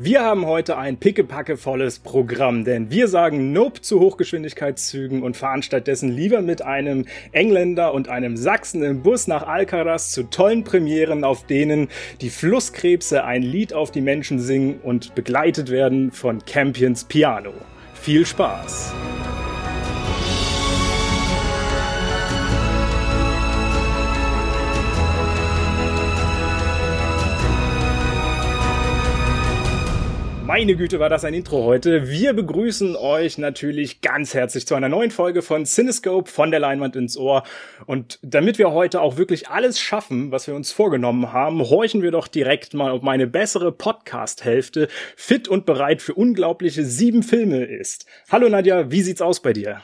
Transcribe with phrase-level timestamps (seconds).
[0.00, 6.12] Wir haben heute ein pickepackevolles Programm, denn wir sagen Nope zu Hochgeschwindigkeitszügen und fahren stattdessen
[6.12, 11.46] lieber mit einem Engländer und einem Sachsen im Bus nach Alcaraz zu tollen Premieren, auf
[11.46, 11.88] denen
[12.20, 17.52] die Flusskrebse ein Lied auf die Menschen singen und begleitet werden von Campions Piano.
[17.94, 18.94] Viel Spaß!
[30.48, 32.08] Meine Güte, war das ein Intro heute.
[32.08, 36.96] Wir begrüßen euch natürlich ganz herzlich zu einer neuen Folge von Cinescope von der Leinwand
[36.96, 37.42] ins Ohr.
[37.84, 42.12] Und damit wir heute auch wirklich alles schaffen, was wir uns vorgenommen haben, horchen wir
[42.12, 48.06] doch direkt mal, ob meine bessere Podcast-Hälfte fit und bereit für unglaubliche sieben Filme ist.
[48.32, 49.82] Hallo Nadja, wie sieht's aus bei dir?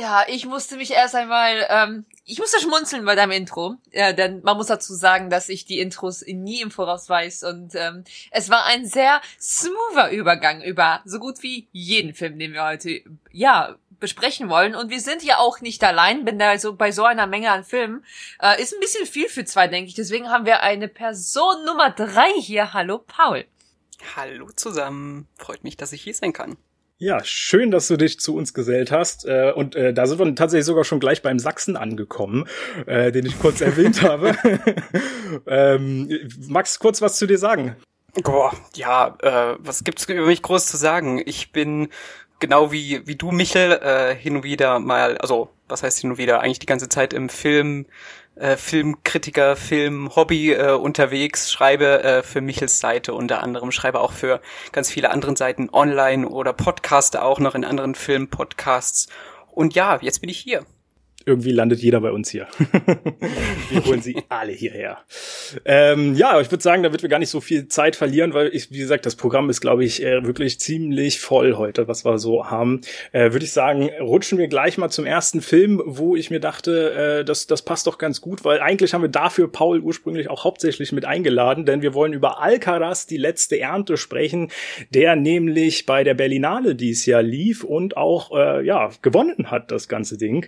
[0.00, 4.42] Ja, ich musste mich erst einmal, ähm, ich musste schmunzeln bei deinem Intro, ja, denn
[4.42, 8.02] man muss dazu sagen, dass ich die Intros nie im Voraus weiß und ähm,
[8.32, 13.00] es war ein sehr smoother Übergang über so gut wie jeden Film, den wir heute,
[13.30, 14.74] ja, besprechen wollen.
[14.74, 17.64] Und wir sind ja auch nicht allein, bin da so bei so einer Menge an
[17.64, 18.04] Filmen.
[18.42, 19.94] Äh, ist ein bisschen viel für zwei, denke ich.
[19.94, 22.74] Deswegen haben wir eine Person Nummer drei hier.
[22.74, 23.46] Hallo, Paul.
[24.14, 25.28] Hallo zusammen.
[25.38, 26.58] Freut mich, dass ich hier sein kann.
[26.98, 29.26] Ja, schön, dass du dich zu uns gesellt hast.
[29.26, 32.46] Äh, und äh, da sind wir tatsächlich sogar schon gleich beim Sachsen angekommen,
[32.86, 34.34] äh, den ich kurz erwähnt habe.
[35.46, 36.08] ähm,
[36.48, 37.76] Max, kurz was zu dir sagen?
[38.22, 41.20] Boah, ja, äh, was gibt's über mich groß zu sagen?
[41.26, 41.88] Ich bin
[42.38, 46.18] genau wie wie du, Michel, äh, hin und wieder mal, also was heißt hin und
[46.18, 47.84] wieder, eigentlich die ganze Zeit im Film
[48.36, 54.40] äh, Filmkritiker, Filmhobby äh, unterwegs, schreibe äh, für Michels Seite unter anderem, schreibe auch für
[54.72, 59.08] ganz viele andere Seiten online oder podcaste auch noch in anderen Filmpodcasts.
[59.50, 60.64] Und ja, jetzt bin ich hier
[61.26, 62.46] irgendwie landet jeder bei uns hier.
[63.70, 64.98] wir holen sie alle hierher.
[65.64, 68.54] Ähm, ja, ich würde sagen, da wird wir gar nicht so viel Zeit verlieren, weil
[68.54, 72.18] ich, wie gesagt, das Programm ist, glaube ich, äh, wirklich ziemlich voll heute, was wir
[72.18, 72.80] so haben.
[73.10, 76.92] Äh, würde ich sagen, rutschen wir gleich mal zum ersten Film, wo ich mir dachte,
[76.92, 80.44] äh, das, das passt doch ganz gut, weil eigentlich haben wir dafür Paul ursprünglich auch
[80.44, 84.52] hauptsächlich mit eingeladen, denn wir wollen über Alcaraz, die letzte Ernte sprechen,
[84.90, 89.88] der nämlich bei der Berlinale dies Jahr lief und auch, äh, ja, gewonnen hat, das
[89.88, 90.46] ganze Ding.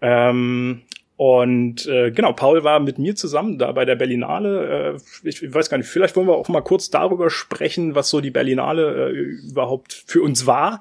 [0.00, 0.82] Äh, ähm,
[1.16, 4.96] und äh, genau, Paul war mit mir zusammen da bei der Berlinale.
[4.96, 8.08] Äh, ich, ich weiß gar nicht, vielleicht wollen wir auch mal kurz darüber sprechen, was
[8.08, 9.12] so die Berlinale äh,
[9.50, 10.80] überhaupt für uns war.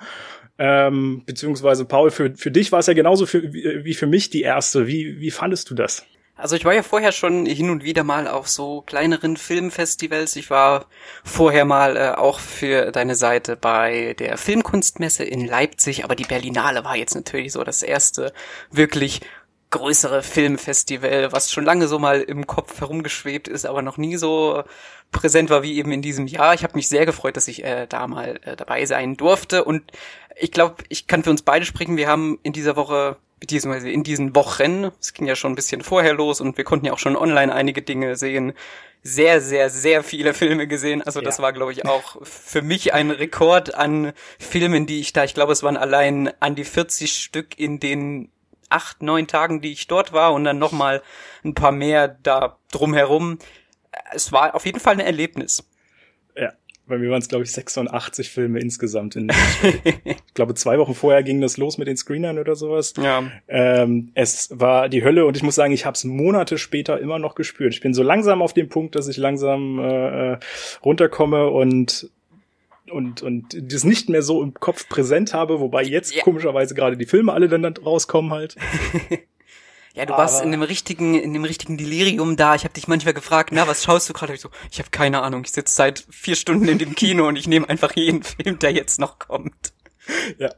[0.58, 4.30] Ähm, beziehungsweise Paul, für, für dich war es ja genauso für, wie, wie für mich
[4.30, 4.88] die erste.
[4.88, 6.06] Wie, wie fandest du das?
[6.40, 10.38] Also ich war ja vorher schon hin und wieder mal auf so kleineren Filmfestivals.
[10.38, 10.86] Ich war
[11.22, 16.86] vorher mal äh, auch für deine Seite bei der Filmkunstmesse in Leipzig, aber die Berlinale
[16.86, 18.32] war jetzt natürlich so das erste
[18.72, 19.20] wirklich
[19.70, 24.64] größere Filmfestival, was schon lange so mal im Kopf herumgeschwebt ist, aber noch nie so
[25.12, 26.54] präsent war wie eben in diesem Jahr.
[26.54, 29.92] Ich habe mich sehr gefreut, dass ich äh, da mal äh, dabei sein durfte und
[30.38, 31.98] ich glaube, ich kann für uns beide sprechen.
[31.98, 35.82] Wir haben in dieser Woche beziehungsweise in diesen Wochen, es ging ja schon ein bisschen
[35.82, 38.54] vorher los und wir konnten ja auch schon online einige Dinge sehen,
[39.02, 41.02] sehr, sehr, sehr viele Filme gesehen.
[41.02, 41.44] Also das ja.
[41.44, 45.54] war, glaube ich, auch für mich ein Rekord an Filmen, die ich da, ich glaube,
[45.54, 48.30] es waren allein an die 40 Stück in den
[48.70, 51.02] acht, neun Tagen, die ich dort war und dann nochmal
[51.44, 53.40] ein paar mehr da drumherum.
[54.12, 55.64] Es war auf jeden Fall ein Erlebnis.
[56.90, 59.16] Bei mir waren es, glaube ich, 86 Filme insgesamt.
[59.16, 59.32] In,
[60.04, 62.96] ich glaube, zwei Wochen vorher ging das los mit den Screenern oder sowas.
[63.02, 63.32] Ja.
[63.48, 67.20] Ähm, es war die Hölle und ich muss sagen, ich habe es Monate später immer
[67.20, 67.76] noch gespürt.
[67.76, 70.40] Ich bin so langsam auf dem Punkt, dass ich langsam äh,
[70.84, 72.10] runterkomme und
[72.90, 76.24] und und das nicht mehr so im Kopf präsent habe, wobei jetzt ja.
[76.24, 78.56] komischerweise gerade die Filme alle dann, dann rauskommen halt.
[80.00, 82.56] Ja, du warst in dem richtigen, in dem richtigen Delirium da.
[82.56, 84.34] Ich habe dich manchmal gefragt, na, was schaust du gerade?
[84.34, 85.42] Ich so, ich habe keine Ahnung.
[85.44, 88.72] Ich sitze seit vier Stunden in dem Kino und ich nehme einfach jeden Film, der
[88.72, 89.74] jetzt noch kommt.
[90.38, 90.52] Ja,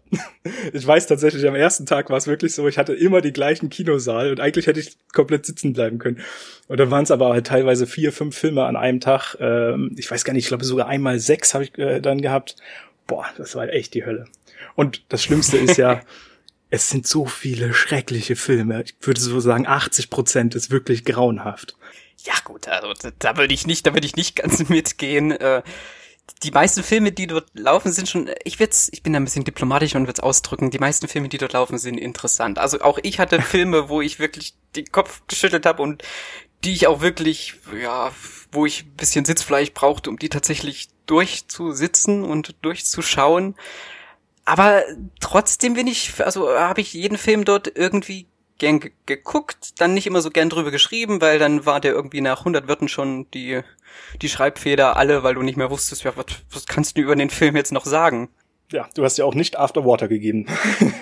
[0.72, 3.72] ich weiß tatsächlich, am ersten Tag war es wirklich so, ich hatte immer die gleichen
[3.72, 6.22] Kinosaal und eigentlich hätte ich komplett sitzen bleiben können.
[6.68, 9.38] Und dann waren es aber halt teilweise vier, fünf Filme an einem Tag.
[9.40, 12.58] Ähm, ich weiß gar nicht, ich glaube sogar einmal sechs habe ich äh, dann gehabt.
[13.08, 14.26] Boah, das war echt die Hölle.
[14.76, 16.02] Und das Schlimmste ist ja,
[16.72, 18.84] es sind so viele schreckliche Filme.
[18.84, 21.76] Ich würde so sagen, 80 Prozent ist wirklich grauenhaft.
[22.23, 25.32] Ja gut, also da würde ich nicht, da würde ich nicht ganz mitgehen.
[25.32, 25.64] Äh,
[26.44, 29.44] die meisten Filme, die dort laufen, sind schon, ich will's, ich bin da ein bisschen
[29.44, 32.58] diplomatisch und will's ausdrücken, die meisten Filme, die dort laufen, sind interessant.
[32.58, 36.03] Also auch ich hatte Filme, wo ich wirklich den Kopf geschüttelt habe und
[36.64, 38.14] die ich auch wirklich, ja,
[38.53, 43.56] wo ich ein bisschen Sitzfleisch brauchte, um die tatsächlich durchzusitzen und durchzuschauen.
[44.46, 44.84] Aber
[45.20, 48.28] trotzdem bin ich, also habe ich jeden Film dort irgendwie
[48.58, 52.40] gern geguckt, dann nicht immer so gern drüber geschrieben, weil dann war der irgendwie nach
[52.40, 53.61] 100 Wörtern schon die,
[54.22, 57.32] die Schreibfeder alle, weil du nicht mehr wusstest, ja, was, was kannst du über den
[57.32, 58.29] Film jetzt noch sagen?
[58.72, 60.46] Ja, du hast ja auch nicht After Water gegeben.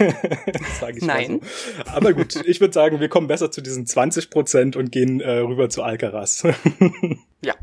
[0.80, 1.42] Sag ich Nein.
[1.42, 1.92] So.
[1.92, 5.40] Aber gut, ich würde sagen, wir kommen besser zu diesen 20 Prozent und gehen äh,
[5.40, 6.44] rüber zu Alcaraz.
[7.42, 7.54] ja.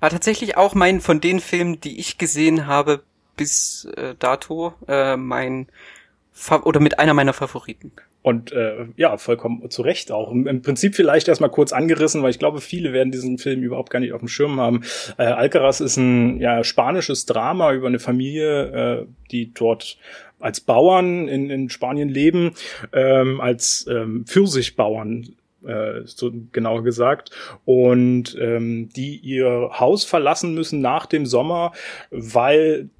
[0.00, 3.04] War tatsächlich auch mein, von den Filmen, die ich gesehen habe
[3.38, 5.68] bis äh, dato, äh, mein,
[6.38, 7.90] Fa oder mit einer meiner Favoriten.
[8.22, 10.30] Und äh, ja, vollkommen zu Recht auch.
[10.30, 13.98] Im Prinzip vielleicht erstmal kurz angerissen, weil ich glaube, viele werden diesen Film überhaupt gar
[14.00, 14.82] nicht auf dem Schirm haben.
[15.16, 19.98] Äh, Alcaraz ist ein ja, spanisches Drama über eine Familie, äh, die dort
[20.38, 22.52] als Bauern in, in Spanien leben,
[22.92, 25.34] ähm, als ähm, Pfirsichbauern
[25.66, 27.30] äh, so genauer gesagt,
[27.64, 31.72] und ähm, die ihr Haus verlassen müssen nach dem Sommer,
[32.10, 32.90] weil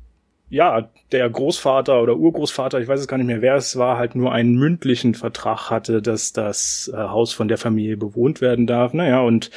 [0.51, 4.15] ja, der Großvater oder Urgroßvater, ich weiß es gar nicht mehr, wer es war, halt
[4.15, 8.95] nur einen mündlichen Vertrag hatte, dass das äh, Haus von der Familie bewohnt werden darf.
[8.95, 9.51] Naja, und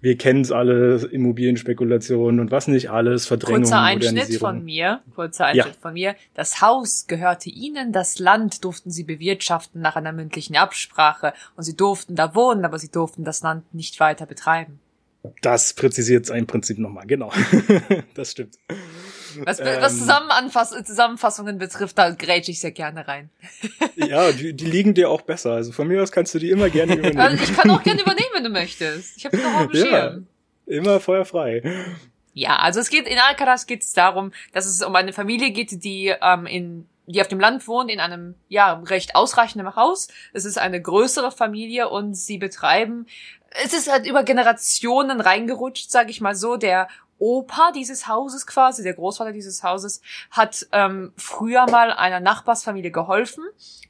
[0.00, 5.46] wir kennen es alle, Immobilienspekulationen und was nicht alles, Verdrängung, Kurzer Einschnitt von mir, kurzer
[5.46, 5.80] Einschnitt ja.
[5.80, 6.14] von mir.
[6.34, 11.76] Das Haus gehörte ihnen, das Land durften sie bewirtschaften nach einer mündlichen Absprache und sie
[11.76, 14.78] durften da wohnen, aber sie durften das Land nicht weiter betreiben.
[15.42, 17.32] Das präzisiert es im Prinzip nochmal, genau.
[18.14, 18.56] das stimmt.
[19.44, 23.30] Was, was ähm, Zusammenanfass Zusammenfassungen betrifft, da grätsch ich sehr gerne rein.
[23.96, 25.52] ja, die, die liegen dir auch besser.
[25.52, 27.20] Also von mir aus kannst du die immer gerne übernehmen.
[27.20, 29.16] Also ich kann auch gerne übernehmen, wenn du möchtest.
[29.16, 30.26] Ich habe noch auf dem ja, Schirm.
[30.66, 31.62] Immer feuerfrei.
[32.34, 35.82] Ja, also es geht in Alcaraz geht es darum, dass es um eine Familie geht,
[35.82, 40.08] die ähm, in die auf dem Land wohnt, in einem ja recht ausreichenden Haus.
[40.34, 43.06] Es ist eine größere Familie und sie betreiben
[43.50, 46.56] es ist halt über Generationen reingerutscht, sag ich mal so.
[46.56, 46.88] Der
[47.18, 50.00] Opa dieses Hauses quasi, der Großvater dieses Hauses,
[50.30, 53.44] hat ähm, früher mal einer Nachbarsfamilie geholfen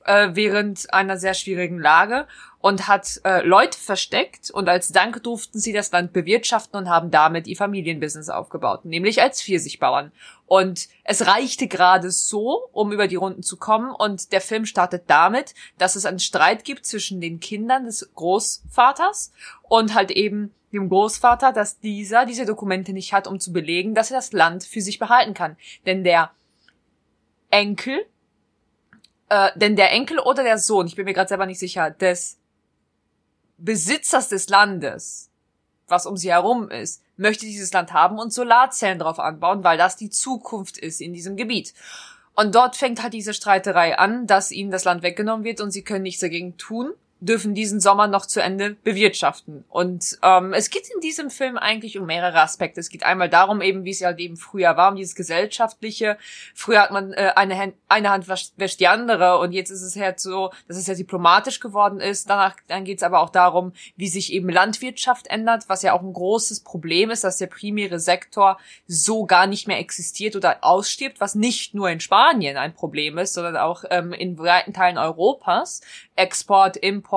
[0.05, 2.27] äh, während einer sehr schwierigen Lage
[2.61, 7.11] und hat äh, Leute versteckt und als Dank durften sie das Land bewirtschaften und haben
[7.11, 10.11] damit ihr Familienbusiness aufgebaut, nämlich als Pfirsichbauern.
[10.47, 15.05] Und es reichte gerade so, um über die Runden zu kommen und der Film startet
[15.07, 19.33] damit, dass es einen Streit gibt zwischen den Kindern des Großvaters
[19.63, 24.11] und halt eben dem Großvater, dass dieser diese Dokumente nicht hat, um zu belegen, dass
[24.11, 25.57] er das Land für sich behalten kann.
[25.87, 26.31] Denn der
[27.51, 28.05] Enkel,
[29.29, 32.39] äh, denn der Enkel oder der Sohn, ich bin mir gerade selber nicht sicher, des
[33.57, 35.31] Besitzers des Landes,
[35.89, 39.97] was um sie herum ist, möchte dieses Land haben und Solarzellen drauf anbauen, weil das
[39.97, 41.75] die Zukunft ist in diesem Gebiet.
[42.35, 45.83] Und dort fängt halt diese Streiterei an, dass ihnen das Land weggenommen wird und sie
[45.83, 49.65] können nichts dagegen tun dürfen diesen Sommer noch zu Ende bewirtschaften.
[49.69, 52.81] Und ähm, es geht in diesem Film eigentlich um mehrere Aspekte.
[52.81, 56.17] Es geht einmal darum, eben wie es halt eben früher war, um dieses gesellschaftliche.
[56.55, 59.97] Früher hat man äh, eine, Hand, eine Hand wäscht die andere und jetzt ist es
[59.97, 62.31] halt so, dass es ja diplomatisch geworden ist.
[62.31, 66.03] Danach dann geht es aber auch darum, wie sich eben Landwirtschaft ändert, was ja auch
[66.03, 71.21] ein großes Problem ist, dass der primäre Sektor so gar nicht mehr existiert oder ausstirbt,
[71.21, 75.81] was nicht nur in Spanien ein Problem ist, sondern auch ähm, in weiten Teilen Europas.
[76.15, 77.08] Export, Import,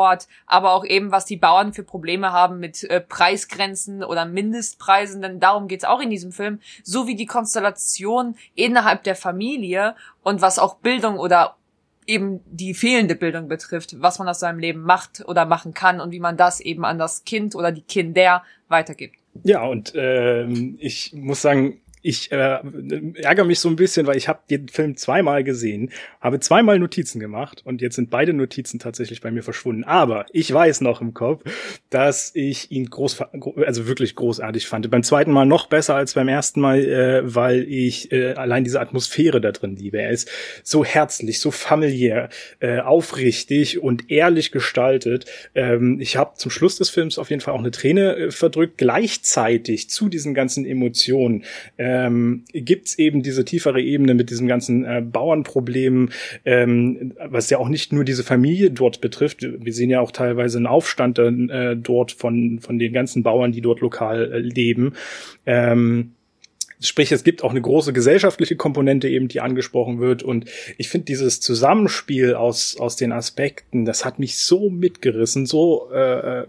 [0.46, 5.40] aber auch eben, was die Bauern für Probleme haben mit äh, Preisgrenzen oder Mindestpreisen, denn
[5.40, 10.76] darum geht's auch in diesem Film, sowie die Konstellation innerhalb der Familie und was auch
[10.76, 11.56] Bildung oder
[12.08, 16.12] eben die fehlende Bildung betrifft, was man aus seinem Leben macht oder machen kann und
[16.12, 19.16] wie man das eben an das Kind oder die Kinder weitergibt.
[19.44, 22.60] Ja, und äh, ich muss sagen, ich äh,
[23.16, 27.20] ärgere mich so ein bisschen, weil ich habe den Film zweimal gesehen, habe zweimal Notizen
[27.20, 29.84] gemacht und jetzt sind beide Notizen tatsächlich bei mir verschwunden.
[29.84, 31.44] Aber ich weiß noch im Kopf,
[31.90, 33.22] dass ich ihn groß,
[33.66, 34.90] also wirklich großartig fand.
[34.90, 38.82] Beim zweiten Mal noch besser als beim ersten Mal, äh, weil ich äh, allein diese
[38.82, 40.02] Atmosphäre da drin liebe.
[40.02, 40.30] Er ist
[40.64, 42.30] so herzlich, so familiär,
[42.60, 45.26] äh, aufrichtig und ehrlich gestaltet.
[45.54, 48.78] Ähm, ich habe zum Schluss des Films auf jeden Fall auch eine Träne äh, verdrückt.
[48.78, 51.44] Gleichzeitig zu diesen ganzen Emotionen.
[51.78, 56.10] Äh, ähm, gibt es eben diese tiefere Ebene mit diesem ganzen äh, Bauernproblem,
[56.46, 59.42] ähm, was ja auch nicht nur diese Familie dort betrifft.
[59.42, 63.60] Wir sehen ja auch teilweise einen Aufstand äh, dort von, von den ganzen Bauern, die
[63.60, 64.94] dort lokal äh, leben.
[65.46, 66.14] Ähm,
[66.84, 70.24] Sprich, es gibt auch eine große gesellschaftliche Komponente eben, die angesprochen wird.
[70.24, 70.46] Und
[70.80, 76.40] ich finde dieses Zusammenspiel aus, aus den Aspekten, das hat mich so mitgerissen, so äh,
[76.40, 76.46] äh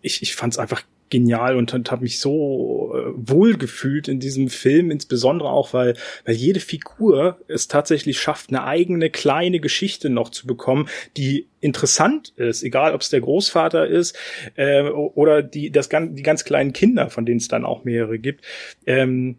[0.00, 4.20] ich, ich fand es einfach genial und, und habe mich so äh, wohl gefühlt in
[4.20, 10.10] diesem Film, insbesondere auch, weil, weil jede Figur es tatsächlich schafft, eine eigene kleine Geschichte
[10.10, 14.16] noch zu bekommen, die interessant ist, egal ob es der Großvater ist
[14.56, 18.44] äh, oder die, das, die ganz kleinen Kinder, von denen es dann auch mehrere gibt.
[18.86, 19.36] Ähm,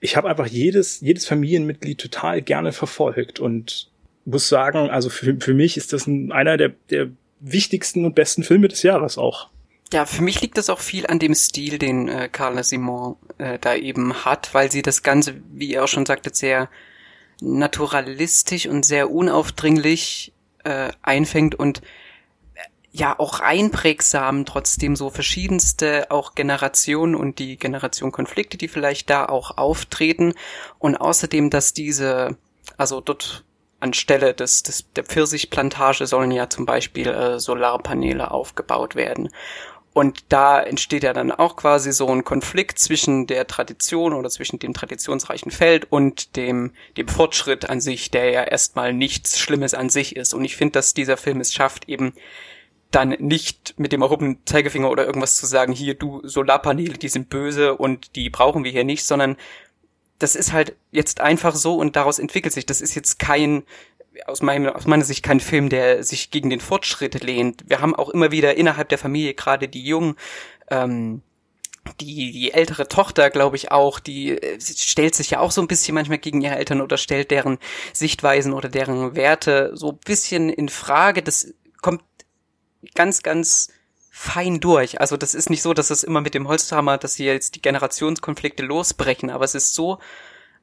[0.00, 3.90] ich habe einfach jedes, jedes Familienmitglied total gerne verfolgt und
[4.24, 7.08] muss sagen, also für, für mich ist das ein, einer der, der
[7.40, 9.50] wichtigsten und besten Filme des Jahres auch.
[9.92, 13.58] Ja, für mich liegt das auch viel an dem Stil, den äh, Carla Simon äh,
[13.58, 16.68] da eben hat, weil sie das Ganze, wie ihr auch schon sagtet, sehr
[17.40, 20.32] naturalistisch und sehr unaufdringlich
[20.64, 21.82] äh, einfängt und
[22.54, 29.08] äh, ja auch einprägsam trotzdem so verschiedenste auch Generationen und die Generation Konflikte, die vielleicht
[29.08, 30.34] da auch auftreten.
[30.80, 32.36] Und außerdem, dass diese,
[32.76, 33.44] also dort
[33.78, 39.28] anstelle des, des der Pfirsichplantage sollen ja zum Beispiel äh, Solarpaneele aufgebaut werden
[39.96, 44.58] und da entsteht ja dann auch quasi so ein Konflikt zwischen der Tradition oder zwischen
[44.58, 49.88] dem traditionsreichen Feld und dem, dem Fortschritt an sich, der ja erstmal nichts Schlimmes an
[49.88, 50.34] sich ist.
[50.34, 52.12] Und ich finde, dass dieser Film es schafft, eben
[52.90, 57.30] dann nicht mit dem erhobenen Zeigefinger oder irgendwas zu sagen, hier du Solarpaneele, die sind
[57.30, 59.38] böse und die brauchen wir hier nicht, sondern
[60.18, 62.66] das ist halt jetzt einfach so und daraus entwickelt sich.
[62.66, 63.62] Das ist jetzt kein
[64.26, 67.64] aus, meinem, aus meiner Sicht kein Film, der sich gegen den Fortschritt lehnt.
[67.68, 70.16] Wir haben auch immer wieder innerhalb der Familie gerade die jungen,
[70.70, 71.22] ähm,
[72.00, 75.68] die, die ältere Tochter, glaube ich auch, die äh, stellt sich ja auch so ein
[75.68, 77.58] bisschen manchmal gegen ihre Eltern oder stellt deren
[77.92, 81.22] Sichtweisen oder deren Werte so ein bisschen in Frage.
[81.22, 82.02] Das kommt
[82.94, 83.70] ganz, ganz
[84.10, 85.00] fein durch.
[85.00, 87.62] Also das ist nicht so, dass es immer mit dem Holzhammer, dass hier jetzt die
[87.62, 89.98] Generationskonflikte losbrechen, aber es ist so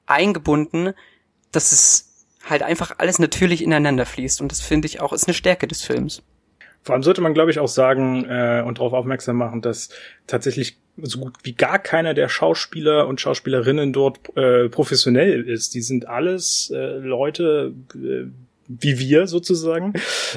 [0.06, 0.94] eingebunden,
[1.52, 2.13] dass es
[2.44, 4.42] halt einfach alles natürlich ineinander fließt.
[4.42, 6.22] Und das finde ich auch ist eine Stärke des Films.
[6.84, 9.90] Vor allem sollte man, glaube ich, auch sagen äh, und darauf aufmerksam machen, dass
[10.28, 15.74] tatsächlich so gut wie gar keiner der Schauspieler und Schauspielerinnen dort äh, professionell ist.
[15.74, 18.26] Die sind alles äh, Leute, äh,
[18.68, 19.94] wie wir sozusagen,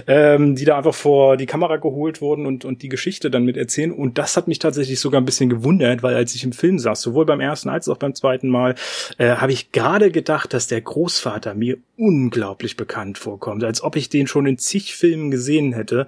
[0.06, 3.56] ähm, die da einfach vor die Kamera geholt wurden und, und die Geschichte dann mit
[3.56, 3.92] erzählen.
[3.92, 7.00] Und das hat mich tatsächlich sogar ein bisschen gewundert, weil als ich im Film saß,
[7.02, 8.74] sowohl beim ersten als auch beim zweiten Mal,
[9.18, 14.08] äh, habe ich gerade gedacht, dass der Großvater mir unglaublich bekannt vorkommt, als ob ich
[14.08, 16.06] den schon in zig Filmen gesehen hätte.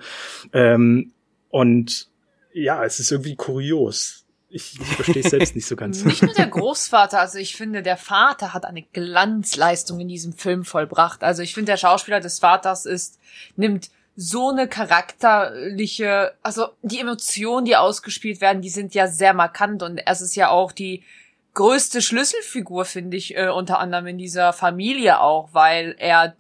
[0.53, 1.13] Ähm,
[1.51, 2.09] und
[2.53, 6.05] ja, es ist irgendwie kurios ich, ich verstehe es selbst nicht so ganz.
[6.05, 10.65] Nicht nur der Großvater, also ich finde, der Vater hat eine Glanzleistung in diesem Film
[10.65, 11.23] vollbracht.
[11.23, 13.19] Also ich finde, der Schauspieler des Vaters ist,
[13.57, 19.83] nimmt so eine charakterliche, also die Emotionen, die ausgespielt werden, die sind ja sehr markant
[19.83, 21.05] und es ist ja auch die
[21.55, 26.35] größte Schlüsselfigur, finde ich, äh, unter anderem in dieser Familie auch, weil er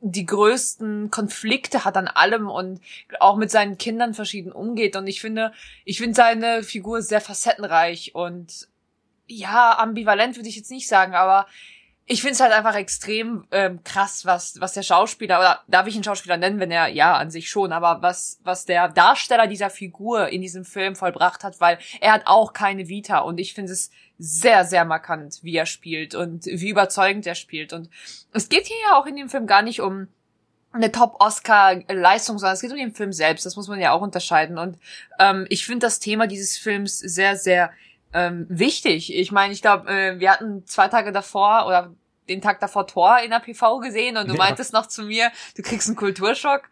[0.00, 2.80] die größten Konflikte hat an allem und
[3.20, 4.96] auch mit seinen Kindern verschieden umgeht.
[4.96, 5.52] Und ich finde,
[5.84, 8.68] ich finde seine Figur sehr facettenreich und
[9.26, 11.46] ja, ambivalent würde ich jetzt nicht sagen, aber
[12.10, 15.94] ich finde es halt einfach extrem ähm, krass, was was der Schauspieler oder darf ich
[15.94, 19.68] ihn Schauspieler nennen, wenn er ja an sich schon, aber was was der Darsteller dieser
[19.68, 23.72] Figur in diesem Film vollbracht hat, weil er hat auch keine Vita und ich finde
[23.72, 27.88] es sehr sehr markant, wie er spielt und wie überzeugend er spielt und
[28.32, 30.08] es geht hier ja auch in dem Film gar nicht um
[30.72, 33.46] eine Top-Oscar-Leistung, sondern es geht um den Film selbst.
[33.46, 34.58] Das muss man ja auch unterscheiden.
[34.58, 34.78] Und
[35.18, 37.72] ähm, ich finde das Thema dieses Films sehr, sehr
[38.12, 39.14] ähm, wichtig.
[39.14, 41.94] Ich meine, ich glaube, äh, wir hatten zwei Tage davor oder
[42.28, 44.38] den Tag davor Tor in der PV gesehen und du ja.
[44.38, 46.62] meintest noch zu mir, du kriegst einen Kulturschock.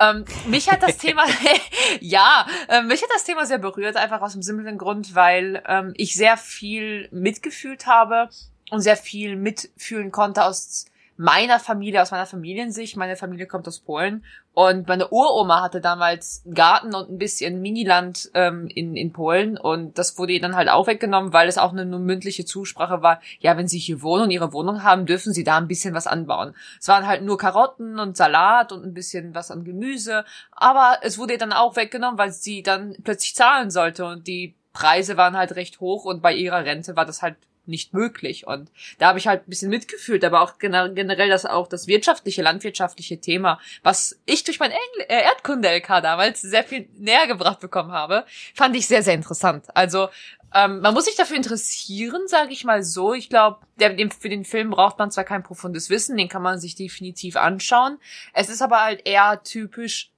[0.00, 1.24] Ähm, mich hat das Thema,
[2.00, 5.92] ja, äh, mich hat das Thema sehr berührt, einfach aus dem simplen Grund, weil ähm,
[5.96, 8.28] ich sehr viel mitgefühlt habe
[8.70, 12.96] und sehr viel mitfühlen konnte aus meiner Familie, aus meiner Familiensicht.
[12.96, 17.60] Meine Familie kommt aus Polen und meine Uroma hatte damals einen Garten und ein bisschen
[17.60, 21.58] Miniland ähm, in, in Polen und das wurde ihr dann halt auch weggenommen, weil es
[21.58, 23.20] auch eine nur mündliche Zusprache war.
[23.38, 26.06] Ja, wenn sie hier wohnen und ihre Wohnung haben, dürfen sie da ein bisschen was
[26.06, 26.54] anbauen.
[26.80, 31.18] Es waren halt nur Karotten und Salat und ein bisschen was an Gemüse, aber es
[31.18, 35.36] wurde ihr dann auch weggenommen, weil sie dann plötzlich zahlen sollte und die Preise waren
[35.36, 37.36] halt recht hoch und bei ihrer Rente war das halt
[37.68, 38.46] nicht möglich.
[38.46, 42.42] Und da habe ich halt ein bisschen mitgefühlt, aber auch generell das auch das wirtschaftliche,
[42.42, 48.24] landwirtschaftliche Thema, was ich durch mein äh, Erdkunde-LK damals sehr viel näher gebracht bekommen habe,
[48.54, 49.66] fand ich sehr, sehr interessant.
[49.74, 50.08] Also
[50.54, 53.12] ähm, man muss sich dafür interessieren, sage ich mal so.
[53.12, 56.76] Ich glaube, für den Film braucht man zwar kein profundes Wissen, den kann man sich
[56.76, 57.98] definitiv anschauen.
[58.32, 60.12] Es ist aber halt eher typisch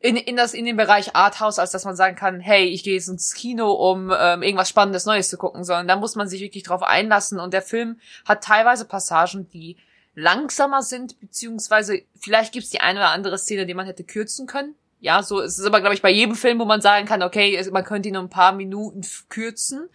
[0.00, 2.94] in, in, das, in den Bereich Arthouse, als dass man sagen kann, hey, ich gehe
[2.94, 6.40] jetzt ins Kino, um ähm, irgendwas Spannendes Neues zu gucken, sondern da muss man sich
[6.40, 7.40] wirklich drauf einlassen.
[7.40, 9.76] Und der Film hat teilweise Passagen, die
[10.14, 14.74] langsamer sind, beziehungsweise vielleicht gibt's die eine oder andere Szene, die man hätte kürzen können.
[14.98, 17.62] Ja, so ist es aber, glaube ich, bei jedem Film, wo man sagen kann, okay,
[17.70, 19.88] man könnte ihn nur ein paar Minuten kürzen.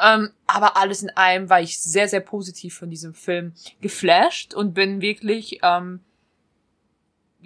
[0.00, 4.72] Ähm, aber alles in allem war ich sehr, sehr positiv von diesem Film geflasht und
[4.72, 6.00] bin wirklich ähm,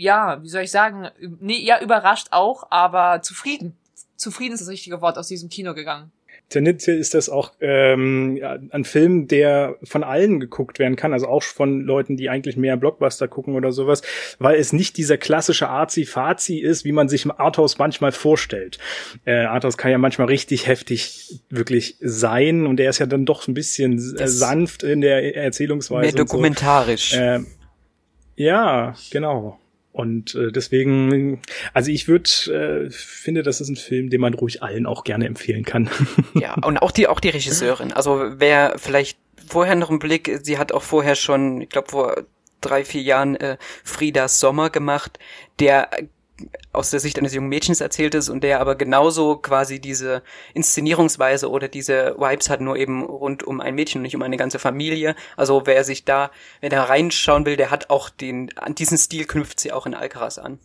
[0.00, 1.09] ja, wie soll ich sagen,
[1.40, 3.76] nee, ja, überrascht auch, aber zufrieden.
[4.16, 6.11] Zufrieden ist das richtige Wort aus diesem Kino gegangen.
[6.49, 11.26] tendenziell ist das auch ähm, ja, ein Film, der von allen geguckt werden kann, also
[11.28, 14.02] auch von Leuten, die eigentlich mehr Blockbuster gucken oder sowas,
[14.38, 18.78] weil es nicht dieser klassische Arzi-Fazi ist, wie man sich im Arthouse manchmal vorstellt.
[19.26, 23.49] Äh, Arthouse kann ja manchmal richtig heftig wirklich sein und er ist ja dann doch
[23.49, 26.00] ein bisschen äh, sanft in der Erzählungsweise.
[26.00, 27.11] Mehr dokumentarisch.
[27.11, 27.19] So.
[27.19, 27.40] Äh,
[28.37, 29.59] ja, genau.
[30.00, 31.42] Und äh, deswegen,
[31.75, 35.26] also ich würde, äh, finde, das ist ein Film, den man ruhig allen auch gerne
[35.26, 35.90] empfehlen kann.
[36.35, 37.92] ja, und auch die, auch die Regisseurin.
[37.92, 42.25] Also wer vielleicht vorher noch einen Blick, sie hat auch vorher schon, ich glaube vor
[42.62, 45.19] drei, vier Jahren äh, Friedas Sommer gemacht,
[45.59, 45.90] der
[46.73, 50.23] aus der Sicht eines jungen Mädchens erzählt ist und der aber genauso quasi diese
[50.54, 54.37] Inszenierungsweise oder diese Vibes hat, nur eben rund um ein Mädchen und nicht um eine
[54.37, 55.14] ganze Familie.
[55.37, 56.30] Also wer sich da,
[56.61, 59.94] wer da reinschauen will, der hat auch den, an diesen Stil knüpft sie auch in
[59.94, 60.59] Alcaraz an.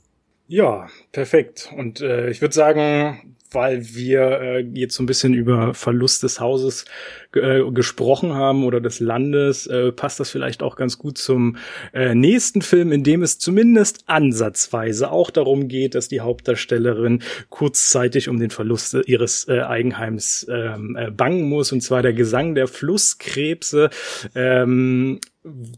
[0.47, 1.71] Ja, perfekt.
[1.75, 6.39] Und äh, ich würde sagen, weil wir äh, jetzt so ein bisschen über Verlust des
[6.39, 6.85] Hauses
[7.33, 11.57] äh, gesprochen haben oder des Landes, äh, passt das vielleicht auch ganz gut zum
[11.93, 18.29] äh, nächsten Film, in dem es zumindest ansatzweise auch darum geht, dass die Hauptdarstellerin kurzzeitig
[18.29, 22.67] um den Verlust ihres äh, Eigenheims ähm, äh, bangen muss, und zwar der Gesang der
[22.67, 23.89] Flusskrebse.
[24.35, 25.19] Ähm,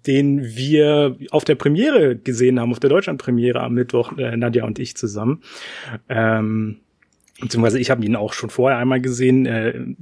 [0.08, 4.80] den wir auf der Premiere gesehen haben, auf der Deutschlandpremiere am Mittwoch, äh, Nadja und
[4.80, 5.42] ich zusammen.
[6.08, 6.78] Ähm,
[7.40, 9.46] beziehungsweise ich habe ihn auch schon vorher einmal gesehen.
[9.46, 9.96] Äh,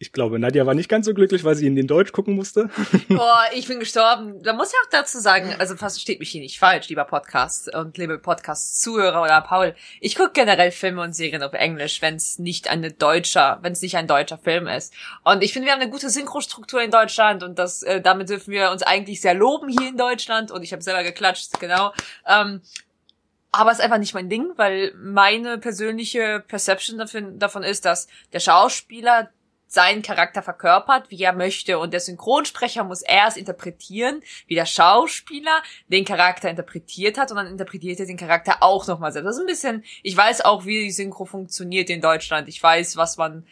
[0.00, 2.70] ich glaube, Nadja war nicht ganz so glücklich, weil sie in den Deutsch gucken musste.
[3.08, 4.40] Boah, ich bin gestorben.
[4.44, 7.74] Da muss ich auch dazu sagen, also fast steht mich hier nicht falsch, lieber Podcast
[7.74, 9.74] und liebe Podcast-Zuhörer oder Paul.
[10.00, 13.82] Ich gucke generell Filme und Serien auf Englisch, wenn es nicht eine deutscher, wenn es
[13.82, 14.94] nicht ein deutscher Film ist.
[15.24, 18.52] Und ich finde, wir haben eine gute Synchrostruktur in Deutschland und das, äh, damit dürfen
[18.52, 20.52] wir uns eigentlich sehr loben hier in Deutschland.
[20.52, 21.92] Und ich habe selber geklatscht, genau.
[22.24, 22.60] Ähm,
[23.50, 26.98] aber es ist einfach nicht mein Ding, weil meine persönliche Perception
[27.38, 29.30] davon ist, dass der Schauspieler
[29.68, 31.78] seinen Charakter verkörpert, wie er möchte.
[31.78, 37.46] Und der Synchronsprecher muss erst interpretieren, wie der Schauspieler den Charakter interpretiert hat und dann
[37.46, 39.26] interpretiert er den Charakter auch nochmal selbst.
[39.26, 42.48] Das ist ein bisschen, ich weiß auch, wie die Synchro funktioniert in Deutschland.
[42.48, 43.46] Ich weiß, was man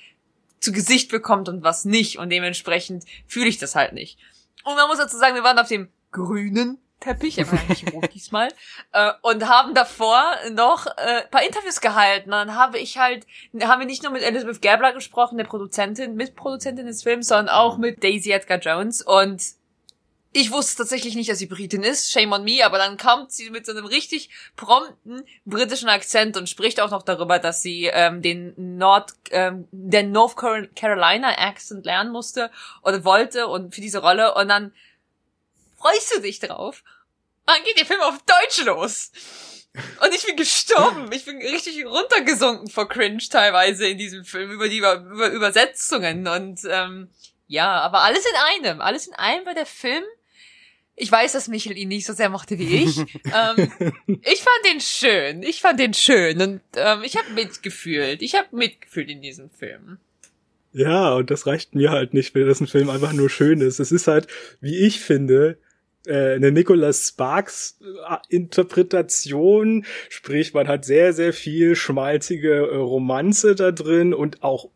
[0.58, 2.18] zu Gesicht bekommt und was nicht.
[2.18, 4.18] Und dementsprechend fühle ich das halt nicht.
[4.64, 7.36] Und man muss dazu sagen, wir waren auf dem grünen Teppich,
[7.68, 8.48] nicht rot diesmal,
[8.92, 12.32] äh, und haben davor noch äh, paar Interviews gehalten.
[12.32, 13.26] Und dann habe ich halt,
[13.62, 17.78] haben wir nicht nur mit Elizabeth Gabler gesprochen, der Produzentin, Mitproduzentin des Films, sondern auch
[17.78, 19.02] mit Daisy Edgar Jones.
[19.02, 19.42] Und
[20.38, 23.48] ich wusste tatsächlich nicht, dass sie Britin ist, shame on me, aber dann kommt sie
[23.48, 28.20] mit so einem richtig prompten britischen Akzent und spricht auch noch darüber, dass sie ähm,
[28.20, 32.50] den Nord, ähm, den North Carolina Accent lernen musste
[32.82, 34.72] oder wollte und für diese Rolle und dann
[35.86, 36.82] freust du dich drauf.
[37.46, 39.12] Und dann geht der Film auf Deutsch los.
[40.02, 41.10] Und ich bin gestorben.
[41.12, 46.26] Ich bin richtig runtergesunken vor Cringe teilweise in diesem Film über die über, über Übersetzungen
[46.26, 47.08] und ähm,
[47.46, 50.02] ja, aber alles in einem, alles in einem war der Film.
[50.96, 52.96] Ich weiß, dass Michel ihn nicht so sehr mochte wie ich.
[53.26, 53.70] ähm,
[54.22, 55.42] ich fand den schön.
[55.42, 58.22] Ich fand den schön und ähm, ich habe mitgefühlt.
[58.22, 59.98] Ich habe mitgefühlt in diesem Film.
[60.72, 63.78] Ja, und das reicht mir halt nicht, wenn das ein Film einfach nur schön ist.
[63.78, 64.26] Es ist halt,
[64.60, 65.58] wie ich finde,
[66.10, 73.72] eine Nicholas Sparks äh, Interpretation, sprich man hat sehr sehr viel schmalzige äh, Romanze da
[73.72, 74.70] drin und auch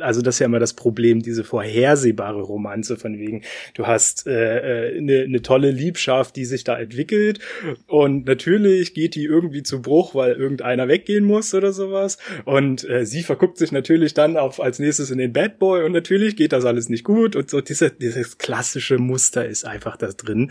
[0.00, 3.42] also das ist ja immer das Problem diese vorhersehbare Romanze von wegen
[3.74, 7.40] du hast äh, eine, eine tolle Liebschaft, die sich da entwickelt.
[7.86, 12.18] Und natürlich geht die irgendwie zu Bruch, weil irgendeiner weggehen muss oder sowas.
[12.44, 15.92] Und äh, sie verguckt sich natürlich dann auf als nächstes in den Bad Boy und
[15.92, 17.36] natürlich geht das alles nicht gut.
[17.36, 20.50] Und so diese, dieses klassische Muster ist einfach da drin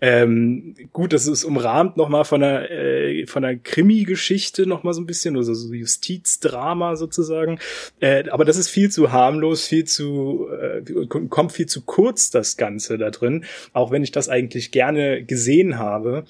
[0.00, 5.06] ähm, gut, das ist umrahmt nochmal von einer, äh, von einer Krimi-Geschichte nochmal so ein
[5.06, 7.58] bisschen, also so Justizdrama sozusagen.
[8.00, 12.56] Äh, aber das ist viel zu harmlos, viel zu, äh, kommt viel zu kurz das
[12.56, 16.24] Ganze da drin, auch wenn ich das eigentlich gerne gesehen habe.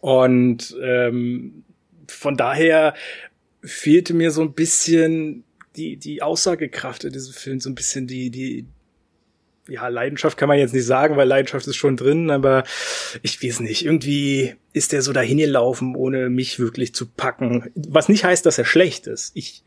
[0.00, 1.64] Und ähm,
[2.06, 2.94] von daher
[3.62, 5.44] fehlte mir so ein bisschen
[5.76, 8.66] die, die Aussagekraft in diesem Film, so ein bisschen die, die,
[9.68, 12.64] ja, Leidenschaft kann man jetzt nicht sagen, weil Leidenschaft ist schon drin, aber
[13.22, 17.70] ich weiß nicht, irgendwie ist der so dahin gelaufen, ohne mich wirklich zu packen.
[17.74, 19.32] Was nicht heißt, dass er schlecht ist.
[19.34, 19.62] Ich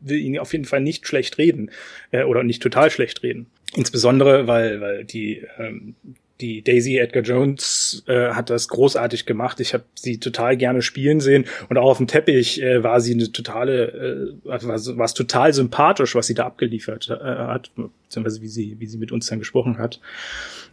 [0.00, 1.70] will ihn auf jeden Fall nicht schlecht reden
[2.10, 3.46] äh, oder nicht total schlecht reden.
[3.74, 5.94] Insbesondere, weil, weil die, ähm,
[6.40, 9.60] die Daisy Edgar Jones äh, hat das großartig gemacht.
[9.60, 13.14] Ich habe sie total gerne spielen sehen und auch auf dem Teppich äh, war sie
[13.14, 18.42] eine totale, äh, also war, war total sympathisch, was sie da abgeliefert äh, hat, beziehungsweise
[18.42, 20.00] wie sie wie sie mit uns dann gesprochen hat.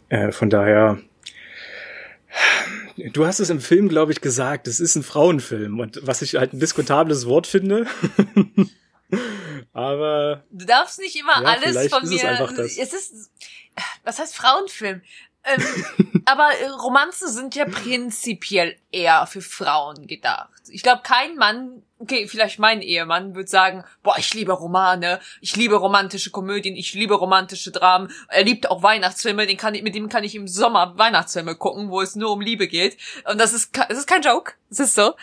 [0.08, 0.98] Äh, von daher,
[3.12, 4.66] du hast es im Film, glaube ich, gesagt.
[4.66, 7.86] Es ist ein Frauenfilm und was ich halt ein diskutables Wort finde.
[9.72, 10.44] Aber.
[10.50, 12.48] Du darfst nicht immer ja, alles von mir.
[12.58, 13.30] Es, es ist.
[14.04, 15.00] Was heißt Frauenfilm?
[15.44, 20.50] Ähm, aber äh, Romanzen sind ja prinzipiell eher für Frauen gedacht.
[20.68, 25.56] Ich glaube, kein Mann, okay, vielleicht mein Ehemann wird sagen, boah, ich liebe Romane, ich
[25.56, 28.10] liebe romantische Komödien, ich liebe romantische Dramen.
[28.28, 31.90] Er liebt auch Weihnachtsfilme, den kann ich, mit dem kann ich im Sommer Weihnachtsfilme gucken,
[31.90, 32.96] wo es nur um Liebe geht.
[33.28, 35.14] Und das ist, das ist kein Joke, es ist so.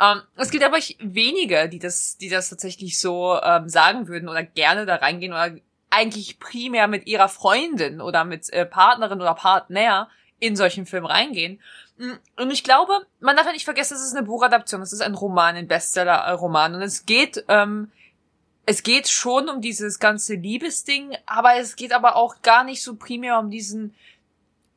[0.00, 4.42] Ähm, es gibt aber wenige, die das, die das tatsächlich so ähm, sagen würden oder
[4.42, 5.54] gerne da reingehen oder
[5.92, 11.60] eigentlich primär mit ihrer Freundin oder mit äh, Partnerin oder Partner in solchen Film reingehen.
[11.98, 15.02] Mm, und ich glaube, man darf ja nicht vergessen, es ist eine Buchadaption, es ist
[15.02, 16.74] ein Roman, ein Bestseller-Roman.
[16.74, 17.92] Und es geht, ähm,
[18.64, 22.96] es geht schon um dieses ganze Liebesding, aber es geht aber auch gar nicht so
[22.96, 23.94] primär um diesen,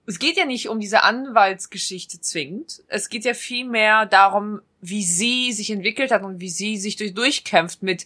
[0.05, 2.83] es geht ja nicht um diese Anwaltsgeschichte zwingend.
[2.87, 7.13] Es geht ja vielmehr darum, wie sie sich entwickelt hat und wie sie sich durch,
[7.13, 8.05] durchkämpft mit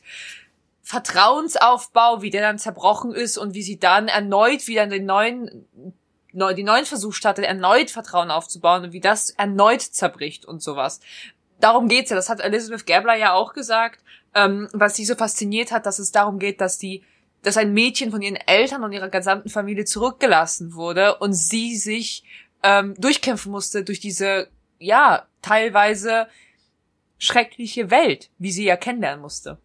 [0.89, 5.67] Vertrauensaufbau, wie der dann zerbrochen ist und wie sie dann erneut wieder den neuen,
[6.34, 10.99] neu, die neuen Versuch startet, erneut Vertrauen aufzubauen und wie das erneut zerbricht und sowas.
[11.60, 12.15] Darum geht's ja.
[12.15, 13.99] Das hat Elizabeth Gabler ja auch gesagt,
[14.34, 17.04] ähm, was sie so fasziniert hat, dass es darum geht, dass die,
[17.43, 22.23] dass ein Mädchen von ihren Eltern und ihrer gesamten Familie zurückgelassen wurde und sie sich
[22.63, 24.47] ähm, durchkämpfen musste durch diese,
[24.80, 26.30] ja, teilweise
[27.19, 29.60] schreckliche Welt, wie sie ja kennenlernen musste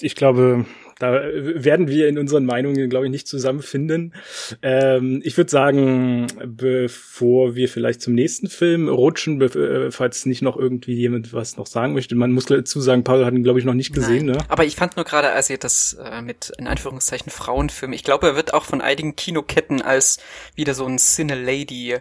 [0.00, 0.66] ich glaube,
[0.98, 4.14] da werden wir in unseren Meinungen, glaube ich, nicht zusammenfinden.
[4.62, 10.56] Ähm, ich würde sagen, bevor wir vielleicht zum nächsten Film rutschen, äh, falls nicht noch
[10.56, 12.14] irgendwie jemand was noch sagen möchte.
[12.14, 14.26] Man muss dazu sagen, Paul hat ihn, glaube ich, noch nicht gesehen.
[14.26, 14.36] Nein.
[14.36, 14.44] Ne?
[14.48, 18.28] Aber ich fand nur gerade, als ihr das äh, mit, in Anführungszeichen, Frauenfilm, ich glaube,
[18.28, 20.18] er wird auch von einigen Kinoketten als
[20.54, 21.96] wieder so ein Cine-Lady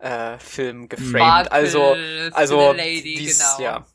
[0.00, 1.52] äh, Film geframed.
[1.52, 1.94] also,
[2.32, 3.62] also, dies, genau.
[3.62, 3.86] ja.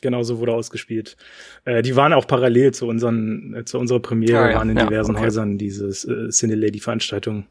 [0.00, 1.16] Genauso wurde ausgespielt.
[1.64, 4.56] Äh, die waren auch parallel zu unseren, äh, zu unserer Premiere, ah, ja.
[4.56, 5.24] waren in ja, diversen okay.
[5.24, 7.46] Häusern dieses äh, Cine Lady Veranstaltung.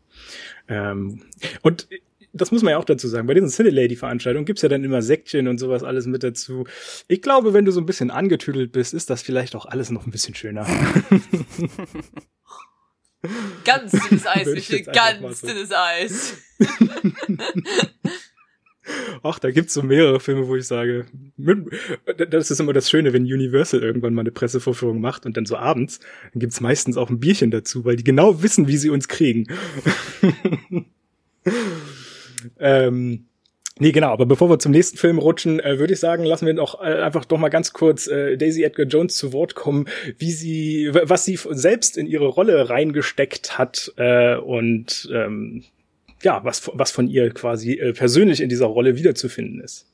[0.70, 1.24] Ähm,
[1.62, 1.90] und
[2.32, 3.28] das muss man ja auch dazu sagen.
[3.28, 6.66] Bei diesen Cine Lady Veranstaltungen gibt's ja dann immer Säckchen und sowas alles mit dazu.
[7.08, 10.06] Ich glaube, wenn du so ein bisschen angetüdelt bist, ist das vielleicht auch alles noch
[10.06, 10.66] ein bisschen schöner.
[13.66, 15.48] ganz dünnes Eis, ganz so.
[15.48, 16.38] dünnes Eis.
[19.24, 21.06] Ach, da gibt's so mehrere Filme, wo ich sage,
[22.30, 25.58] das ist immer das Schöne, wenn Universal irgendwann mal eine Pressevorführung macht und dann so
[25.58, 26.00] abends,
[26.34, 29.48] dann gibt's meistens auch ein Bierchen dazu, weil die genau wissen, wie sie uns kriegen.
[32.60, 33.28] ähm,
[33.80, 36.54] Nee, genau, aber bevor wir zum nächsten Film rutschen, äh, würde ich sagen, lassen wir
[36.54, 39.86] noch äh, einfach doch mal ganz kurz äh, Daisy Edgar Jones zu Wort kommen,
[40.18, 45.64] wie sie, was sie selbst in ihre Rolle reingesteckt hat äh, und ähm,
[46.24, 49.86] ja, was, was von ihr quasi äh, persönlich in dieser Rolle wiederzufinden ist.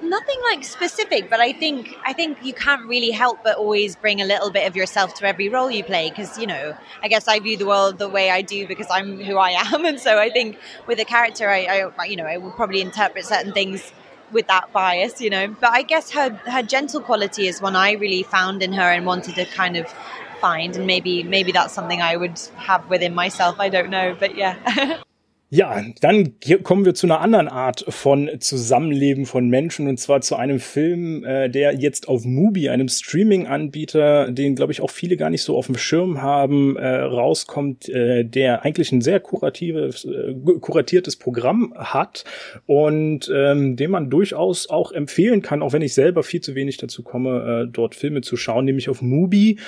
[0.00, 4.20] Nothing like specific, but I think I think you can't really help but always bring
[4.20, 7.26] a little bit of yourself to every role you play because you know I guess
[7.26, 10.16] I view the world the way I do because I'm who I am, and so
[10.16, 13.92] I think with a character I, I you know I will probably interpret certain things
[14.30, 15.48] with that bias, you know.
[15.60, 19.04] But I guess her her gentle quality is one I really found in her and
[19.04, 19.92] wanted to kind of
[20.40, 23.60] find and maybe maybe that's something I would have within myself.
[23.60, 25.00] I don't know, but yeah.
[25.50, 30.36] Ja, dann kommen wir zu einer anderen Art von Zusammenleben von Menschen und zwar zu
[30.36, 35.30] einem Film, äh, der jetzt auf Mubi, einem Streaming-Anbieter, den glaube ich auch viele gar
[35.30, 40.34] nicht so auf dem Schirm haben, äh, rauskommt, äh, der eigentlich ein sehr kuratives, äh,
[40.60, 42.24] kuratiertes Programm hat
[42.66, 46.76] und ähm, den man durchaus auch empfehlen kann, auch wenn ich selber viel zu wenig
[46.76, 49.58] dazu komme, äh, dort Filme zu schauen, nämlich auf Mubi,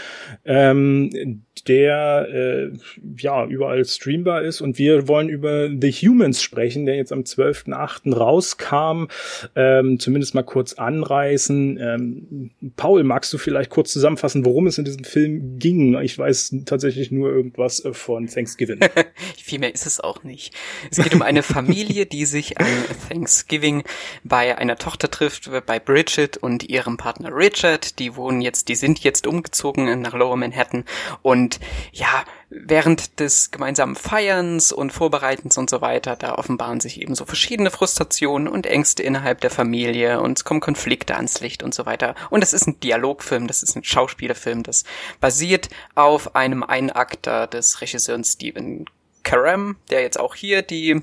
[0.45, 2.71] ähm, der äh,
[3.17, 4.61] ja überall streambar ist.
[4.61, 8.15] Und wir wollen über The Humans sprechen, der jetzt am 12.8.
[8.15, 9.09] rauskam.
[9.55, 11.79] Ähm, zumindest mal kurz anreißen.
[11.79, 15.99] Ähm, Paul, magst du vielleicht kurz zusammenfassen, worum es in diesem Film ging?
[16.01, 18.81] Ich weiß tatsächlich nur irgendwas äh, von Thanksgiving.
[19.43, 20.55] Viel mehr ist es auch nicht.
[20.91, 22.67] Es geht um eine Familie, die sich an
[23.09, 23.83] Thanksgiving
[24.25, 27.99] bei einer Tochter trifft, bei Bridget und ihrem Partner Richard.
[27.99, 30.85] Die wohnen jetzt, die sind jetzt umgezogen nach Lower Manhattan
[31.23, 31.61] und
[31.93, 37.25] ja, während des gemeinsamen Feierns und Vorbereitens und so weiter, da offenbaren sich eben so
[37.25, 41.87] verschiedene Frustrationen und Ängste innerhalb der Familie und es kommen Konflikte ans Licht und so
[41.87, 42.17] weiter.
[42.29, 44.83] Und es ist ein Dialogfilm, das ist ein Schauspielerfilm, das
[45.21, 48.87] basiert auf einem Einakter des Regisseurs Stephen
[49.23, 51.03] Karam, der jetzt auch hier die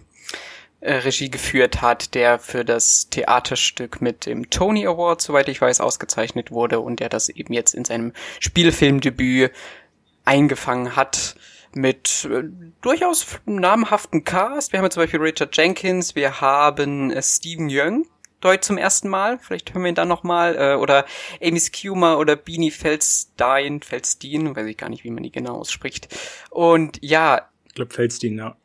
[0.81, 5.79] äh, Regie geführt hat, der für das Theaterstück mit dem Tony Award, soweit ich weiß,
[5.79, 9.51] ausgezeichnet wurde und der das eben jetzt in seinem Spielfilmdebüt
[10.27, 11.35] eingefangen hat
[11.73, 12.43] mit äh,
[12.81, 14.73] durchaus namhaften Cast.
[14.73, 18.05] Wir haben zum Beispiel Richard Jenkins, wir haben äh, Stephen Young,
[18.41, 19.39] dort zum ersten Mal.
[19.39, 20.55] Vielleicht hören wir ihn dann nochmal.
[20.55, 21.05] Äh, oder
[21.41, 26.09] Amy Schumer oder Beanie Feldstein, Feldstein, weiß ich gar nicht, wie man die genau ausspricht.
[26.49, 27.49] Und ja.
[27.65, 28.57] Ich glaube Feldstein, ja.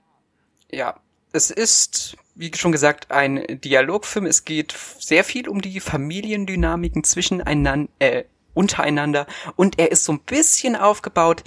[0.70, 0.98] Ja,
[1.33, 4.27] es ist, wie schon gesagt, ein Dialogfilm.
[4.27, 9.27] Es geht sehr viel um die Familiendynamiken zwischeneinander, äh, untereinander.
[9.57, 11.45] Und er ist so ein bisschen aufgebaut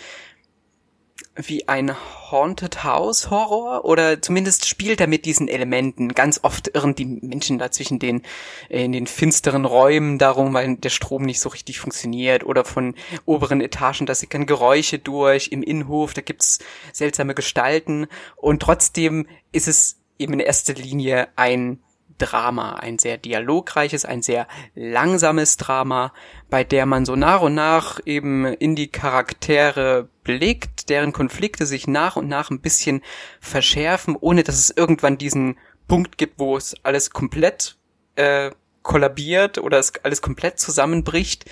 [1.36, 1.96] wie ein
[2.32, 6.14] Haunted House Horror oder zumindest spielt er mit diesen Elementen.
[6.14, 8.22] Ganz oft irren die Menschen da zwischen den,
[8.70, 12.96] äh, in den finsteren Räumen darum, weil der Strom nicht so richtig funktioniert oder von
[13.26, 16.60] oberen Etagen, da sickern Geräusche durch, im Innenhof, da gibt's
[16.94, 21.80] seltsame Gestalten und trotzdem ist es eben in erster Linie ein
[22.18, 26.14] Drama, ein sehr dialogreiches, ein sehr langsames Drama,
[26.50, 31.88] bei der man so nach und nach eben in die Charaktere blickt, deren Konflikte sich
[31.88, 33.02] nach und nach ein bisschen
[33.40, 37.78] verschärfen, ohne dass es irgendwann diesen Punkt gibt, wo es alles komplett
[38.16, 38.52] äh,
[38.82, 41.46] kollabiert oder es alles komplett zusammenbricht.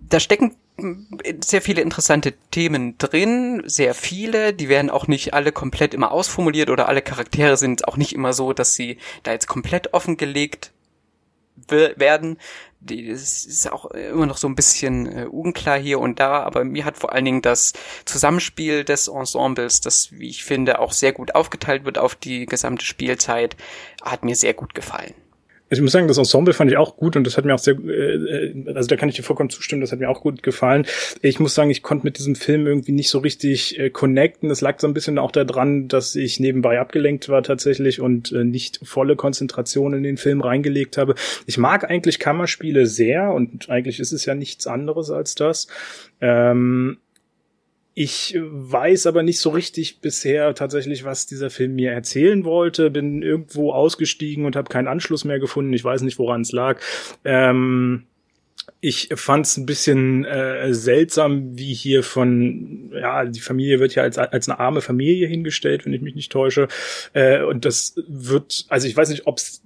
[0.00, 0.56] Da stecken
[1.44, 6.70] sehr viele interessante Themen drin, sehr viele, die werden auch nicht alle komplett immer ausformuliert
[6.70, 10.72] oder alle Charaktere sind auch nicht immer so, dass sie da jetzt komplett offengelegt
[11.68, 12.38] werden.
[12.80, 16.86] Das ist auch immer noch so ein bisschen äh, unklar hier und da, aber mir
[16.86, 17.74] hat vor allen Dingen das
[18.06, 22.84] Zusammenspiel des Ensembles, das, wie ich finde, auch sehr gut aufgeteilt wird auf die gesamte
[22.84, 23.56] Spielzeit,
[24.02, 25.14] hat mir sehr gut gefallen.
[25.70, 27.74] Ich muss sagen, das Ensemble fand ich auch gut und das hat mir auch sehr,
[27.74, 30.84] äh, also da kann ich dir vollkommen zustimmen, das hat mir auch gut gefallen.
[31.22, 34.48] Ich muss sagen, ich konnte mit diesem Film irgendwie nicht so richtig äh, connecten.
[34.48, 38.42] Das lag so ein bisschen auch daran, dass ich nebenbei abgelenkt war tatsächlich und äh,
[38.42, 41.14] nicht volle Konzentration in den Film reingelegt habe.
[41.46, 45.68] Ich mag eigentlich Kammerspiele sehr und eigentlich ist es ja nichts anderes als das.
[46.20, 46.98] Ähm,
[47.94, 52.90] ich weiß aber nicht so richtig bisher tatsächlich, was dieser Film mir erzählen wollte.
[52.90, 55.72] Bin irgendwo ausgestiegen und habe keinen Anschluss mehr gefunden.
[55.72, 56.80] Ich weiß nicht, woran es lag.
[57.24, 58.04] Ähm,
[58.80, 64.04] ich fand es ein bisschen äh, seltsam, wie hier von, ja, die Familie wird ja
[64.04, 66.68] als, als eine arme Familie hingestellt, wenn ich mich nicht täusche.
[67.12, 69.62] Äh, und das wird, also ich weiß nicht, ob es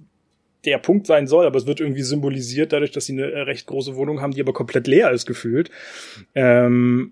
[0.65, 3.95] der Punkt sein soll, aber es wird irgendwie symbolisiert dadurch, dass sie eine recht große
[3.95, 5.69] Wohnung haben, die aber komplett leer ist gefühlt.
[6.33, 7.11] Ähm,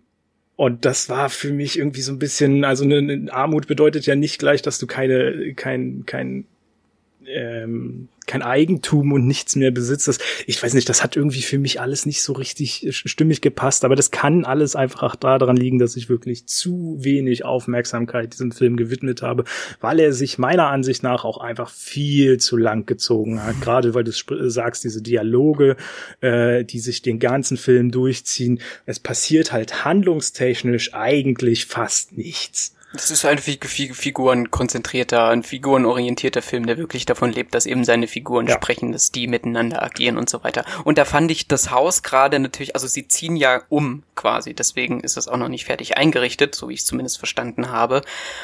[0.63, 4.15] und das war für mich irgendwie so ein bisschen, also eine, eine Armut bedeutet ja
[4.15, 6.45] nicht gleich, dass du keine, kein, kein
[7.27, 10.07] ähm, kein Eigentum und nichts mehr besitzt.
[10.07, 13.83] Das, ich weiß nicht, das hat irgendwie für mich alles nicht so richtig stimmig gepasst,
[13.83, 18.51] aber das kann alles einfach auch daran liegen, dass ich wirklich zu wenig Aufmerksamkeit diesem
[18.51, 19.43] Film gewidmet habe,
[19.81, 23.59] weil er sich meiner Ansicht nach auch einfach viel zu lang gezogen hat.
[23.61, 24.11] Gerade weil du
[24.49, 25.75] sagst, diese Dialoge,
[26.21, 32.73] äh, die sich den ganzen Film durchziehen, es passiert halt handlungstechnisch eigentlich fast nichts.
[32.93, 38.45] Das ist ein figurenkonzentrierter, ein figurenorientierter Film, der wirklich davon lebt, dass eben seine Figuren
[38.45, 38.53] ja.
[38.53, 40.63] sprechen, dass die miteinander agieren und so weiter.
[40.83, 44.99] Und da fand ich das Haus gerade natürlich, also sie ziehen ja um quasi, deswegen
[44.99, 48.03] ist es auch noch nicht fertig eingerichtet, so wie ich es zumindest verstanden habe.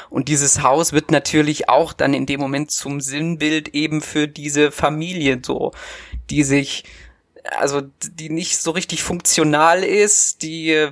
[0.09, 4.71] Und dieses Haus wird natürlich auch dann in dem Moment zum Sinnbild eben für diese
[4.71, 5.73] Familie so,
[6.31, 6.85] die sich
[7.57, 10.89] also die nicht so richtig funktional ist, die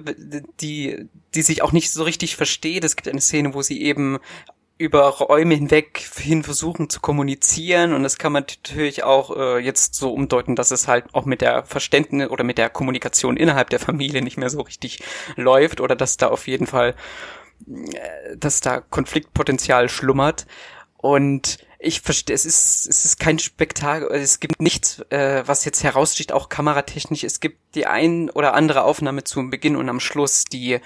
[0.61, 2.83] die die sich auch nicht so richtig versteht.
[2.83, 4.19] Es gibt eine Szene, wo sie eben
[4.77, 9.95] über Räume hinweg hin versuchen zu kommunizieren und das kann man natürlich auch äh, jetzt
[9.95, 13.79] so umdeuten, dass es halt auch mit der Verständnis oder mit der Kommunikation innerhalb der
[13.79, 14.99] Familie nicht mehr so richtig
[15.35, 16.93] läuft oder dass da auf jeden Fall,
[17.67, 20.45] äh, dass da Konfliktpotenzial schlummert
[20.97, 25.83] und ich verstehe, es ist, es ist kein Spektakel, es gibt nichts, äh, was jetzt
[25.83, 27.23] heraussticht, auch kameratechnisch.
[27.23, 30.79] Es gibt die ein oder andere Aufnahme zum Beginn und am Schluss, die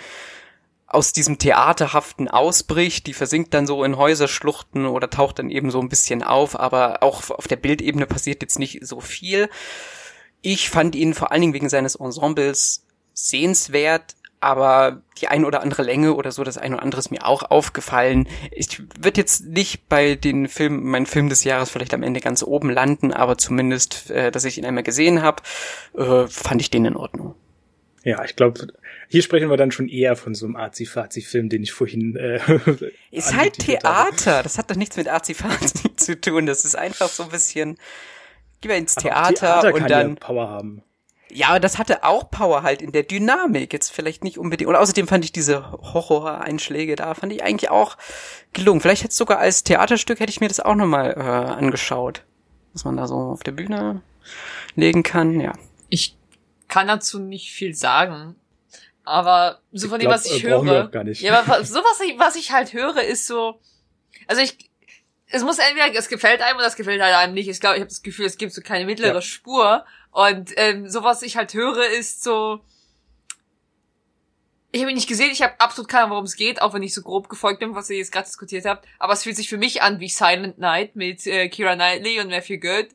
[0.87, 5.79] aus diesem Theaterhaften ausbricht, die versinkt dann so in Häuserschluchten oder taucht dann eben so
[5.79, 9.49] ein bisschen auf, aber auch auf der Bildebene passiert jetzt nicht so viel.
[10.41, 15.83] Ich fand ihn vor allen Dingen wegen seines Ensembles sehenswert, aber die ein oder andere
[15.83, 18.27] Länge oder so, das ein oder andere ist mir auch aufgefallen.
[18.51, 22.43] Ich würde jetzt nicht bei den Filmen, mein Film des Jahres vielleicht am Ende ganz
[22.43, 25.43] oben landen, aber zumindest, äh, dass ich ihn einmal gesehen habe,
[25.95, 27.35] äh, fand ich den in Ordnung.
[28.03, 28.67] Ja, ich glaube,
[29.09, 32.15] hier sprechen wir dann schon eher von so einem Azi-Fazi-Film, den ich vorhin.
[32.15, 32.39] Äh,
[33.11, 34.31] ist halt Theater.
[34.31, 34.43] Habe.
[34.43, 36.47] Das hat doch nichts mit Azi-Fazi zu tun.
[36.47, 37.77] Das ist einfach so ein bisschen.
[38.61, 40.09] Geh mal ins Theater, Theater und dann.
[40.09, 40.81] Ja Power haben.
[41.33, 43.73] Ja, aber das hatte auch Power halt in der Dynamik.
[43.73, 44.69] Jetzt vielleicht nicht unbedingt.
[44.69, 47.97] Und außerdem fand ich diese Horror-Einschläge da, fand ich eigentlich auch
[48.53, 48.81] gelungen.
[48.81, 52.23] Vielleicht hätte sogar als Theaterstück hätte ich mir das auch nochmal äh, angeschaut.
[52.73, 54.01] Was man da so auf der Bühne
[54.75, 55.53] legen kann, ja.
[55.89, 56.17] Ich
[56.67, 58.35] kann dazu nicht viel sagen.
[59.03, 60.89] Aber so von ich dem, was ich höre.
[60.89, 61.21] Gar nicht.
[61.21, 63.59] Ja, aber so was ich, was ich halt höre, ist so.
[64.27, 64.69] Also ich,
[65.27, 67.49] es muss entweder, es gefällt einem oder es gefällt halt einem nicht.
[67.49, 69.21] Ich glaube, ich habe das Gefühl, es gibt so keine mittlere ja.
[69.21, 69.85] Spur.
[70.11, 72.59] Und ähm, so was ich halt höre, ist so.
[74.73, 76.83] Ich habe ihn nicht gesehen, ich habe absolut keine Ahnung, worum es geht, auch wenn
[76.83, 78.87] ich so grob gefolgt bin, was ihr jetzt gerade diskutiert habt.
[78.99, 82.29] Aber es fühlt sich für mich an wie Silent Night mit äh, Kira Knightley und
[82.29, 82.87] Matthew Good.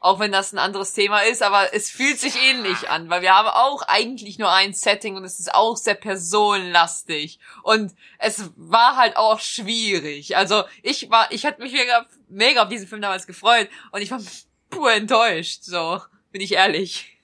[0.00, 3.34] Auch wenn das ein anderes Thema ist, aber es fühlt sich ähnlich an, weil wir
[3.34, 7.38] haben auch eigentlich nur ein Setting und es ist auch sehr personenlastig.
[7.62, 10.36] Und es war halt auch schwierig.
[10.36, 14.10] Also ich war, ich hatte mich mega, mega auf diesen Film damals gefreut und ich
[14.10, 14.20] war
[14.70, 16.00] pur enttäuscht, so,
[16.32, 17.18] bin ich ehrlich.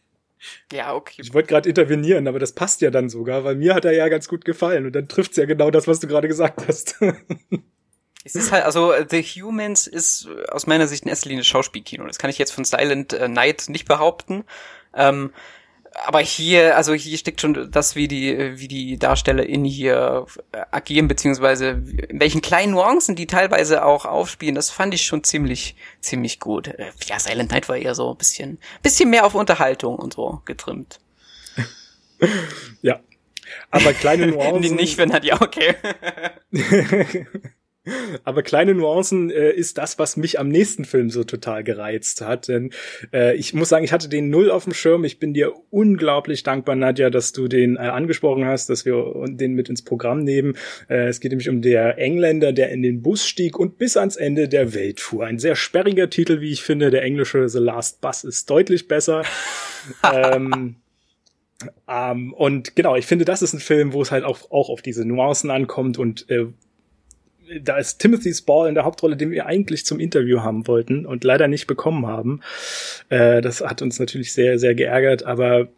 [0.72, 1.20] Ja, okay.
[1.20, 4.08] Ich wollte gerade intervenieren, aber das passt ja dann sogar, weil mir hat er ja
[4.08, 6.96] ganz gut gefallen und dann trifft's ja genau das, was du gerade gesagt hast.
[8.24, 12.06] Es ist halt, also The Humans ist aus meiner Sicht in erster Linie Schauspielkino.
[12.06, 14.44] Das kann ich jetzt von Silent äh, Night nicht behaupten.
[14.92, 15.32] Ähm,
[16.05, 20.62] aber hier, also hier steckt schon das, wie die, wie die Darsteller in hier äh,
[20.70, 25.77] agieren, beziehungsweise in welchen kleinen Nuancen die teilweise auch aufspielen, das fand ich schon ziemlich,
[26.01, 26.70] ziemlich gut.
[27.07, 31.01] Ja, Silent Night war eher so ein bisschen, bisschen mehr auf Unterhaltung und so getrimmt.
[32.83, 33.01] ja.
[33.70, 34.77] Aber kleine Nuancen.
[34.77, 35.74] nicht, wenn hat ja okay.
[38.24, 42.48] Aber kleine Nuancen äh, ist das, was mich am nächsten Film so total gereizt hat.
[42.48, 42.70] Denn
[43.12, 45.04] äh, ich muss sagen, ich hatte den null auf dem Schirm.
[45.04, 49.54] Ich bin dir unglaublich dankbar, Nadja, dass du den äh, angesprochen hast, dass wir den
[49.54, 50.56] mit ins Programm nehmen.
[50.88, 54.16] Äh, es geht nämlich um der Engländer, der in den Bus stieg und bis ans
[54.16, 55.24] Ende der Welt fuhr.
[55.24, 56.90] Ein sehr sperriger Titel, wie ich finde.
[56.90, 59.22] Der englische The Last Bus ist deutlich besser.
[60.12, 60.76] ähm,
[61.88, 64.82] ähm, und genau, ich finde, das ist ein Film, wo es halt auch, auch auf
[64.82, 66.46] diese Nuancen ankommt und äh,
[67.62, 71.24] da ist Timothy Spall in der Hauptrolle, den wir eigentlich zum Interview haben wollten und
[71.24, 72.40] leider nicht bekommen haben.
[73.08, 75.68] Äh, das hat uns natürlich sehr, sehr geärgert, aber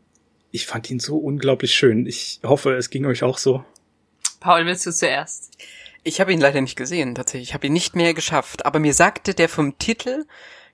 [0.51, 2.07] ich fand ihn so unglaublich schön.
[2.07, 3.65] Ich hoffe, es ging euch auch so.
[4.41, 5.51] Paul, willst du zuerst?
[6.03, 7.51] Ich habe ihn leider nicht gesehen, tatsächlich.
[7.51, 8.65] Ich habe ihn nicht mehr geschafft.
[8.67, 10.25] Aber mir sagte der vom Titel,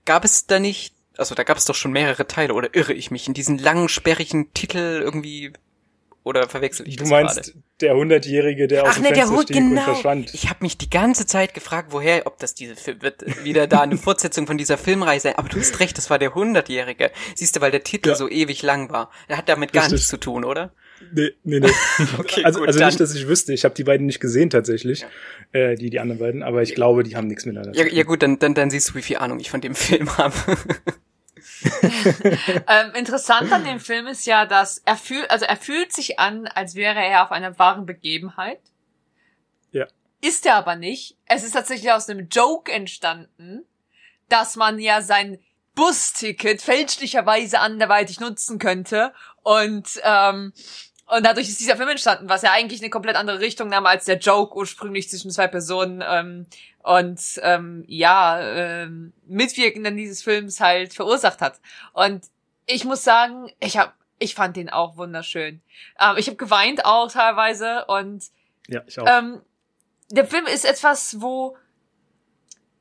[0.04, 3.10] gab es da nicht, also da gab es doch schon mehrere Teile, oder irre ich
[3.10, 5.52] mich, in diesen langen, sperrigen Titel irgendwie
[6.26, 7.52] oder verwechsel ich du das Du meinst grade?
[7.80, 9.80] der hundertjährige, der Ach, aus dem ne, Fenster der stieg genau.
[9.80, 10.34] und verschwand.
[10.34, 13.82] Ich habe mich die ganze Zeit gefragt, woher, ob das diese Film wird wieder da
[13.82, 15.34] eine Fortsetzung von dieser Filmreihe sein.
[15.36, 17.12] Aber du hast recht, das war der hundertjährige.
[17.36, 18.14] Siehst du, weil der Titel ja.
[18.16, 19.10] so ewig lang war.
[19.28, 19.98] Der hat damit gar Richtig.
[19.98, 20.72] nichts zu tun, oder?
[21.12, 21.70] Nee, nee, nee.
[22.18, 23.52] okay, also gut, also nicht, dass ich wüsste.
[23.52, 25.06] Ich habe die beiden nicht gesehen tatsächlich,
[25.54, 25.60] ja.
[25.60, 26.42] äh, die die anderen beiden.
[26.42, 27.78] Aber ich glaube, die haben nichts miteinander.
[27.78, 30.16] Ja, ja gut, dann, dann dann siehst du, wie viel Ahnung ich von dem Film
[30.18, 30.34] habe.
[32.68, 36.46] ähm, interessant an dem Film ist ja, dass er fühlt, also er fühlt sich an,
[36.46, 38.60] als wäre er auf einer wahren Begebenheit.
[39.72, 39.86] Ja.
[40.20, 41.16] Ist er aber nicht.
[41.26, 43.64] Es ist tatsächlich aus einem Joke entstanden,
[44.28, 45.38] dass man ja sein
[45.74, 50.52] Busticket fälschlicherweise anderweitig nutzen könnte und ähm,
[51.06, 54.06] und dadurch ist dieser Film entstanden, was ja eigentlich eine komplett andere Richtung nahm als
[54.06, 56.46] der Joke ursprünglich zwischen zwei Personen ähm,
[56.82, 61.60] und ähm, ja, ähm, Mitwirkenden dieses Films halt verursacht hat.
[61.92, 62.24] Und
[62.66, 65.60] ich muss sagen, ich hab, ich fand den auch wunderschön.
[66.00, 68.24] Ähm, ich habe geweint auch teilweise und
[68.66, 69.06] ja, ich auch.
[69.06, 69.40] Ähm,
[70.10, 71.56] der Film ist etwas, wo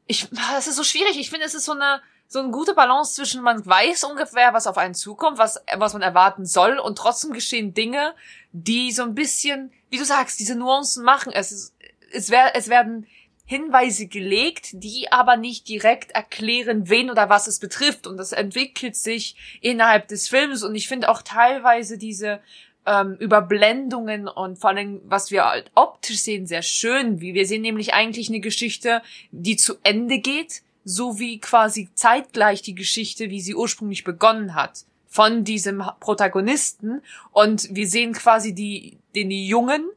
[0.07, 1.19] ich, es ist so schwierig.
[1.19, 4.67] Ich finde, es ist so eine so eine gute Balance zwischen man weiß ungefähr, was
[4.67, 8.13] auf einen zukommt, was, was man erwarten soll und trotzdem geschehen Dinge,
[8.51, 11.31] die so ein bisschen, wie du sagst, diese Nuancen machen.
[11.31, 11.73] Es, ist,
[12.11, 13.07] es, wer, es werden
[13.45, 18.07] Hinweise gelegt, die aber nicht direkt erklären, wen oder was es betrifft.
[18.07, 20.63] Und das entwickelt sich innerhalb des Films.
[20.63, 22.39] Und ich finde auch teilweise diese
[22.87, 27.21] ähm, Überblendungen und vor allem, was wir halt optisch sehen, sehr schön.
[27.21, 32.61] Wie wir sehen nämlich eigentlich eine Geschichte, die zu Ende geht so wie quasi zeitgleich
[32.61, 37.01] die Geschichte, wie sie ursprünglich begonnen hat, von diesem Protagonisten.
[37.31, 39.89] Und wir sehen quasi die, den jungen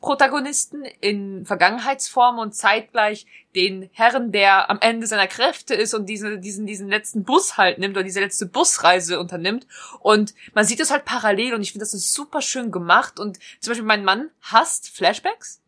[0.00, 3.24] Protagonisten in Vergangenheitsform und zeitgleich
[3.54, 7.78] den Herren, der am Ende seiner Kräfte ist und diesen, diesen, diesen letzten Bus halt
[7.78, 9.66] nimmt oder diese letzte Busreise unternimmt.
[10.00, 13.20] Und man sieht das halt parallel und ich finde das ist super schön gemacht.
[13.20, 15.60] Und zum Beispiel mein Mann hasst Flashbacks.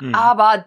[0.00, 0.14] Mhm.
[0.14, 0.64] Aber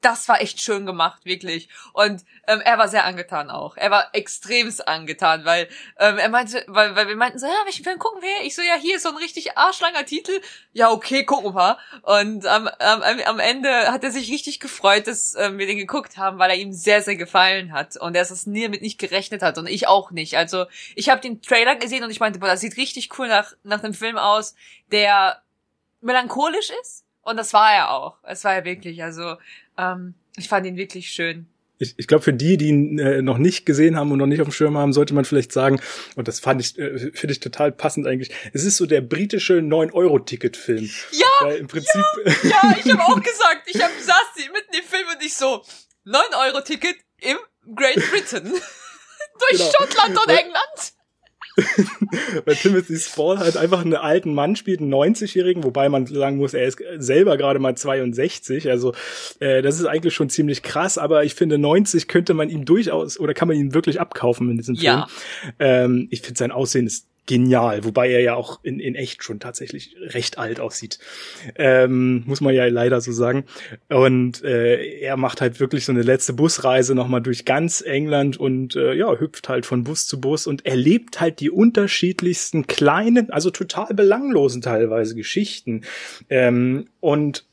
[0.00, 1.68] das war echt schön gemacht, wirklich.
[1.92, 3.76] Und ähm, er war sehr angetan auch.
[3.76, 7.82] Er war extremst angetan, weil ähm, er meinte, weil, weil wir meinten so, ja, welchen
[7.82, 8.46] Film gucken wir?
[8.46, 10.40] Ich so, ja, hier ist so ein richtig arschlanger Titel.
[10.72, 11.78] Ja, okay, gucken wir.
[12.02, 16.18] Und ähm, am, am Ende hat er sich richtig gefreut, dass ähm, wir den geguckt
[16.18, 17.96] haben, weil er ihm sehr, sehr gefallen hat.
[17.96, 20.36] Und er es nie damit nicht gerechnet hat und ich auch nicht.
[20.36, 23.52] Also ich habe den Trailer gesehen und ich meinte, boah, das sieht richtig cool nach,
[23.62, 24.54] nach einem Film aus,
[24.92, 25.42] der
[26.00, 27.04] melancholisch ist.
[27.22, 28.18] Und das war er auch.
[28.22, 29.02] Es war er wirklich.
[29.02, 29.36] Also
[29.78, 31.46] ähm, ich fand ihn wirklich schön.
[31.78, 34.40] Ich, ich glaube, für die, die ihn äh, noch nicht gesehen haben und noch nicht
[34.40, 35.78] auf dem Schirm haben, sollte man vielleicht sagen,
[36.14, 39.58] und das fand ich, äh, finde ich total passend eigentlich, es ist so der britische
[39.58, 40.88] 9-Euro-Ticket-Film.
[41.12, 44.16] Ja, Weil im Prinzip ja, ja ich habe auch gesagt, ich hab, saß
[44.52, 45.62] mitten im Film und ich so,
[46.06, 47.36] 9 Euro Ticket im
[47.74, 48.44] Great Britain.
[49.38, 49.70] Durch genau.
[49.72, 50.95] Schottland und England.
[52.44, 56.54] Weil Timothy Spall halt einfach einen alten Mann spielt, einen 90-Jährigen, wobei man sagen muss,
[56.54, 58.68] er ist selber gerade mal 62.
[58.68, 58.92] Also
[59.40, 63.18] äh, das ist eigentlich schon ziemlich krass, aber ich finde, 90 könnte man ihm durchaus
[63.18, 64.84] oder kann man ihn wirklich abkaufen in diesem Film.
[64.84, 65.06] Ja.
[65.58, 69.40] Ähm, ich finde sein Aussehen ist genial, wobei er ja auch in, in echt schon
[69.40, 70.98] tatsächlich recht alt aussieht.
[71.56, 73.44] Ähm, muss man ja leider so sagen.
[73.88, 78.76] Und äh, er macht halt wirklich so eine letzte Busreise nochmal durch ganz England und
[78.76, 83.50] äh, ja, hüpft halt von Bus zu Bus und erlebt halt die unterschiedlichsten kleinen, also
[83.50, 85.82] total belanglosen teilweise Geschichten.
[86.30, 87.44] Ähm, und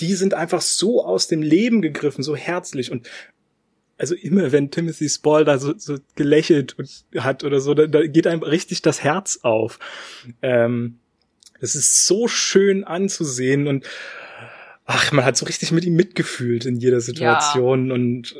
[0.00, 3.08] die sind einfach so aus dem Leben gegriffen, so herzlich und
[3.98, 6.76] also immer wenn Timothy Spall da so, so gelächelt
[7.16, 9.78] hat oder so, da, da geht einem richtig das Herz auf.
[10.42, 10.98] Ähm,
[11.60, 13.86] das ist so schön anzusehen und
[14.84, 17.94] ach, man hat so richtig mit ihm mitgefühlt in jeder Situation ja.
[17.94, 18.36] und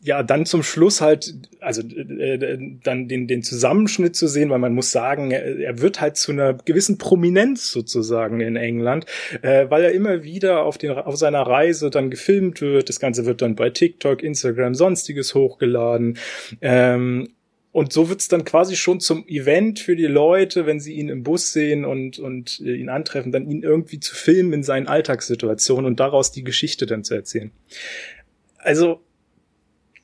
[0.00, 4.74] ja, dann zum Schluss halt, also äh, dann den, den Zusammenschnitt zu sehen, weil man
[4.74, 9.06] muss sagen, er, er wird halt zu einer gewissen Prominenz sozusagen in England,
[9.42, 12.88] äh, weil er immer wieder auf, den, auf seiner Reise dann gefilmt wird.
[12.88, 16.18] Das Ganze wird dann bei TikTok, Instagram, sonstiges hochgeladen.
[16.60, 17.28] Ähm,
[17.72, 21.24] und so wird's dann quasi schon zum Event für die Leute, wenn sie ihn im
[21.24, 25.86] Bus sehen und, und äh, ihn antreffen, dann ihn irgendwie zu filmen in seinen Alltagssituationen
[25.86, 27.50] und daraus die Geschichte dann zu erzählen.
[28.58, 29.00] Also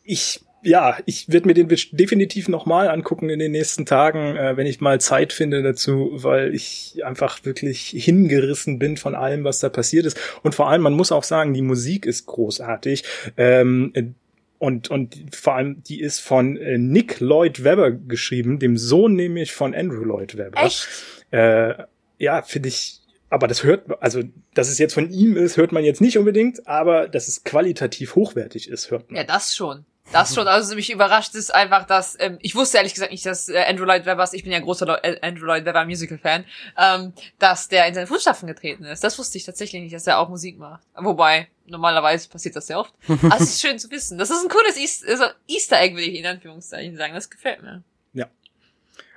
[0.04, 4.66] ich ja, ich werde mir den definitiv nochmal angucken in den nächsten Tagen, äh, wenn
[4.66, 9.68] ich mal Zeit finde dazu, weil ich einfach wirklich hingerissen bin von allem, was da
[9.68, 10.18] passiert ist.
[10.42, 13.04] Und vor allem, man muss auch sagen, die Musik ist großartig.
[13.36, 14.14] Ähm,
[14.58, 19.52] und, und vor allem, die ist von äh, Nick Lloyd Webber geschrieben, dem Sohn nämlich
[19.52, 20.64] von Andrew Lloyd Webber.
[20.64, 20.88] Echt?
[21.30, 21.74] Äh,
[22.18, 23.00] ja, finde ich
[23.30, 24.22] aber das hört, also,
[24.54, 28.14] dass es jetzt von ihm ist, hört man jetzt nicht unbedingt, aber dass es qualitativ
[28.14, 29.16] hochwertig ist, hört man.
[29.16, 29.84] Ja, das schon.
[30.12, 33.48] Das schon, also mich überrascht ist einfach, dass ähm, ich wusste ehrlich gesagt nicht, dass
[33.48, 36.44] äh, Andrew Lloyd Webber, ich bin ja großer äh, Andrew Lloyd Webber Musical Fan,
[36.78, 39.02] ähm, dass der in seine Fußstapfen getreten ist.
[39.02, 40.82] Das wusste ich tatsächlich nicht, dass er auch Musik macht.
[40.94, 42.94] Wobei normalerweise passiert das sehr oft.
[43.08, 44.18] Aber es ist schön zu wissen.
[44.18, 47.14] Das ist ein cooles Easter, also Easter Egg, will ich in Anführungszeichen sagen.
[47.14, 47.82] Das gefällt mir.
[48.12, 48.26] Ja.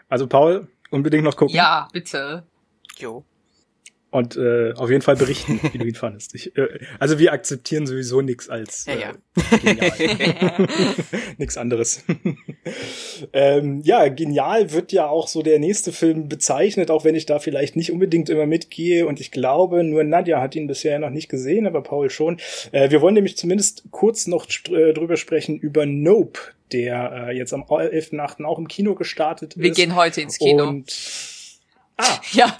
[0.07, 1.55] Also Paul, unbedingt noch gucken.
[1.55, 2.43] Ja, bitte.
[2.97, 3.25] Jo
[4.09, 6.33] und äh, auf jeden Fall berichten, wie du ihn fandest.
[6.35, 9.13] Ich, äh, also wir akzeptieren sowieso nichts als äh, ja,
[9.63, 10.67] ja.
[11.37, 12.03] nichts anderes.
[13.33, 17.39] ähm, ja, genial wird ja auch so der nächste Film bezeichnet, auch wenn ich da
[17.39, 19.05] vielleicht nicht unbedingt immer mitgehe.
[19.07, 22.39] Und ich glaube, nur Nadja hat ihn bisher noch nicht gesehen, aber Paul schon.
[22.71, 26.39] Äh, wir wollen nämlich zumindest kurz noch äh, drüber sprechen über Nope,
[26.71, 28.45] der äh, jetzt am 11.8.
[28.45, 29.77] auch im Kino gestartet wir ist.
[29.77, 30.67] Wir gehen heute ins Kino.
[30.67, 30.93] Und
[31.97, 32.19] Ah.
[32.31, 32.57] Ja.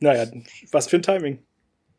[0.00, 0.26] Naja,
[0.72, 1.38] was für ein Timing.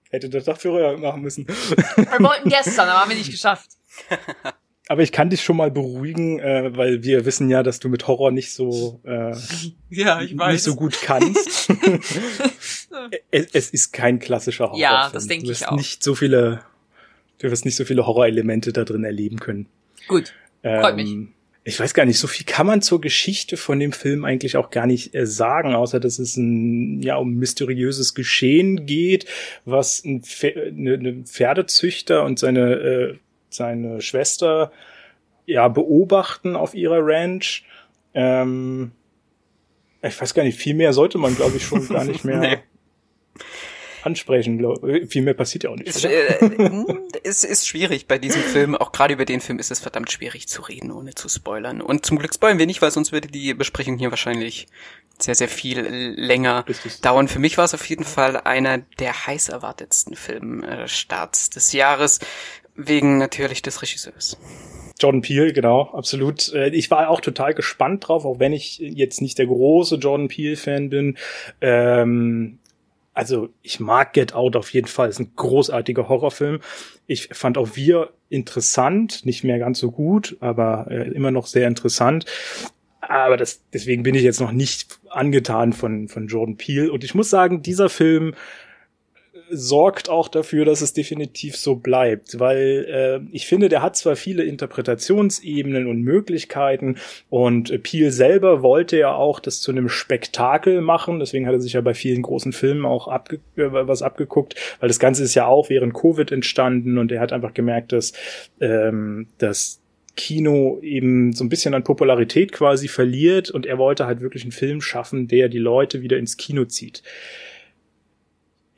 [0.10, 1.48] Hätte das doch früher machen müssen.
[1.48, 3.72] Wir wollten gestern, aber haben wir nicht geschafft.
[4.90, 8.08] Aber ich kann dich schon mal beruhigen, äh, weil wir wissen ja, dass du mit
[8.08, 9.36] Horror nicht so äh,
[9.90, 10.54] ja, ich weiß.
[10.54, 11.70] nicht so gut kannst.
[13.32, 14.80] es, es, ist kein klassischer Horror.
[14.80, 15.76] Ja, das denke ich auch.
[15.76, 16.62] Nicht so viele,
[17.40, 19.68] du wirst nicht so viele Horrorelemente da drin erleben können.
[20.08, 21.37] Gut, freut ähm, mich
[21.68, 24.70] ich weiß gar nicht, so viel kann man zur Geschichte von dem Film eigentlich auch
[24.70, 29.26] gar nicht äh, sagen, außer dass es ein, ja, um mysteriöses Geschehen geht,
[29.66, 33.18] was ein, Pfer ne, ne Pferdezüchter und seine, äh,
[33.50, 34.72] seine Schwester
[35.46, 37.66] ja beobachten auf ihrer Ranch.
[38.14, 38.92] Ähm,
[40.02, 42.64] ich weiß gar nicht, viel mehr sollte man, glaube ich, schon gar nicht mehr.
[44.08, 44.66] Ansprechen.
[45.08, 45.90] Viel mehr passiert ja auch nicht.
[45.90, 46.86] Es, äh, hm,
[47.24, 50.48] es ist schwierig bei diesem Film, auch gerade über den Film ist es verdammt schwierig
[50.48, 51.82] zu reden, ohne zu spoilern.
[51.82, 54.68] Und zum Glück spoilern wir nicht, weil sonst würde die Besprechung hier wahrscheinlich
[55.20, 56.66] sehr, sehr viel länger
[57.02, 57.28] dauern.
[57.28, 62.20] Für mich war es auf jeden Fall einer der heiß erwartetsten Filmstarts des Jahres,
[62.76, 64.38] wegen natürlich des Regisseurs.
[65.00, 66.52] Jordan Peele, genau, absolut.
[66.54, 70.28] Äh, ich war auch total gespannt drauf, auch wenn ich jetzt nicht der große Jordan
[70.28, 71.18] Peele-Fan bin.
[71.62, 72.60] Ähm,
[73.18, 75.10] also ich mag Get Out auf jeden Fall.
[75.10, 76.60] Ist ein großartiger Horrorfilm.
[77.08, 81.68] Ich fand auch Wir interessant, nicht mehr ganz so gut, aber äh, immer noch sehr
[81.68, 82.26] interessant.
[83.02, 86.92] Aber das, deswegen bin ich jetzt noch nicht angetan von, von Jordan Peele.
[86.92, 88.36] Und ich muss sagen, dieser Film
[89.50, 94.16] sorgt auch dafür, dass es definitiv so bleibt, weil äh, ich finde, der hat zwar
[94.16, 96.98] viele Interpretationsebenen und Möglichkeiten
[97.30, 101.74] und Peel selber wollte ja auch das zu einem Spektakel machen, deswegen hat er sich
[101.74, 105.46] ja bei vielen großen Filmen auch abge äh, was abgeguckt, weil das Ganze ist ja
[105.48, 108.14] auch während Covid entstanden und er hat einfach gemerkt, dass
[108.60, 109.82] ähm, dass
[110.18, 114.52] Kino eben so ein bisschen an Popularität quasi verliert und er wollte halt wirklich einen
[114.52, 117.04] Film schaffen, der die Leute wieder ins Kino zieht.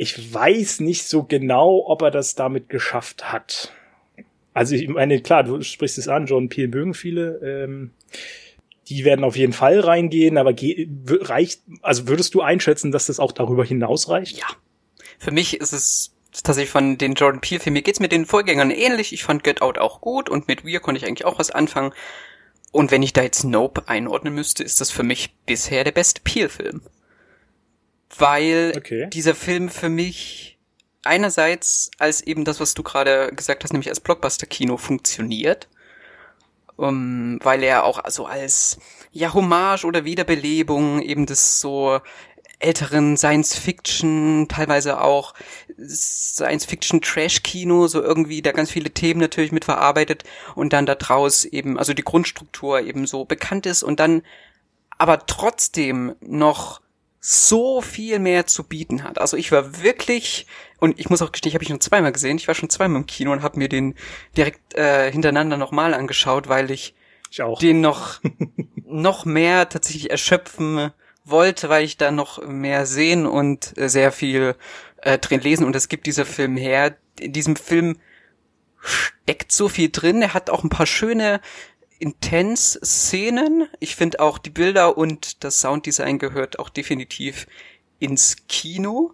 [0.02, 3.74] Ich weiß nicht so genau, ob er das damit geschafft hat.
[4.54, 7.36] Also ich meine, klar, du sprichst es an, John Peel mögen viele.
[7.44, 7.92] Ähm,
[8.88, 13.34] die werden auf jeden Fall reingehen, aber reicht, also würdest du einschätzen, dass das auch
[13.34, 14.38] darüber hinaus reicht?
[14.38, 14.46] Ja.
[15.18, 19.12] Für mich ist es tatsächlich von den Jordan Peele-Filmen, mir geht's mit den Vorgängern ähnlich.
[19.12, 21.92] Ich fand Get Out auch gut und mit Weir konnte ich eigentlich auch was anfangen.
[22.72, 26.22] Und wenn ich da jetzt Nope einordnen müsste, ist das für mich bisher der beste
[26.22, 26.84] Peel-Film.
[28.18, 29.08] Weil okay.
[29.12, 30.58] dieser Film für mich
[31.04, 35.68] einerseits als eben das, was du gerade gesagt hast, nämlich als Blockbuster-Kino funktioniert,
[36.76, 38.80] um, weil er auch so als
[39.12, 42.00] ja Hommage oder Wiederbelebung eben das so
[42.60, 45.34] älteren Science-Fiction, teilweise auch
[45.78, 50.24] Science-Fiction-Trash-Kino, so irgendwie da ganz viele Themen natürlich mit verarbeitet
[50.56, 54.24] und dann da draus eben, also die Grundstruktur eben so bekannt ist und dann
[54.98, 56.82] aber trotzdem noch
[57.20, 59.20] so viel mehr zu bieten hat.
[59.20, 60.48] Also ich war wirklich
[60.80, 62.38] und ich muss auch gestehen, ich habe ich nur zweimal gesehen.
[62.38, 63.96] Ich war schon zweimal im Kino und habe mir den
[64.38, 66.96] direkt äh, hintereinander nochmal angeschaut, weil ich,
[67.30, 68.22] ich den noch
[68.86, 70.92] noch mehr tatsächlich erschöpfen
[71.26, 74.56] wollte, weil ich da noch mehr sehen und äh, sehr viel
[75.02, 76.96] äh, drin lesen und es gibt dieser Film her.
[77.20, 77.98] In diesem Film
[78.82, 80.22] steckt so viel drin.
[80.22, 81.42] Er hat auch ein paar schöne
[82.00, 83.68] Intens-Szenen.
[83.80, 87.48] Ich finde auch die Bilder und das Sounddesign gehört auch definitiv
[88.00, 89.14] ins Kino.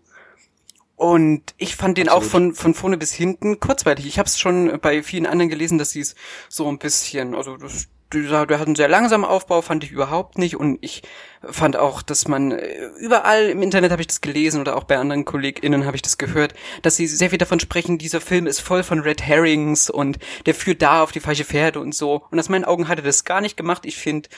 [0.95, 2.23] Und ich fand den Absolut.
[2.23, 4.05] auch von, von vorne bis hinten kurzweilig.
[4.05, 6.15] Ich habe es schon bei vielen anderen gelesen, dass sie es
[6.47, 10.37] so ein bisschen, also das dieser, der hat einen sehr langsamen Aufbau, fand ich überhaupt
[10.37, 10.55] nicht.
[10.55, 11.03] Und ich
[11.43, 14.97] fand auch, dass man äh, überall im Internet habe ich das gelesen oder auch bei
[14.97, 18.59] anderen KollegInnen habe ich das gehört, dass sie sehr viel davon sprechen, dieser Film ist
[18.61, 22.23] voll von Red Herrings und der führt da auf die falsche Pferde und so.
[22.31, 23.85] Und aus meinen Augen hat er das gar nicht gemacht.
[23.85, 24.29] Ich finde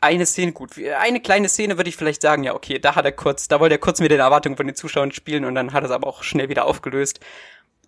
[0.00, 0.72] eine Szene gut.
[1.00, 3.74] Eine kleine Szene würde ich vielleicht sagen, ja, okay, da hat er kurz, da wollte
[3.74, 6.06] er kurz mit den Erwartungen von den Zuschauern spielen und dann hat er es aber
[6.06, 7.20] auch schnell wieder aufgelöst.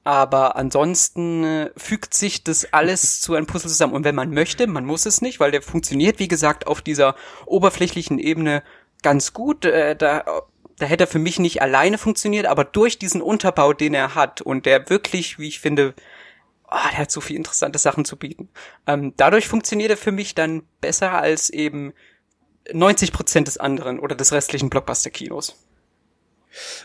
[0.02, 3.94] Aber ansonsten äh, fügt sich das alles zu einem Puzzle zusammen.
[3.94, 7.14] Und wenn man möchte, man muss es nicht, weil der funktioniert, wie gesagt, auf dieser
[7.46, 8.62] oberflächlichen Ebene
[9.02, 9.64] ganz gut.
[9.64, 10.24] Äh, da,
[10.78, 14.40] da hätte er für mich nicht alleine funktioniert, aber durch diesen Unterbau, den er hat
[14.40, 15.94] und der wirklich, wie ich finde,
[16.70, 18.48] oh, der hat so viel interessante Sachen zu bieten.
[18.86, 21.92] Ähm, dadurch funktioniert er für mich dann besser als eben
[22.72, 25.56] 90 Prozent des anderen oder des restlichen Blockbuster-Kinos.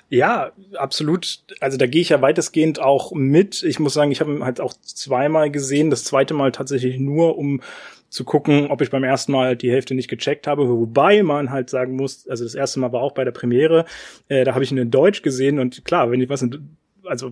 [0.09, 1.39] Ja, absolut.
[1.59, 3.63] Also da gehe ich ja weitestgehend auch mit.
[3.63, 5.89] Ich muss sagen, ich habe ihn halt auch zweimal gesehen.
[5.89, 7.61] Das zweite Mal tatsächlich nur, um
[8.09, 11.70] zu gucken, ob ich beim ersten Mal die Hälfte nicht gecheckt habe, wobei man halt
[11.70, 13.86] sagen muss, also das erste Mal war auch bei der Premiere,
[14.30, 17.32] äh, da habe ich ihn in Deutsch gesehen und klar, wenn ich was in, also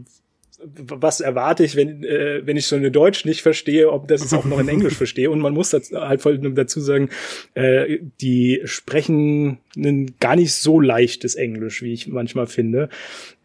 [0.66, 4.34] was erwarte ich, wenn, äh, wenn ich schon in Deutsch nicht verstehe, ob das es
[4.34, 5.30] auch noch in Englisch verstehe.
[5.30, 7.10] Und man muss das halt voll dazu sagen,
[7.54, 12.90] äh, die sprechen ein gar nicht so leichtes Englisch, wie ich manchmal finde.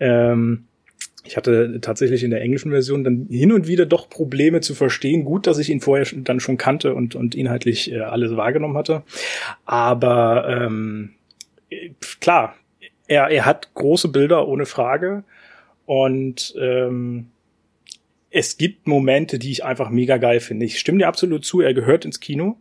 [0.01, 0.65] Ähm,
[1.25, 5.25] ich hatte tatsächlich in der englischen Version dann hin und wieder doch Probleme zu verstehen.
[5.25, 9.03] Gut, dass ich ihn vorher dann schon kannte und, und inhaltlich äh, alles wahrgenommen hatte.
[9.67, 11.11] Aber ähm,
[12.21, 12.55] klar,
[13.07, 15.25] er, er hat große Bilder ohne Frage.
[15.89, 17.31] Und ähm,
[18.29, 20.67] es gibt Momente, die ich einfach mega geil finde.
[20.67, 22.59] Ich stimme dir absolut zu, er gehört ins Kino.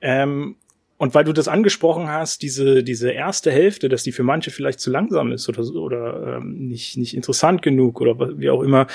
[0.00, 0.56] Ähm,
[0.96, 4.80] und weil du das angesprochen hast, diese, diese erste Hälfte, dass die für manche vielleicht
[4.80, 8.88] zu langsam ist oder, oder ähm, nicht, nicht interessant genug oder wie auch immer,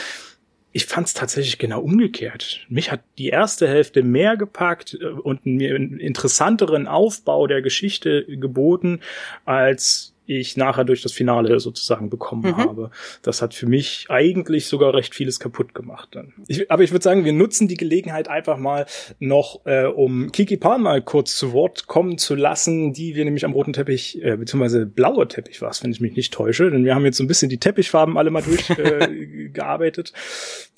[0.74, 2.66] ich fand es tatsächlich genau umgekehrt.
[2.68, 8.26] Mich hat die erste Hälfte mehr gepackt äh, und mir einen interessanteren Aufbau der Geschichte
[8.26, 9.00] geboten
[9.46, 12.58] als ich nachher durch das Finale sozusagen bekommen mhm.
[12.58, 12.92] habe.
[13.22, 16.34] Das hat für mich eigentlich sogar recht vieles kaputt gemacht dann.
[16.48, 18.86] Ich, aber ich würde sagen, wir nutzen die Gelegenheit einfach mal
[19.20, 23.54] noch, äh, um Kiki Palmer kurz zu Wort kommen zu lassen, die wir nämlich am
[23.54, 26.96] roten Teppich, äh, beziehungsweise blauer Teppich war es, wenn ich mich nicht täusche, denn wir
[26.96, 30.14] haben jetzt so ein bisschen die Teppichfarben alle mal durchgearbeitet.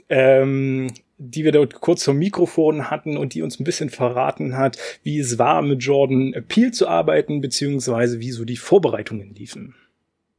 [0.08, 4.58] Äh, ähm, die wir dort kurz vom Mikrofon hatten und die uns ein bisschen verraten
[4.58, 9.76] hat, wie es war, mit Jordan Peel zu arbeiten, beziehungsweise wie so die Vorbereitungen liefen.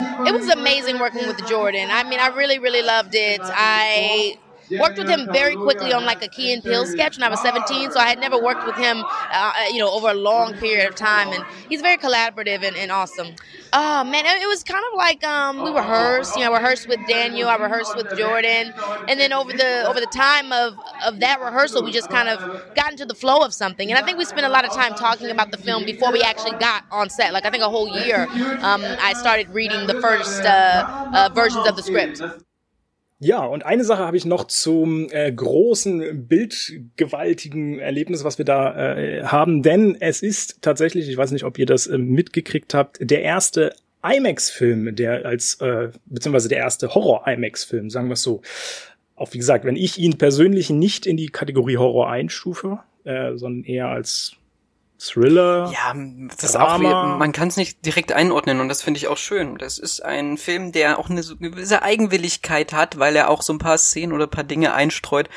[0.01, 1.89] It was amazing working with Jordan.
[1.91, 3.41] I mean, I really, really loved it.
[3.43, 4.39] I
[4.71, 7.41] worked with him very quickly on like a Key and Peele sketch when I was
[7.41, 10.89] 17, so I had never worked with him, uh, you know, over a long period
[10.89, 11.29] of time.
[11.33, 13.35] And he's very collaborative and, and awesome.
[13.73, 16.37] Oh man, it was kind of like um, we rehearsed.
[16.37, 18.73] You know, rehearsed with Daniel, I rehearsed with Jordan,
[19.09, 22.75] and then over the over the time of of that rehearsal, we just kind of
[22.75, 23.91] got into the flow of something.
[23.91, 26.23] And I think we spent a lot of time talking about the film before we
[26.23, 27.33] actually got on set.
[27.33, 28.27] Like I think a whole year,
[28.61, 32.23] um, I started reading the first uh, uh, versions of the script.
[33.19, 38.95] Ja, und eine Sache habe ich noch zum äh, großen, bildgewaltigen Erlebnis, was wir da
[38.95, 42.99] äh, haben, denn es ist tatsächlich, ich weiß nicht, ob ihr das äh, mitgekriegt habt,
[43.01, 48.43] der erste IMAX-Film, der als, äh, beziehungsweise der erste Horror-IMAX-Film, sagen wir es so.
[49.15, 53.65] auch wie gesagt, wenn ich ihn persönlich nicht in die Kategorie Horror einstufe, äh, sondern
[53.65, 54.37] eher als
[54.99, 55.71] Thriller.
[55.73, 55.95] Ja,
[56.29, 59.59] das ist auch, man kann es nicht direkt einordnen und das finde ich auch schön.
[59.59, 63.59] Das ist ein Film, der auch eine gewisse Eigenwilligkeit hat, weil er auch so ein
[63.59, 65.29] paar Szenen oder ein paar Dinge einstreut,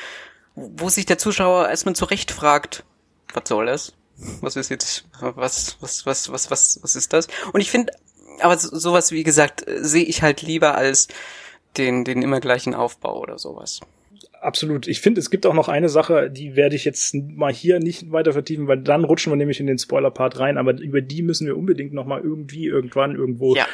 [0.55, 2.85] wo sich der Zuschauer erstmal zurecht fragt,
[3.33, 3.93] was soll das?
[4.41, 7.27] Was ist jetzt, was, was, was, was, was, was ist das?
[7.53, 7.93] Und ich finde,
[8.41, 11.07] aber sowas, wie gesagt, sehe ich halt lieber als
[11.77, 13.81] den, den immer gleichen Aufbau oder sowas
[14.41, 14.87] absolut.
[14.87, 18.11] Ich finde, es gibt auch noch eine Sache, die werde ich jetzt mal hier nicht
[18.11, 21.47] weiter vertiefen, weil dann rutschen wir nämlich in den Spoiler-Part rein, aber über die müssen
[21.47, 23.67] wir unbedingt noch mal irgendwie irgendwann irgendwo ja.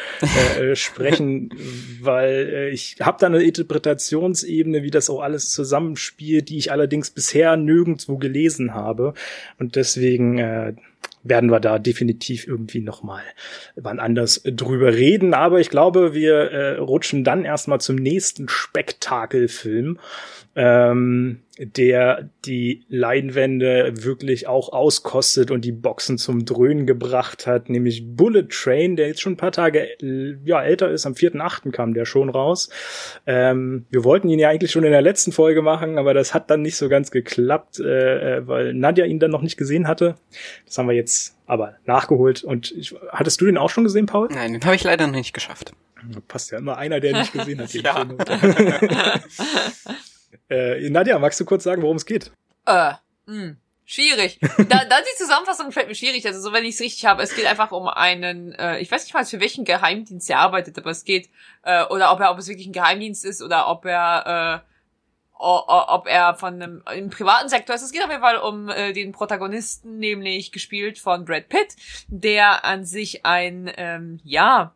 [0.57, 1.49] äh, äh sprechen,
[2.01, 7.11] weil äh, ich habe da eine Interpretationsebene, wie das auch alles zusammenspielt, die ich allerdings
[7.11, 9.13] bisher nirgendwo gelesen habe
[9.57, 10.73] und deswegen äh,
[11.25, 13.23] werden wir da definitiv irgendwie noch mal
[13.75, 15.33] wann anders drüber reden.
[15.33, 19.99] Aber ich glaube, wir äh, rutschen dann erstmal zum nächsten Spektakelfilm
[20.55, 28.15] ähm, der die Leinwände wirklich auch auskostet und die Boxen zum Dröhnen gebracht hat, nämlich
[28.15, 29.87] Bullet Train, der jetzt schon ein paar Tage
[30.45, 31.05] ja, älter ist.
[31.05, 31.71] Am 4.8.
[31.71, 32.69] kam der schon raus.
[33.25, 36.49] Ähm, wir wollten ihn ja eigentlich schon in der letzten Folge machen, aber das hat
[36.49, 40.15] dann nicht so ganz geklappt, äh, äh weil Nadja ihn dann noch nicht gesehen hatte.
[40.65, 42.43] Das haben wir jetzt aber nachgeholt.
[42.43, 44.29] Und ich, hattest du den auch schon gesehen, Paul?
[44.31, 45.73] Nein, den habe ich leider noch nicht geschafft.
[46.27, 47.73] Passt ja immer einer, der nicht gesehen hat.
[47.73, 48.05] ja.
[50.49, 52.31] Äh, Nadja, magst du kurz sagen, worum es geht?
[52.65, 54.39] Äh, mh, hm, schwierig.
[54.41, 56.25] da, da die Zusammenfassung fällt mir schwierig.
[56.25, 59.03] Also so, wenn ich es richtig habe, es geht einfach um einen, äh, ich weiß
[59.03, 61.29] nicht mal, für welchen Geheimdienst er arbeitet, aber es geht,
[61.63, 64.71] äh, oder ob er, ob es wirklich ein Geheimdienst ist oder ob er, äh,
[65.37, 67.81] ob er von einem im privaten Sektor ist.
[67.81, 71.75] Es geht auf jeden Fall um äh, den Protagonisten, nämlich gespielt von Brad Pitt,
[72.07, 74.73] der an sich ein ähm, ja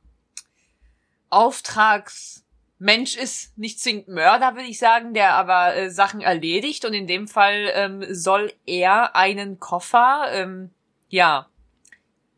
[1.30, 2.44] Auftrags
[2.80, 6.86] Mensch ist nicht zwingend Mörder, würde ich sagen, der aber äh, Sachen erledigt.
[6.86, 10.72] Und in dem Fall ähm, soll er einen Koffer, ähm,
[11.10, 11.48] ja,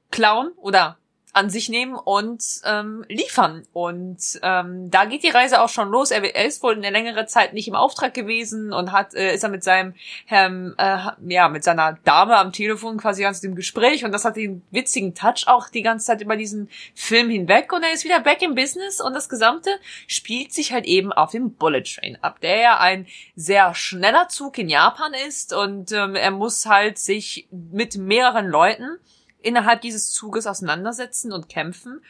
[0.09, 0.97] klauen oder
[1.33, 3.65] an sich nehmen und ähm, liefern.
[3.71, 6.11] Und ähm, da geht die Reise auch schon los.
[6.11, 9.43] Er, er ist wohl eine längere Zeit nicht im Auftrag gewesen und hat äh, ist
[9.43, 9.93] er mit seinem
[10.29, 14.35] ähm, äh, ja mit seiner Dame am Telefon quasi ganz im Gespräch und das hat
[14.35, 18.19] den witzigen Touch auch die ganze Zeit über diesen Film hinweg und er ist wieder
[18.19, 19.69] back im Business und das Gesamte
[20.07, 24.57] spielt sich halt eben auf dem Bullet Train ab, der ja ein sehr schneller Zug
[24.57, 28.99] in Japan ist und ähm, er muss halt sich mit mehreren Leuten
[29.41, 32.01] innerhalb dieses Zuges auseinandersetzen und kämpfen,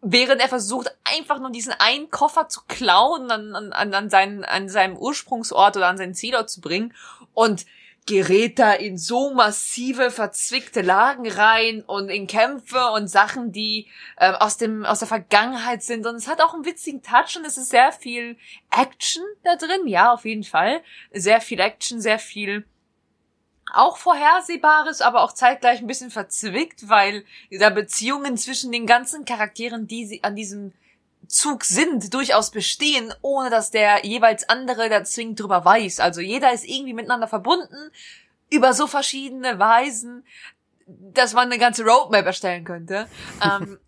[0.00, 4.68] während er versucht, einfach nur diesen einen Koffer zu klauen, an, an, an, seinen, an
[4.68, 6.94] seinem Ursprungsort oder an seinen Zielort zu bringen
[7.34, 7.66] und
[8.08, 13.86] gerät da in so massive, verzwickte Lagen rein und in Kämpfe und Sachen, die
[14.16, 16.06] äh, aus dem aus der Vergangenheit sind.
[16.06, 18.38] Und es hat auch einen witzigen Touch und es ist sehr viel
[18.70, 20.80] Action da drin, ja, auf jeden Fall.
[21.12, 22.64] Sehr viel Action, sehr viel
[23.72, 29.86] auch Vorhersehbares, aber auch zeitgleich ein bisschen verzwickt, weil da Beziehungen zwischen den ganzen Charakteren,
[29.86, 30.72] die sie an diesem
[31.26, 36.00] Zug sind, durchaus bestehen, ohne dass der jeweils andere da zwingend drüber weiß.
[36.00, 37.90] Also jeder ist irgendwie miteinander verbunden
[38.50, 40.24] über so verschiedene Weisen,
[40.86, 43.08] dass man eine ganze Roadmap erstellen könnte.
[43.44, 43.78] ähm,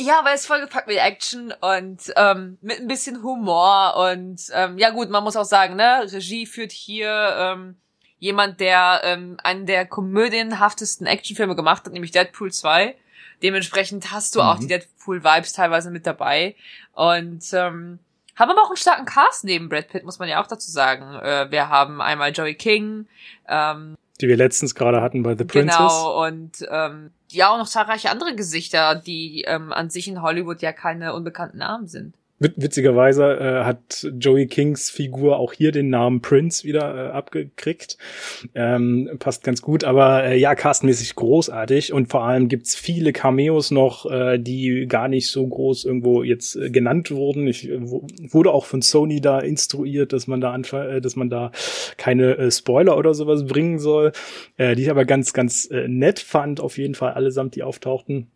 [0.00, 4.90] ja, weil es vollgepackt mit Action und ähm, mit ein bisschen Humor und ähm, ja
[4.90, 7.76] gut, man muss auch sagen, ne, Regie führt hier ähm,
[8.18, 12.94] jemand, der ähm, einen der komödienhaftesten Actionfilme gemacht hat, nämlich Deadpool 2.
[13.42, 14.46] Dementsprechend hast du mhm.
[14.46, 16.56] auch die Deadpool-Vibes teilweise mit dabei.
[16.92, 17.98] Und ähm,
[18.36, 21.14] haben aber auch einen starken Cast neben Brad Pitt, muss man ja auch dazu sagen.
[21.14, 23.06] Äh, wir haben einmal Joey King,
[23.48, 25.76] ähm, die wir letztens gerade hatten bei The Princess.
[25.76, 30.60] Genau, und ähm, ja, auch noch zahlreiche andere Gesichter, die ähm, an sich in Hollywood
[30.60, 32.14] ja keine unbekannten Namen sind.
[32.40, 37.98] Witzigerweise äh, hat Joey Kings Figur auch hier den Namen Prince wieder äh, abgekriegt.
[38.54, 43.72] Ähm, passt ganz gut, aber äh, ja, castmäßig großartig und vor allem gibt's viele Cameos
[43.72, 47.48] noch, äh, die gar nicht so groß irgendwo jetzt äh, genannt wurden.
[47.48, 51.50] Ich äh, wurde auch von Sony da instruiert, dass man da äh, dass man da
[51.96, 54.12] keine äh, Spoiler oder sowas bringen soll,
[54.58, 58.28] äh, die ich aber ganz, ganz äh, nett fand, auf jeden Fall allesamt, die auftauchten.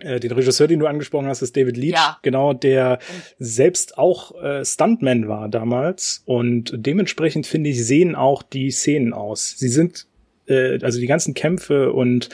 [0.00, 2.18] Äh, den Regisseur, den du angesprochen hast, ist David Leach, ja.
[2.22, 3.00] genau, der
[3.38, 9.54] selbst auch äh, Stuntman war damals und dementsprechend finde ich sehen auch die Szenen aus.
[9.56, 10.06] Sie sind
[10.46, 12.28] äh, also die ganzen Kämpfe und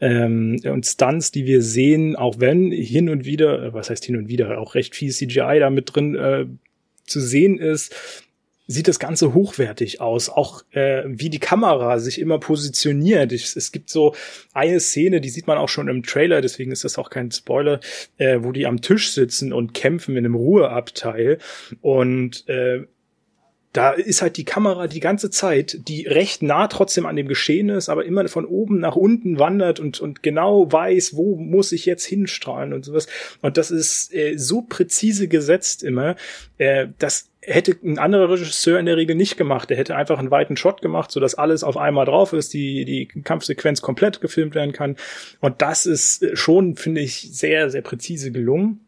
[0.00, 4.16] ähm, und Stunts, die wir sehen, auch wenn hin und wieder, äh, was heißt hin
[4.16, 6.46] und wieder, auch recht viel CGI da mit drin äh,
[7.04, 7.94] zu sehen ist,
[8.68, 10.28] sieht das Ganze hochwertig aus.
[10.28, 13.32] Auch äh, wie die Kamera sich immer positioniert.
[13.32, 14.14] Ich, es gibt so
[14.52, 17.80] eine Szene, die sieht man auch schon im Trailer, deswegen ist das auch kein Spoiler,
[18.18, 21.38] äh, wo die am Tisch sitzen und kämpfen in einem Ruheabteil.
[21.80, 22.84] Und äh,
[23.72, 27.68] da ist halt die Kamera die ganze Zeit, die recht nah trotzdem an dem Geschehen
[27.68, 31.84] ist, aber immer von oben nach unten wandert und, und genau weiß, wo muss ich
[31.84, 33.08] jetzt hinstrahlen und sowas.
[33.42, 36.16] Und das ist äh, so präzise gesetzt immer,
[36.56, 39.70] äh, das hätte ein anderer Regisseur in der Regel nicht gemacht.
[39.70, 42.84] Der hätte einfach einen weiten Shot gemacht, so dass alles auf einmal drauf ist, die,
[42.84, 44.96] die Kampfsequenz komplett gefilmt werden kann.
[45.40, 48.80] Und das ist schon, finde ich, sehr, sehr präzise gelungen.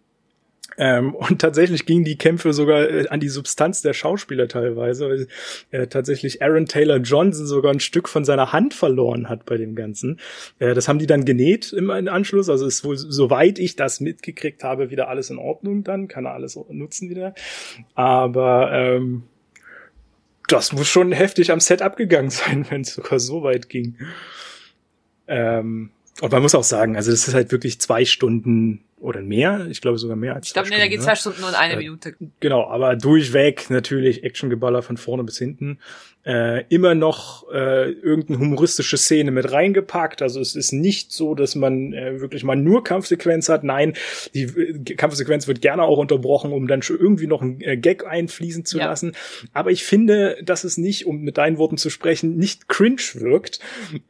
[0.81, 5.27] Ähm, und tatsächlich gingen die Kämpfe sogar äh, an die Substanz der Schauspieler teilweise, weil
[5.73, 9.75] äh, tatsächlich Aaron Taylor Johnson sogar ein Stück von seiner Hand verloren hat bei dem
[9.75, 10.19] Ganzen.
[10.59, 12.49] Äh, das haben die dann genäht im, im Anschluss.
[12.49, 16.33] Also ist wohl, soweit ich das mitgekriegt habe, wieder alles in Ordnung dann, kann er
[16.33, 17.35] alles nutzen wieder.
[17.95, 19.25] Aber ähm,
[20.49, 23.99] das muss schon heftig am Set abgegangen sein, wenn es sogar so weit ging.
[25.29, 25.91] Ähm,
[26.23, 29.81] und man muss auch sagen, also das ist halt wirklich zwei Stunden oder mehr, ich
[29.81, 32.15] glaube sogar mehr als Ich glaube, nee, da geht zwei Stunden und eine äh, Minute.
[32.41, 35.79] Genau, aber durchweg natürlich Actiongeballer von vorne bis hinten.
[36.23, 40.21] Äh, immer noch äh, irgendeine humoristische Szene mit reingepackt.
[40.21, 43.65] Also es ist nicht so, dass man äh, wirklich mal nur Kampfsequenz hat.
[43.65, 43.95] Nein,
[44.35, 48.07] die äh, Kampfsequenz wird gerne auch unterbrochen, um dann schon irgendwie noch einen äh, Gag
[48.07, 48.85] einfließen zu ja.
[48.85, 49.17] lassen.
[49.55, 53.61] Aber ich finde, dass es nicht, um mit deinen Worten zu sprechen, nicht cringe wirkt,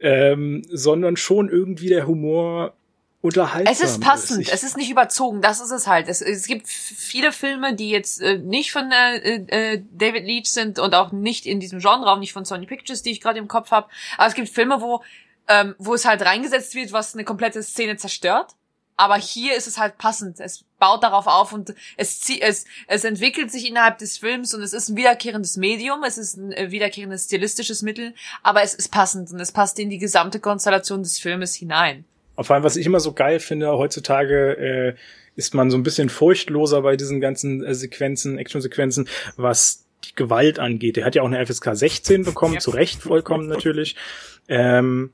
[0.01, 2.73] ähm, sondern schon irgendwie der Humor
[3.21, 4.53] unterhaltsam Es ist passend, ist.
[4.53, 6.07] es ist nicht überzogen, das ist es halt.
[6.07, 10.79] Es, es gibt viele Filme, die jetzt äh, nicht von äh, äh, David Leach sind
[10.79, 13.47] und auch nicht in diesem Genre, auch nicht von Sony Pictures, die ich gerade im
[13.47, 13.87] Kopf habe.
[14.17, 15.01] Aber es gibt Filme, wo
[15.47, 18.55] ähm, wo es halt reingesetzt wird, was eine komplette Szene zerstört.
[18.97, 20.39] Aber hier ist es halt passend.
[20.39, 24.73] Es baut darauf auf und es, es, es entwickelt sich innerhalb des Films und es
[24.73, 28.13] ist ein wiederkehrendes Medium, es ist ein äh, wiederkehrendes stilistisches Mittel,
[28.43, 32.05] aber es ist passend und es passt in die gesamte Konstellation des Filmes hinein.
[32.41, 34.95] Und vor allem, was ich immer so geil finde, heutzutage äh,
[35.35, 40.57] ist man so ein bisschen furchtloser bei diesen ganzen äh, Sequenzen, Action-Sequenzen, was die Gewalt
[40.57, 40.95] angeht.
[40.95, 42.59] Der hat ja auch eine FSK 16 bekommen, ja.
[42.59, 43.95] zu Recht vollkommen natürlich.
[44.47, 45.11] Ähm,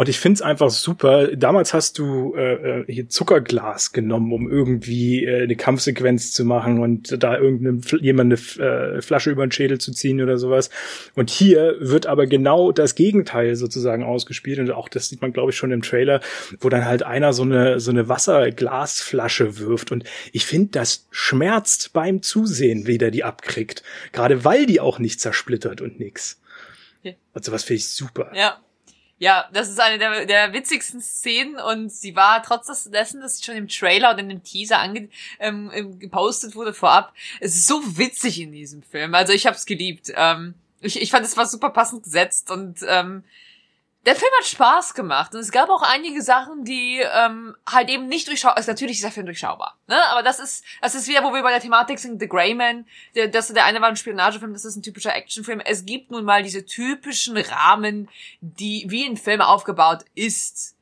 [0.00, 1.26] und ich find's einfach super.
[1.36, 6.78] Damals hast du äh, äh, hier Zuckerglas genommen, um irgendwie äh, eine Kampfsequenz zu machen
[6.78, 10.70] und da irgendeinem jemand eine äh, Flasche über den Schädel zu ziehen oder sowas.
[11.16, 14.58] Und hier wird aber genau das Gegenteil sozusagen ausgespielt.
[14.58, 16.22] Und auch das sieht man, glaube ich, schon im Trailer,
[16.60, 19.92] wo dann halt einer so eine so eine Wasserglasflasche wirft.
[19.92, 23.82] Und ich finde, das schmerzt beim Zusehen, wie der die abkriegt.
[24.12, 26.40] Gerade weil die auch nicht zersplittert und nix.
[27.34, 28.32] Also was finde ich super.
[28.34, 28.60] Ja.
[29.20, 33.44] Ja, das ist eine der, der witzigsten Szenen und sie war trotz dessen, dass sie
[33.44, 37.66] schon im Trailer und in dem Teaser ange, ähm, ähm, gepostet wurde vorab, es ist
[37.66, 39.14] so witzig in diesem Film.
[39.14, 40.10] Also ich habe es geliebt.
[40.16, 43.22] Ähm, ich, ich fand, es war super passend gesetzt und ähm,
[44.06, 48.06] der Film hat Spaß gemacht und es gab auch einige Sachen, die ähm, halt eben
[48.06, 48.56] nicht durchschaubar.
[48.56, 49.96] Also natürlich ist der Film durchschaubar, ne?
[50.08, 52.18] Aber das ist, das ist wieder, wo wir bei der Thematik sind.
[52.18, 55.60] The Grey Man, der, das, der eine war ein Spionagefilm, das ist ein typischer Actionfilm.
[55.60, 58.08] Es gibt nun mal diese typischen Rahmen,
[58.40, 60.76] die wie ein Film aufgebaut ist.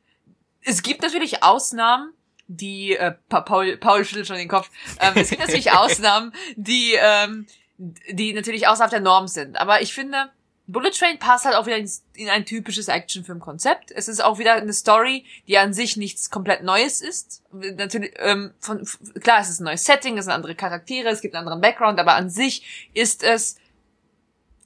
[0.63, 2.13] Es gibt natürlich Ausnahmen,
[2.47, 4.71] die äh, Paul, Paul schüttelt schon den Kopf.
[5.01, 7.47] Ähm, es gibt natürlich Ausnahmen, die ähm,
[7.79, 9.57] die natürlich außerhalb der Norm sind.
[9.59, 10.31] Aber ich finde
[10.71, 13.91] Bullet Train passt halt auch wieder in, in ein typisches Actionfilm-Konzept.
[13.91, 17.43] Es ist auch wieder eine Story, die an sich nichts komplett Neues ist.
[17.53, 18.87] Natürlich, ähm, von,
[19.21, 21.99] klar, es ist ein neues Setting, es sind andere Charaktere, es gibt einen anderen Background,
[21.99, 23.57] aber an sich ist es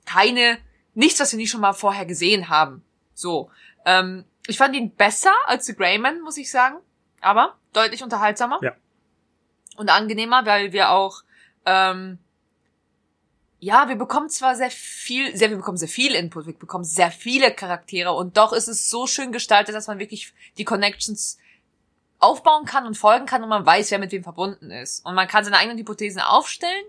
[0.04, 0.58] keine,
[0.94, 2.84] nichts, was wir nicht schon mal vorher gesehen haben.
[3.14, 3.48] So.
[3.86, 6.78] Ähm, ich fand ihn besser als The Greyman, muss ich sagen.
[7.20, 8.58] Aber deutlich unterhaltsamer.
[8.60, 8.74] Ja.
[9.76, 11.22] Und angenehmer, weil wir auch
[11.64, 12.18] ähm,
[13.62, 17.12] ja, wir bekommen zwar sehr viel, sehr, wir bekommen sehr viel Input, wir bekommen sehr
[17.12, 21.38] viele Charaktere und doch ist es so schön gestaltet, dass man wirklich die Connections
[22.18, 25.06] aufbauen kann und folgen kann und man weiß, wer mit wem verbunden ist.
[25.06, 26.84] Und man kann seine eigenen Hypothesen aufstellen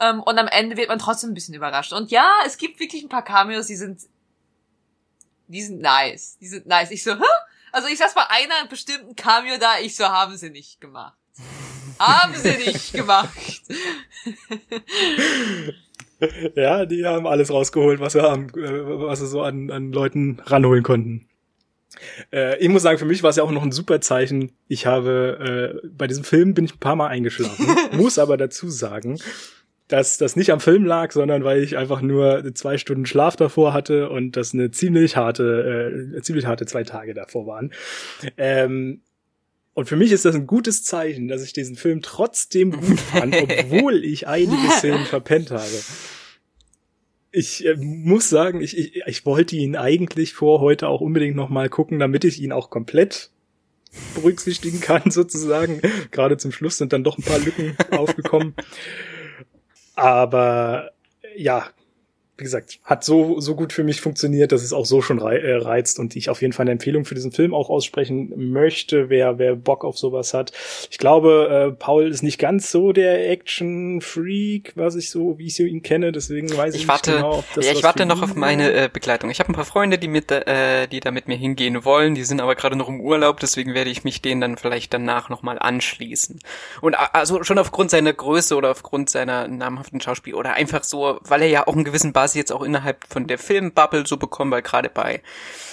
[0.00, 1.92] ähm, und am Ende wird man trotzdem ein bisschen überrascht.
[1.92, 4.00] Und ja, es gibt wirklich ein paar Cameos, die sind,
[5.48, 6.90] die sind nice, die sind nice.
[6.90, 7.22] Ich so, Hä?
[7.70, 11.18] also ich saß bei einer bestimmten Cameo da, ich so, haben sie nicht gemacht.
[11.98, 13.28] haben sie nicht gemacht.
[16.54, 20.40] ja, die haben alles rausgeholt, was sie haben, äh, was sie so an, an Leuten
[20.44, 21.26] ranholen konnten.
[22.32, 24.52] Äh, ich muss sagen, für mich war es ja auch noch ein super Zeichen.
[24.68, 27.66] Ich habe äh, bei diesem Film bin ich ein paar Mal eingeschlafen,
[27.96, 29.18] muss aber dazu sagen,
[29.88, 33.72] dass das nicht am Film lag, sondern weil ich einfach nur zwei Stunden Schlaf davor
[33.72, 37.72] hatte und das eine ziemlich harte, äh, ziemlich harte zwei Tage davor waren.
[38.36, 39.02] Ähm,
[39.74, 43.36] und für mich ist das ein gutes Zeichen, dass ich diesen Film trotzdem gut fand,
[43.42, 45.82] obwohl ich einige Szenen verpennt habe.
[47.36, 51.68] Ich äh, muss sagen, ich, ich, ich wollte ihn eigentlich vor heute auch unbedingt nochmal
[51.68, 53.30] gucken, damit ich ihn auch komplett
[54.14, 55.82] berücksichtigen kann, sozusagen.
[56.12, 58.54] Gerade zum Schluss sind dann doch ein paar Lücken aufgekommen.
[59.96, 60.92] Aber
[61.36, 61.68] ja,
[62.36, 65.54] wie gesagt, hat so, so gut für mich funktioniert, dass es auch so schon äh,
[65.54, 69.38] reizt und ich auf jeden Fall eine Empfehlung für diesen Film auch aussprechen möchte, wer,
[69.38, 70.52] wer Bock auf sowas hat.
[70.90, 75.60] Ich glaube, äh, Paul ist nicht ganz so der Action-Freak, was ich so, wie ich
[75.60, 78.20] ihn kenne, deswegen weiß ich, ich warte, nicht genau, ob das ja, Ich warte noch
[78.20, 79.30] auf meine äh, Begleitung.
[79.30, 82.24] Ich habe ein paar Freunde, die mit, äh, die da mit mir hingehen wollen, die
[82.24, 85.60] sind aber gerade noch im Urlaub, deswegen werde ich mich denen dann vielleicht danach nochmal
[85.60, 86.40] anschließen.
[86.80, 91.42] Und also schon aufgrund seiner Größe oder aufgrund seiner namhaften Schauspiel oder einfach so, weil
[91.42, 94.62] er ja auch einen gewissen quasi jetzt auch innerhalb von der Filmbubble so bekommen, weil
[94.62, 95.22] gerade bei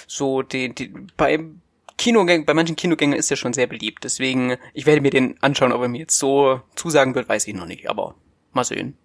[0.05, 1.39] so die, die bei
[1.97, 4.03] Kinogängern, bei manchen Kinogängern ist er schon sehr beliebt.
[4.03, 7.53] Deswegen, ich werde mir den anschauen, ob er mir jetzt so zusagen wird, weiß ich
[7.53, 8.15] noch nicht, aber
[8.51, 8.97] mal sehen.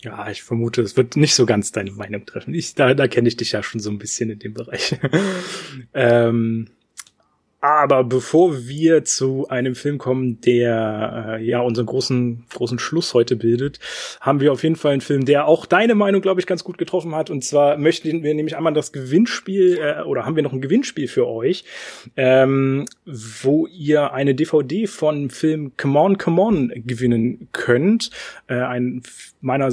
[0.00, 2.54] Ja, ich vermute, es wird nicht so ganz deine Meinung treffen.
[2.54, 4.96] Ich, da, da kenne ich dich ja schon so ein bisschen in dem Bereich.
[5.92, 6.70] ähm,
[7.60, 13.34] aber bevor wir zu einem Film kommen, der äh, ja unseren großen großen Schluss heute
[13.34, 13.80] bildet,
[14.20, 16.78] haben wir auf jeden Fall einen Film, der auch deine Meinung, glaube ich, ganz gut
[16.78, 17.30] getroffen hat.
[17.30, 21.08] Und zwar möchten wir nämlich einmal das Gewinnspiel äh, oder haben wir noch ein Gewinnspiel
[21.08, 21.64] für euch,
[22.16, 28.10] ähm, wo ihr eine DVD von Film Come On, Come On gewinnen könnt.
[28.46, 29.02] Äh, ein
[29.40, 29.68] meiner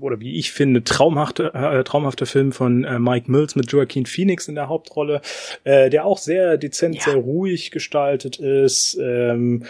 [0.00, 4.48] oder wie ich finde traumhafter äh, traumhafter Film von äh, Mike Mills mit Joaquin Phoenix
[4.48, 5.20] in der Hauptrolle,
[5.64, 8.98] äh, der auch sehr dezent sehr ruhig gestaltet ist.
[9.00, 9.64] Ähm,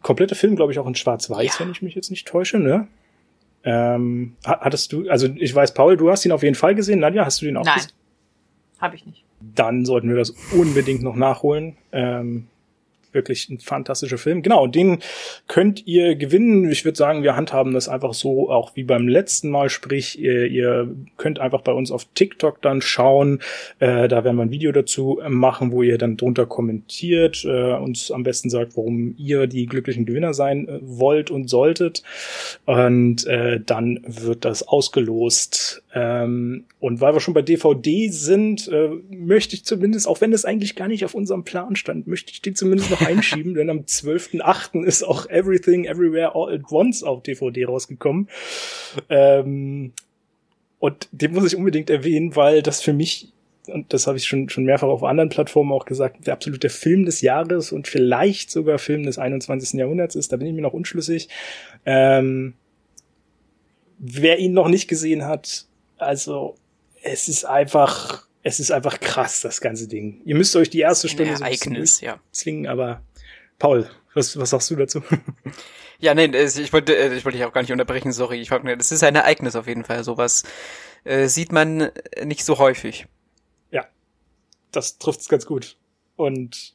[0.00, 1.64] kompletter Film, glaube ich, auch in Schwarz-Weiß, ja.
[1.64, 2.86] wenn ich mich jetzt nicht täusche, ne?
[3.64, 7.00] Ähm, hattest du, also ich weiß, Paul, du hast ihn auf jeden Fall gesehen.
[7.00, 7.92] Nadja, hast du den auch Nein, gesehen?
[8.80, 9.24] habe ich nicht.
[9.54, 11.76] Dann sollten wir das unbedingt noch nachholen.
[11.92, 12.48] Ähm,
[13.12, 14.42] wirklich ein fantastischer Film.
[14.42, 14.98] Genau, den
[15.48, 16.70] könnt ihr gewinnen.
[16.70, 19.70] Ich würde sagen, wir handhaben das einfach so, auch wie beim letzten Mal.
[19.70, 23.40] Sprich, ihr, ihr könnt einfach bei uns auf TikTok dann schauen.
[23.78, 28.10] Äh, da werden wir ein Video dazu machen, wo ihr dann drunter kommentiert, äh, uns
[28.10, 32.02] am besten sagt, warum ihr die glücklichen Gewinner sein äh, wollt und solltet.
[32.64, 35.82] Und äh, dann wird das ausgelost.
[35.94, 40.44] Ähm, und weil wir schon bei DVD sind, äh, möchte ich zumindest, auch wenn das
[40.44, 43.80] eigentlich gar nicht auf unserem Plan stand, möchte ich den zumindest noch einschieben, denn am
[43.80, 44.84] 12.8.
[44.84, 48.28] ist auch Everything Everywhere All at Once auf DVD rausgekommen.
[49.08, 49.92] Ähm,
[50.78, 53.32] und den muss ich unbedingt erwähnen, weil das für mich
[53.68, 57.04] und das habe ich schon, schon mehrfach auf anderen Plattformen auch gesagt, der absolute Film
[57.04, 59.78] des Jahres und vielleicht sogar Film des 21.
[59.78, 60.32] Jahrhunderts ist.
[60.32, 61.28] Da bin ich mir noch unschlüssig.
[61.86, 62.54] Ähm,
[63.98, 65.66] wer ihn noch nicht gesehen hat,
[65.98, 66.56] also
[67.02, 70.20] es ist einfach, es ist einfach krass, das ganze Ding.
[70.24, 72.20] Ihr müsst euch die erste Stunde so Ereignis, ja.
[72.32, 73.02] zwingen, aber
[73.58, 75.02] Paul, was, was sagst du dazu?
[76.02, 78.40] Ja, nee, ich wollte, äh, ich wollte dich auch gar nicht unterbrechen, sorry.
[78.40, 80.02] Ich wollte, das ist ein Ereignis auf jeden Fall.
[80.02, 80.42] Sowas
[81.04, 81.92] äh, sieht man
[82.24, 83.06] nicht so häufig.
[83.70, 83.86] Ja,
[84.72, 85.76] das trifft's ganz gut.
[86.16, 86.74] Und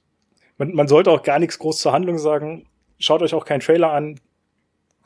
[0.58, 2.70] man, man sollte auch gar nichts groß zur Handlung sagen.
[3.00, 4.18] Schaut euch auch keinen Trailer an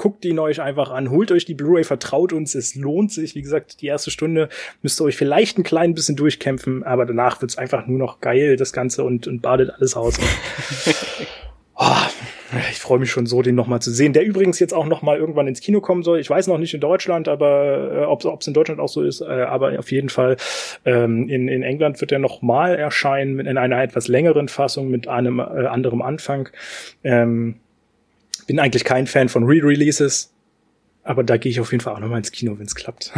[0.02, 3.36] guckt ihn euch einfach an, holt euch die Blu-ray, vertraut uns, es lohnt sich.
[3.36, 4.50] Wie gesagt, die erste Stunde
[4.82, 8.56] müsst ihr euch vielleicht ein klein bisschen durchkämpfen, aber danach wird's einfach nur noch geil,
[8.56, 10.20] das Ganze, und, und badet alles aus.
[11.76, 11.86] oh,
[12.72, 14.12] ich freue mich schon so, den nochmal zu sehen.
[14.14, 16.20] Der übrigens jetzt auch nochmal irgendwann ins Kino kommen soll.
[16.20, 19.22] Ich weiß noch nicht in Deutschland, aber äh, ob es in Deutschland auch so ist,
[19.22, 20.36] äh, aber auf jeden Fall
[20.84, 25.38] ähm, in, in England wird er nochmal erscheinen in einer etwas längeren Fassung mit einem
[25.38, 26.50] äh, anderem Anfang.
[27.04, 27.58] Ähm,
[28.48, 30.32] bin eigentlich kein Fan von Re-Releases,
[31.04, 33.12] aber da gehe ich auf jeden Fall auch nochmal ins Kino, wenn es klappt.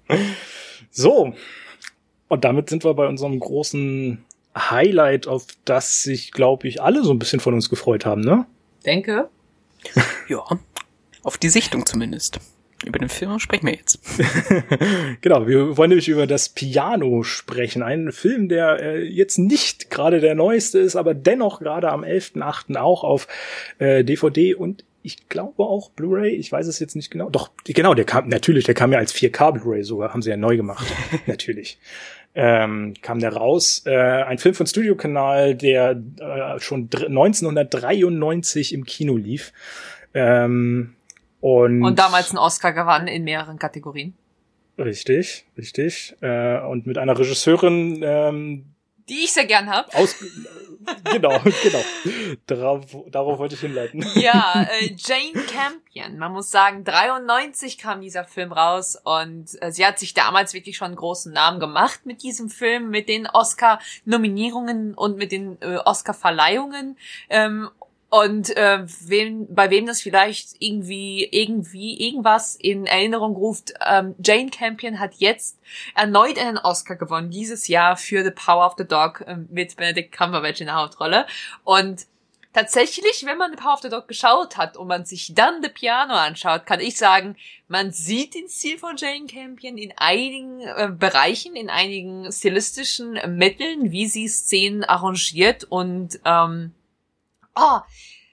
[0.90, 1.34] so,
[2.28, 4.24] und damit sind wir bei unserem großen
[4.56, 8.46] Highlight, auf das sich, glaube ich, alle so ein bisschen von uns gefreut haben, ne?
[8.84, 9.28] Denke.
[10.28, 10.42] ja,
[11.22, 12.40] auf die Sichtung zumindest.
[12.84, 14.00] Über den Film sprechen wir jetzt.
[15.20, 17.82] genau, wir wollen nämlich über das Piano sprechen.
[17.82, 22.76] Ein Film, der äh, jetzt nicht gerade der neueste ist, aber dennoch gerade am 11.8.
[22.76, 23.28] auch auf
[23.78, 27.28] äh, DVD und ich glaube auch Blu-ray, ich weiß es jetzt nicht genau.
[27.28, 30.36] Doch, genau, der kam, natürlich, der kam ja als 4K Blu-ray sogar, haben sie ja
[30.36, 30.86] neu gemacht.
[31.26, 31.78] natürlich.
[32.34, 33.82] Ähm, kam der raus.
[33.84, 39.52] Äh, ein Film von Studio Kanal, der äh, schon 1993 im Kino lief.
[40.14, 40.94] Ähm,
[41.42, 44.14] und, und damals einen Oscar gewann in mehreren Kategorien.
[44.78, 46.16] Richtig, richtig.
[46.20, 48.64] Äh, und mit einer Regisseurin, ähm,
[49.08, 49.92] die ich sehr gern hab.
[49.94, 50.14] Aus,
[51.12, 51.84] genau, genau.
[52.46, 54.06] Darauf, darauf wollte ich hinleiten.
[54.14, 56.16] Ja, äh, Jane Campion.
[56.16, 60.76] Man muss sagen, 93 kam dieser Film raus und äh, sie hat sich damals wirklich
[60.76, 65.78] schon einen großen Namen gemacht mit diesem Film, mit den Oscar-Nominierungen und mit den äh,
[65.84, 66.96] Oscar-Verleihungen.
[67.28, 67.68] Ähm,
[68.12, 74.50] und äh, wem, bei wem das vielleicht irgendwie, irgendwie, irgendwas in Erinnerung ruft, ähm, Jane
[74.50, 75.58] Campion hat jetzt
[75.94, 80.12] erneut einen Oscar gewonnen, dieses Jahr für The Power of the Dog äh, mit Benedict
[80.12, 81.26] Cumberbatch in der Hauptrolle.
[81.64, 82.02] Und
[82.52, 85.70] tatsächlich, wenn man The Power of the Dog geschaut hat und man sich dann The
[85.70, 87.34] Piano anschaut, kann ich sagen,
[87.66, 93.90] man sieht den Stil von Jane Campion in einigen äh, Bereichen, in einigen stilistischen Mitteln,
[93.90, 96.74] wie sie Szenen arrangiert und ähm,
[97.54, 97.80] oh,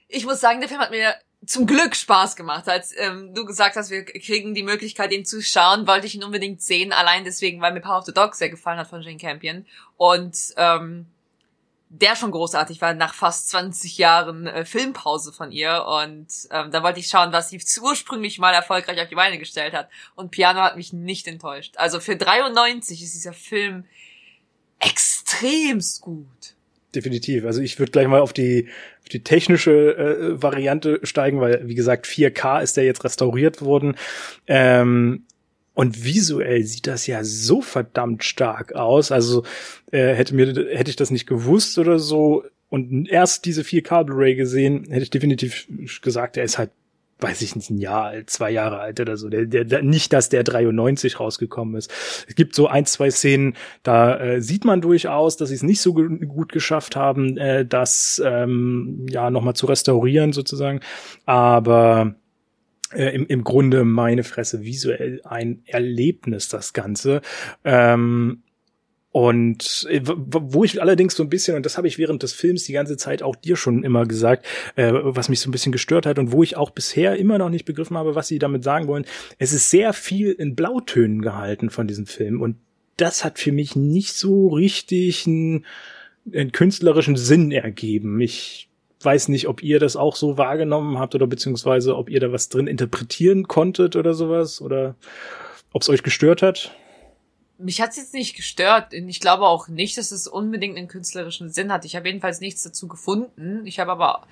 [0.07, 1.15] ich muss sagen, der Film hat mir
[1.45, 2.67] zum Glück Spaß gemacht.
[2.67, 6.23] Als ähm, du gesagt hast, wir kriegen die Möglichkeit, ihn zu schauen, wollte ich ihn
[6.23, 6.91] unbedingt sehen.
[6.91, 9.65] Allein deswegen, weil mir Power of the Dog sehr gefallen hat von Jane Campion.
[9.97, 11.07] Und ähm,
[11.89, 15.85] der schon großartig war nach fast 20 Jahren äh, Filmpause von ihr.
[15.85, 19.73] Und ähm, da wollte ich schauen, was sie ursprünglich mal erfolgreich auf die Beine gestellt
[19.73, 19.89] hat.
[20.15, 21.77] Und Piano hat mich nicht enttäuscht.
[21.77, 23.85] Also für 93 ist dieser Film
[24.79, 26.55] extremst gut
[26.95, 27.45] definitiv.
[27.45, 28.67] Also ich würde gleich mal auf die,
[29.01, 33.95] auf die technische äh, Variante steigen, weil, wie gesagt, 4K ist der jetzt restauriert worden.
[34.47, 35.23] Ähm,
[35.73, 39.11] und visuell sieht das ja so verdammt stark aus.
[39.11, 39.43] Also
[39.91, 44.35] äh, hätte mir hätte ich das nicht gewusst oder so und erst diese 4K Blu-ray
[44.35, 45.67] gesehen, hätte ich definitiv
[46.01, 46.71] gesagt, er ist halt
[47.19, 49.29] weiß ich nicht, ein Jahr alt, zwei Jahre alt oder so.
[49.29, 51.91] Der, der, nicht, dass der 93 rausgekommen ist.
[52.27, 55.81] Es gibt so ein, zwei Szenen, da äh, sieht man durchaus, dass sie es nicht
[55.81, 60.79] so gut geschafft haben, äh, das ähm, ja nochmal zu restaurieren sozusagen.
[61.25, 62.15] Aber
[62.93, 67.21] äh, im, im Grunde meine Fresse visuell ein Erlebnis, das Ganze.
[67.65, 68.43] Ähm,
[69.11, 72.65] und äh, wo ich allerdings so ein bisschen, und das habe ich während des Films
[72.65, 74.45] die ganze Zeit auch dir schon immer gesagt,
[74.75, 77.49] äh, was mich so ein bisschen gestört hat und wo ich auch bisher immer noch
[77.49, 79.05] nicht begriffen habe, was sie damit sagen wollen,
[79.39, 82.39] es ist sehr viel in Blautönen gehalten von diesem Film.
[82.41, 82.57] Und
[82.97, 85.65] das hat für mich nicht so richtig einen,
[86.31, 88.21] einen künstlerischen Sinn ergeben.
[88.21, 88.69] Ich
[89.01, 92.49] weiß nicht, ob ihr das auch so wahrgenommen habt oder beziehungsweise ob ihr da was
[92.49, 94.95] drin interpretieren konntet oder sowas oder
[95.71, 96.75] ob es euch gestört hat
[97.59, 98.93] mich hat's jetzt nicht gestört.
[98.93, 101.85] Ich glaube auch nicht, dass es unbedingt einen künstlerischen Sinn hat.
[101.85, 103.65] Ich habe jedenfalls nichts dazu gefunden.
[103.65, 104.25] Ich habe aber,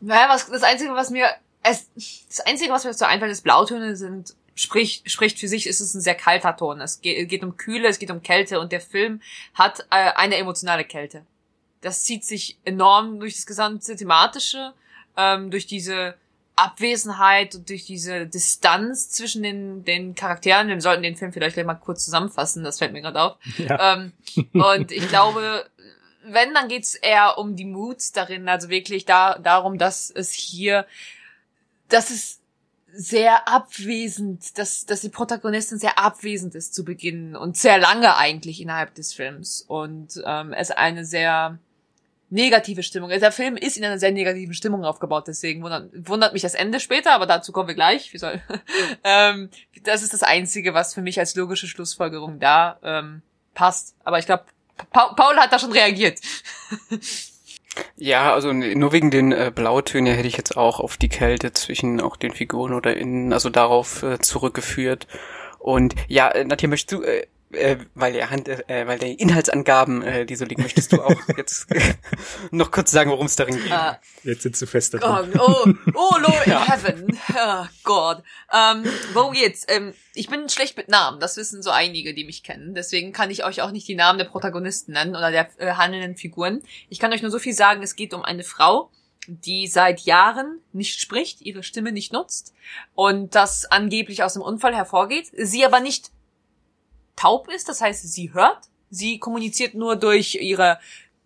[0.00, 1.28] naja, was, das Einzige, was mir,
[1.62, 1.88] es,
[2.28, 5.94] das Einzige, was mir so einfällt, ist Blautöne sind, sprich, spricht für sich, ist es
[5.94, 6.80] ein sehr kalter Ton.
[6.82, 9.22] Es geht, geht um Kühle, es geht um Kälte und der Film
[9.54, 11.24] hat äh, eine emotionale Kälte.
[11.80, 14.74] Das zieht sich enorm durch das gesamte Thematische,
[15.16, 16.14] ähm, durch diese
[16.56, 20.68] Abwesenheit und durch diese Distanz zwischen den, den Charakteren.
[20.68, 23.36] Wir sollten den Film vielleicht gleich mal kurz zusammenfassen, das fällt mir gerade auf.
[23.58, 23.94] Ja.
[23.94, 24.12] Ähm,
[24.54, 25.66] und ich glaube,
[26.24, 30.86] wenn, dann geht's eher um die Moods darin, also wirklich da, darum, dass es hier,
[31.88, 32.40] dass es
[32.92, 38.60] sehr abwesend, dass, dass die Protagonistin sehr abwesend ist zu Beginn und sehr lange eigentlich
[38.60, 41.58] innerhalb des Films und ähm, es eine sehr
[42.28, 43.10] negative Stimmung.
[43.10, 46.80] Der Film ist in einer sehr negativen Stimmung aufgebaut, deswegen wundert, wundert mich das Ende
[46.80, 48.12] später, aber dazu kommen wir gleich.
[48.12, 48.42] Wie soll,
[49.04, 49.50] ähm,
[49.84, 53.22] das ist das Einzige, was für mich als logische Schlussfolgerung da ähm,
[53.54, 53.94] passt.
[54.04, 54.44] Aber ich glaube,
[54.90, 56.20] pa Paul hat da schon reagiert.
[57.96, 62.00] Ja, also nur wegen den äh, Blautönen hätte ich jetzt auch auf die Kälte zwischen
[62.00, 65.06] auch den Figuren oder innen, also darauf äh, zurückgeführt.
[65.58, 70.02] Und ja, äh, Nadja, möchtest du äh, äh, weil der Hand, äh, weil der Inhaltsangaben,
[70.02, 71.66] äh, die so liegen, möchtest du auch jetzt
[72.50, 73.70] noch kurz sagen, worum es darin geht?
[73.70, 73.92] Uh,
[74.24, 75.38] jetzt sitzt du fest da drin.
[75.38, 77.18] Oh, oh, Lord in Heaven.
[77.34, 78.22] Oh Gott.
[78.52, 79.64] Ähm, worum geht's?
[79.68, 82.74] Ähm, ich bin schlecht mit Namen, das wissen so einige, die mich kennen.
[82.74, 86.16] Deswegen kann ich euch auch nicht die Namen der Protagonisten nennen oder der äh, handelnden
[86.16, 86.62] Figuren.
[86.88, 88.90] Ich kann euch nur so viel sagen, es geht um eine Frau,
[89.28, 92.54] die seit Jahren nicht spricht, ihre Stimme nicht nutzt
[92.94, 96.10] und das angeblich aus dem Unfall hervorgeht, sie aber nicht
[97.16, 98.68] taub ist, das heißt, sie hört.
[98.90, 100.78] Sie kommuniziert nur durch ihre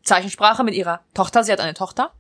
[0.03, 1.45] Zeichensprache mit ihrer Tochter.
[1.45, 2.13] Sie hat eine Tochter.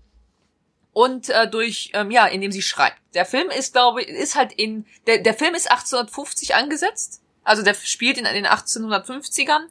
[0.92, 2.98] Und äh, durch, ähm, ja, indem sie schreibt.
[3.14, 7.22] Der Film ist, glaube ich, ist halt in, der, der Film ist 1850 angesetzt.
[7.44, 9.62] Also der spielt in den 1850ern.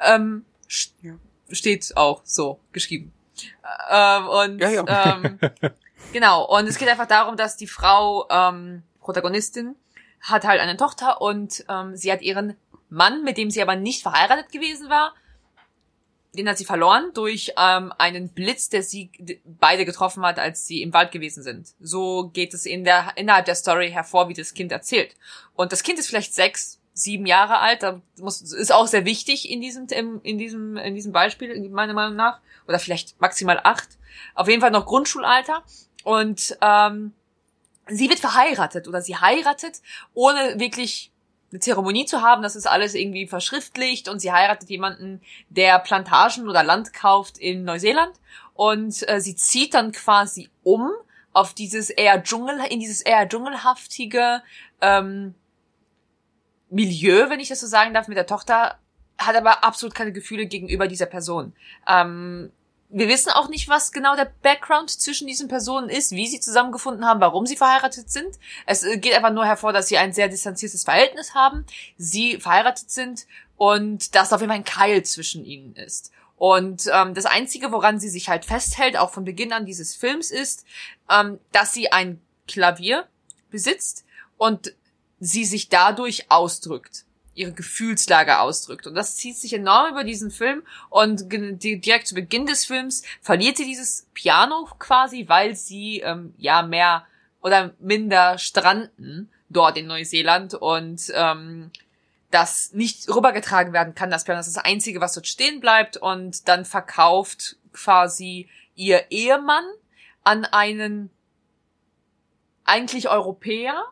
[0.00, 0.44] Ähm,
[1.02, 1.14] ja.
[1.48, 3.12] Steht auch so geschrieben.
[3.88, 5.14] Ähm, und ja, ja.
[5.16, 5.38] Ähm,
[6.12, 6.44] genau.
[6.44, 9.76] Und es geht einfach darum, dass die Frau ähm, Protagonistin
[10.20, 12.56] hat halt eine Tochter und ähm, sie hat ihren
[12.94, 15.14] Mann, mit dem sie aber nicht verheiratet gewesen war,
[16.32, 19.10] den hat sie verloren durch ähm, einen Blitz, der sie
[19.44, 21.74] beide getroffen hat, als sie im Wald gewesen sind.
[21.80, 25.14] So geht es in der, innerhalb der Story hervor, wie das Kind erzählt.
[25.54, 29.50] Und das Kind ist vielleicht sechs, sieben Jahre alt, da muss, ist auch sehr wichtig
[29.50, 29.86] in diesem,
[30.22, 32.40] in diesem, in diesem Beispiel, meiner Meinung nach.
[32.66, 33.88] Oder vielleicht maximal acht.
[34.34, 35.62] Auf jeden Fall noch Grundschulalter.
[36.02, 37.12] Und ähm,
[37.88, 39.80] sie wird verheiratet oder sie heiratet,
[40.14, 41.12] ohne wirklich
[41.54, 46.48] eine Zeremonie zu haben, das ist alles irgendwie verschriftlicht und sie heiratet jemanden, der Plantagen
[46.48, 48.12] oder Land kauft in Neuseeland
[48.54, 50.90] und äh, sie zieht dann quasi um
[51.32, 54.42] auf dieses eher Dschungel, in dieses eher dschungelhaftige
[54.80, 55.36] ähm,
[56.70, 58.80] Milieu, wenn ich das so sagen darf, mit der Tochter,
[59.16, 61.52] hat aber absolut keine Gefühle gegenüber dieser Person.
[61.86, 62.50] Ähm,
[62.96, 67.04] wir wissen auch nicht, was genau der Background zwischen diesen Personen ist, wie sie zusammengefunden
[67.04, 68.38] haben, warum sie verheiratet sind.
[68.66, 71.66] Es äh, geht einfach nur hervor, dass sie ein sehr distanziertes Verhältnis haben,
[71.98, 73.26] sie verheiratet sind
[73.56, 76.12] und dass auf jeden Fall ein Keil zwischen ihnen ist.
[76.36, 80.30] Und ähm, das Einzige, woran sie sich halt festhält, auch von Beginn an dieses Films,
[80.30, 80.64] ist,
[81.10, 83.08] ähm, dass sie ein Klavier
[83.50, 84.04] besitzt
[84.38, 84.72] und
[85.18, 88.86] sie sich dadurch ausdrückt ihre Gefühlslage ausdrückt.
[88.86, 90.62] Und das zieht sich enorm über diesen Film.
[90.90, 96.62] Und direkt zu Beginn des Films verliert sie dieses Piano quasi, weil sie ähm, ja
[96.62, 97.06] mehr
[97.40, 101.70] oder minder stranden dort in Neuseeland und ähm,
[102.30, 104.40] das nicht rübergetragen werden kann, das Piano.
[104.40, 105.96] Ist das Einzige, was dort stehen bleibt.
[105.96, 109.64] Und dann verkauft quasi ihr Ehemann
[110.24, 111.10] an einen
[112.64, 113.84] eigentlich Europäer,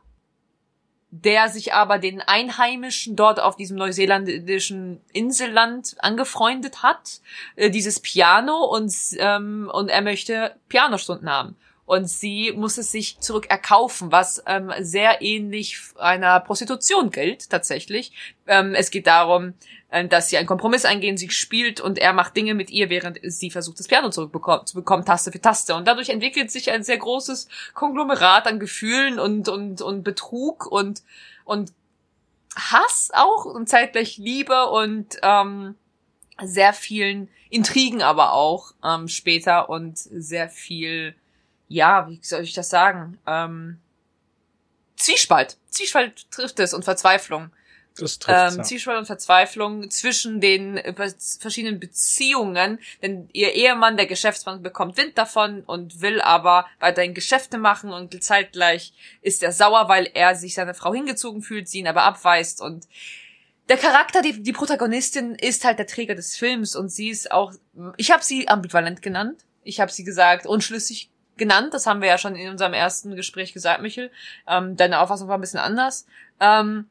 [1.15, 7.21] der sich aber den Einheimischen dort auf diesem neuseeländischen Inselland angefreundet hat,
[7.55, 11.55] äh, dieses Piano und, ähm, und er möchte Pianostunden haben.
[11.85, 18.13] Und sie muss es sich zurück erkaufen, was ähm, sehr ähnlich einer Prostitution gilt tatsächlich.
[18.47, 19.55] Ähm, es geht darum,
[19.91, 23.19] äh, dass sie einen Kompromiss eingehen, sie spielt und er macht Dinge mit ihr, während
[23.23, 25.75] sie versucht, das Piano zurückzubekommen, zu bekommen, Taste für Taste.
[25.75, 31.03] Und dadurch entwickelt sich ein sehr großes Konglomerat an Gefühlen und, und, und Betrug und,
[31.45, 31.73] und
[32.55, 35.75] Hass auch und zeitgleich Liebe und ähm,
[36.41, 41.15] sehr vielen Intrigen aber auch ähm, später und sehr viel,
[41.73, 43.19] ja, wie soll ich das sagen?
[43.27, 43.79] Ähm,
[44.97, 45.57] Zwiespalt.
[45.71, 47.51] Zwiespalt trifft es und Verzweiflung.
[47.99, 48.63] Das trifft ähm, ja.
[48.63, 50.95] Zwiespalt und Verzweiflung zwischen den äh,
[51.41, 57.59] verschiedenen Beziehungen, denn ihr Ehemann, der Geschäftsmann, bekommt Wind davon und will aber weiterhin Geschäfte
[57.59, 61.89] machen und zeitgleich ist er sauer, weil er sich seiner Frau hingezogen fühlt, sie ihn
[61.89, 62.87] aber abweist und
[63.69, 67.53] der Charakter, die, die Protagonistin, ist halt der Träger des Films und sie ist auch,
[67.97, 72.19] ich habe sie ambivalent genannt, ich habe sie gesagt unschlüssig genannt, das haben wir ja
[72.19, 74.11] schon in unserem ersten Gespräch gesagt, Michel.
[74.47, 76.07] Ähm, deine Auffassung war ein bisschen anders.
[76.41, 76.87] Ähm,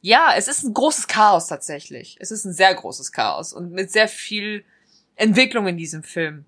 [0.00, 2.16] ja, es ist ein großes Chaos tatsächlich.
[2.20, 4.64] Es ist ein sehr großes Chaos und mit sehr viel
[5.16, 6.44] Entwicklung in diesem Film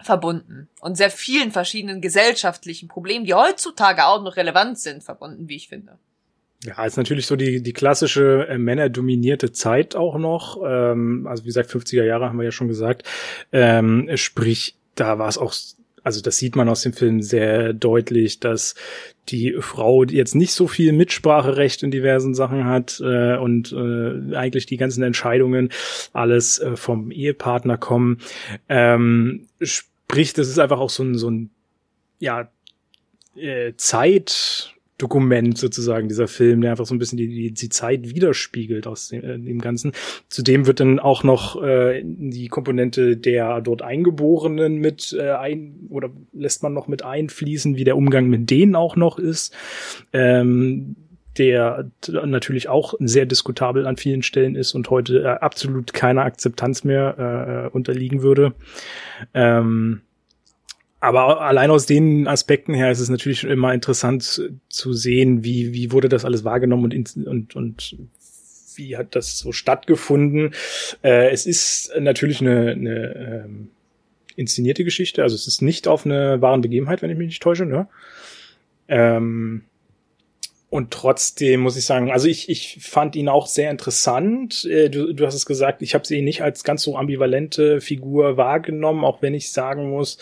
[0.00, 5.56] verbunden und sehr vielen verschiedenen gesellschaftlichen Problemen, die heutzutage auch noch relevant sind, verbunden, wie
[5.56, 5.98] ich finde.
[6.64, 10.62] Ja, ist natürlich so die, die klassische äh, männerdominierte Zeit auch noch.
[10.64, 13.02] Ähm, also wie gesagt, 50er Jahre haben wir ja schon gesagt.
[13.52, 15.52] Ähm, sprich, da war es auch
[16.04, 18.74] also das sieht man aus dem Film sehr deutlich, dass
[19.30, 24.66] die Frau jetzt nicht so viel Mitspracherecht in diversen Sachen hat äh, und äh, eigentlich
[24.66, 25.70] die ganzen Entscheidungen
[26.12, 28.18] alles äh, vom Ehepartner kommen.
[28.68, 31.50] Ähm, sprich, das ist einfach auch so ein, so ein
[32.20, 32.50] ja,
[33.34, 38.14] äh, Zeit Dokument sozusagen, dieser Film, der einfach so ein bisschen die, die, die Zeit
[38.14, 39.92] widerspiegelt aus dem, äh, dem Ganzen.
[40.28, 46.10] Zudem wird dann auch noch äh, die Komponente der dort Eingeborenen mit äh, ein oder
[46.32, 49.54] lässt man noch mit einfließen, wie der Umgang mit denen auch noch ist.
[50.12, 50.96] Ähm,
[51.38, 56.84] der natürlich auch sehr diskutabel an vielen Stellen ist und heute äh, absolut keiner Akzeptanz
[56.84, 58.54] mehr äh, unterliegen würde.
[59.34, 60.02] Ähm,
[61.04, 65.92] aber allein aus den Aspekten her ist es natürlich immer interessant zu sehen, wie, wie
[65.92, 67.96] wurde das alles wahrgenommen und, und, und
[68.76, 70.54] wie hat das so stattgefunden.
[71.02, 73.68] Äh, es ist natürlich eine, eine ähm,
[74.34, 77.66] inszenierte Geschichte, also es ist nicht auf eine wahren Begebenheit, wenn ich mich nicht täusche.
[77.66, 77.86] Ne?
[78.88, 79.64] Ähm,
[80.74, 84.64] und trotzdem muss ich sagen, also ich, ich fand ihn auch sehr interessant.
[84.64, 88.36] Äh, du, du hast es gesagt, ich habe sie nicht als ganz so ambivalente Figur
[88.36, 90.18] wahrgenommen, auch wenn ich sagen muss,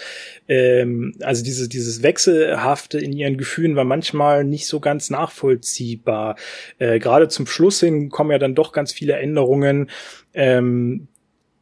[0.49, 6.37] ähm, also dieses, dieses Wechselhafte in ihren Gefühlen war manchmal nicht so ganz nachvollziehbar.
[6.79, 9.89] Äh, Gerade zum Schluss hin kommen ja dann doch ganz viele Änderungen,
[10.35, 11.09] ähm,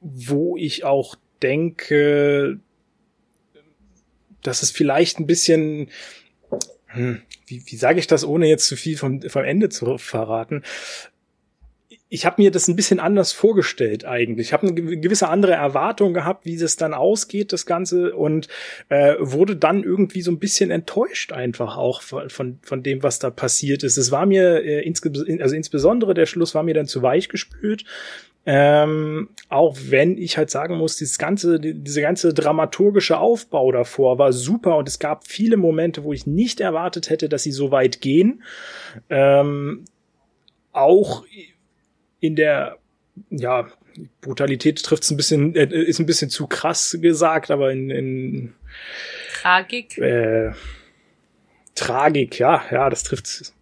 [0.00, 1.14] wo ich auch
[1.44, 2.58] denke,
[4.42, 5.90] dass es vielleicht ein bisschen
[6.92, 10.62] hm, wie, wie sage ich das, ohne jetzt zu viel vom, vom Ende zu verraten?
[12.12, 14.48] ich habe mir das ein bisschen anders vorgestellt eigentlich.
[14.48, 18.48] Ich habe eine gewisse andere Erwartung gehabt, wie es dann ausgeht, das Ganze, und
[18.88, 23.20] äh, wurde dann irgendwie so ein bisschen enttäuscht einfach auch von, von, von dem, was
[23.20, 23.96] da passiert ist.
[23.96, 27.84] Es war mir, äh, insge also insbesondere der Schluss war mir dann zu weich gespült.
[28.46, 34.32] Ähm, auch wenn ich halt sagen muss, dieses ganze, diese ganze dramaturgische Aufbau davor war
[34.32, 38.00] super und es gab viele Momente, wo ich nicht erwartet hätte, dass sie so weit
[38.00, 38.42] gehen.
[39.10, 39.84] Ähm,
[40.72, 41.24] auch
[42.20, 42.78] in der,
[43.30, 43.68] ja,
[44.20, 48.54] Brutalität trifft es ein bisschen, äh, ist ein bisschen zu krass gesagt, aber in, in
[49.34, 49.98] Tragik.
[49.98, 50.52] Äh,
[51.74, 53.54] Tragik, ja, ja, das trifft's.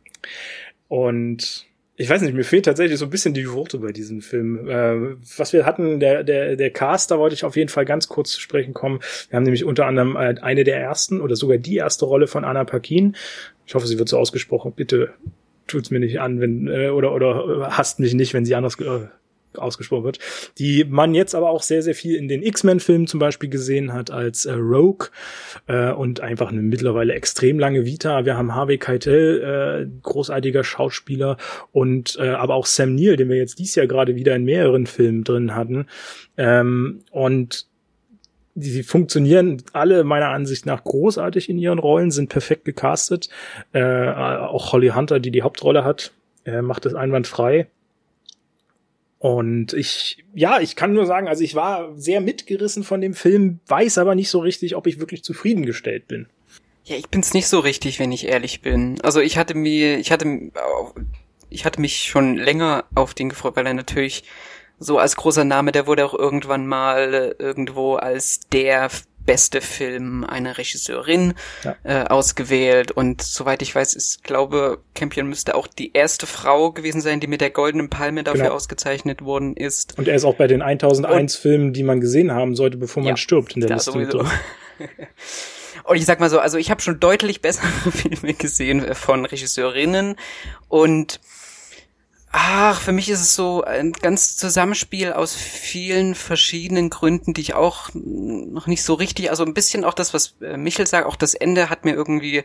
[0.88, 1.67] Und
[2.00, 4.68] ich weiß nicht, mir fehlt tatsächlich so ein bisschen die Worte bei diesem Film.
[4.68, 8.06] Äh, was wir hatten, der, der, der Cast, da wollte ich auf jeden Fall ganz
[8.06, 9.00] kurz zu sprechen kommen.
[9.28, 12.44] Wir haben nämlich unter anderem äh, eine der ersten oder sogar die erste Rolle von
[12.44, 13.16] Anna Paquin.
[13.66, 14.74] Ich hoffe, sie wird so ausgesprochen.
[14.76, 15.12] Bitte
[15.66, 19.08] tut's mir nicht an, wenn, äh, oder, oder hasst mich nicht, wenn sie anders äh,
[19.56, 20.18] ausgesprochen wird,
[20.58, 24.10] die man jetzt aber auch sehr, sehr viel in den X-Men-Filmen zum Beispiel gesehen hat
[24.10, 25.08] als äh, Rogue
[25.66, 28.24] äh, und einfach eine mittlerweile extrem lange Vita.
[28.24, 31.36] Wir haben Harvey Keitel, äh, großartiger Schauspieler
[31.72, 34.86] und äh, aber auch Sam Neill, den wir jetzt dies Jahr gerade wieder in mehreren
[34.86, 35.86] Filmen drin hatten.
[36.36, 37.66] Ähm, und
[38.54, 43.28] die funktionieren alle meiner Ansicht nach großartig in ihren Rollen, sind perfekt gecastet.
[43.72, 46.12] Äh, auch Holly Hunter, die die Hauptrolle hat,
[46.44, 47.68] äh, macht das einwandfrei.
[49.18, 53.58] Und ich, ja, ich kann nur sagen, also ich war sehr mitgerissen von dem Film,
[53.66, 56.28] weiß aber nicht so richtig, ob ich wirklich zufriedengestellt bin.
[56.84, 59.00] Ja, ich bin's nicht so richtig, wenn ich ehrlich bin.
[59.02, 60.50] Also ich hatte mir, ich hatte,
[61.50, 64.22] ich hatte mich schon länger auf den gefreut, weil er natürlich
[64.78, 68.88] so als großer Name, der wurde auch irgendwann mal irgendwo als der
[69.28, 71.76] beste Film einer Regisseurin ja.
[71.84, 72.92] äh, ausgewählt.
[72.92, 77.26] Und soweit ich weiß, ist, glaube, Campion müsste auch die erste Frau gewesen sein, die
[77.26, 78.54] mit der Goldenen Palme dafür genau.
[78.54, 79.98] ausgezeichnet worden ist.
[79.98, 83.02] Und er ist auch bei den 1001 Und, Filmen, die man gesehen haben sollte, bevor
[83.02, 83.92] man ja, stirbt in der Liste.
[83.92, 84.24] Sowieso.
[85.84, 90.16] Und ich sag mal so, also ich habe schon deutlich bessere Filme gesehen von Regisseurinnen
[90.68, 91.20] und
[92.30, 97.54] Ach, für mich ist es so ein ganz Zusammenspiel aus vielen verschiedenen Gründen, die ich
[97.54, 101.16] auch noch nicht so richtig, also ein bisschen auch das, was äh, Michel sagt, auch
[101.16, 102.44] das Ende hat mir irgendwie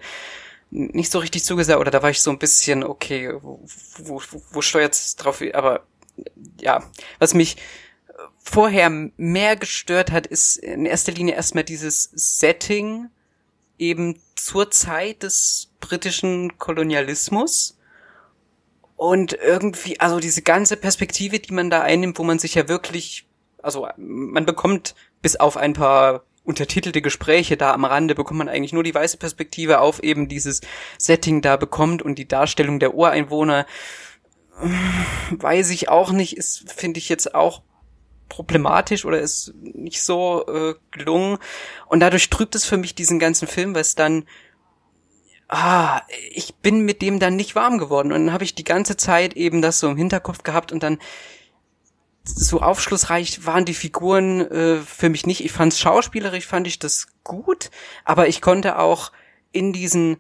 [0.69, 3.60] nicht so richtig zugesagt oder da war ich so ein bisschen, okay, wo,
[3.99, 5.85] wo, wo steuert's drauf, aber
[6.60, 6.84] ja,
[7.19, 7.57] was mich
[8.39, 13.10] vorher mehr gestört hat, ist in erster Linie erstmal dieses Setting
[13.77, 17.77] eben zur Zeit des britischen Kolonialismus
[19.04, 23.28] und irgendwie, also diese ganze Perspektive, die man da einnimmt, wo man sich ja wirklich,
[23.62, 28.72] also man bekommt bis auf ein paar untertitelte Gespräche da am Rande bekommt man eigentlich
[28.72, 30.62] nur die weiße Perspektive auf eben dieses
[30.98, 33.66] Setting da bekommt und die Darstellung der Ureinwohner.
[35.32, 37.62] Weiß ich auch nicht, ist finde ich jetzt auch
[38.30, 41.40] problematisch oder ist nicht so äh, gelungen.
[41.88, 44.26] Und dadurch trübt es für mich diesen ganzen Film, weil es dann
[45.54, 46.02] ah,
[46.32, 48.12] ich bin mit dem dann nicht warm geworden.
[48.12, 50.98] Und dann habe ich die ganze Zeit eben das so im Hinterkopf gehabt und dann
[52.24, 55.44] so aufschlussreich waren die Figuren äh, für mich nicht.
[55.44, 57.70] Ich fand's schauspielerisch, fand ich das gut,
[58.06, 59.12] aber ich konnte auch
[59.52, 60.18] in diesen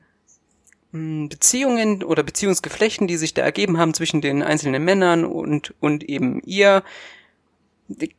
[0.91, 5.73] mh, hm, Beziehungen oder Beziehungsgeflechten, die sich da ergeben haben zwischen den einzelnen Männern und,
[5.79, 6.83] und eben ihr,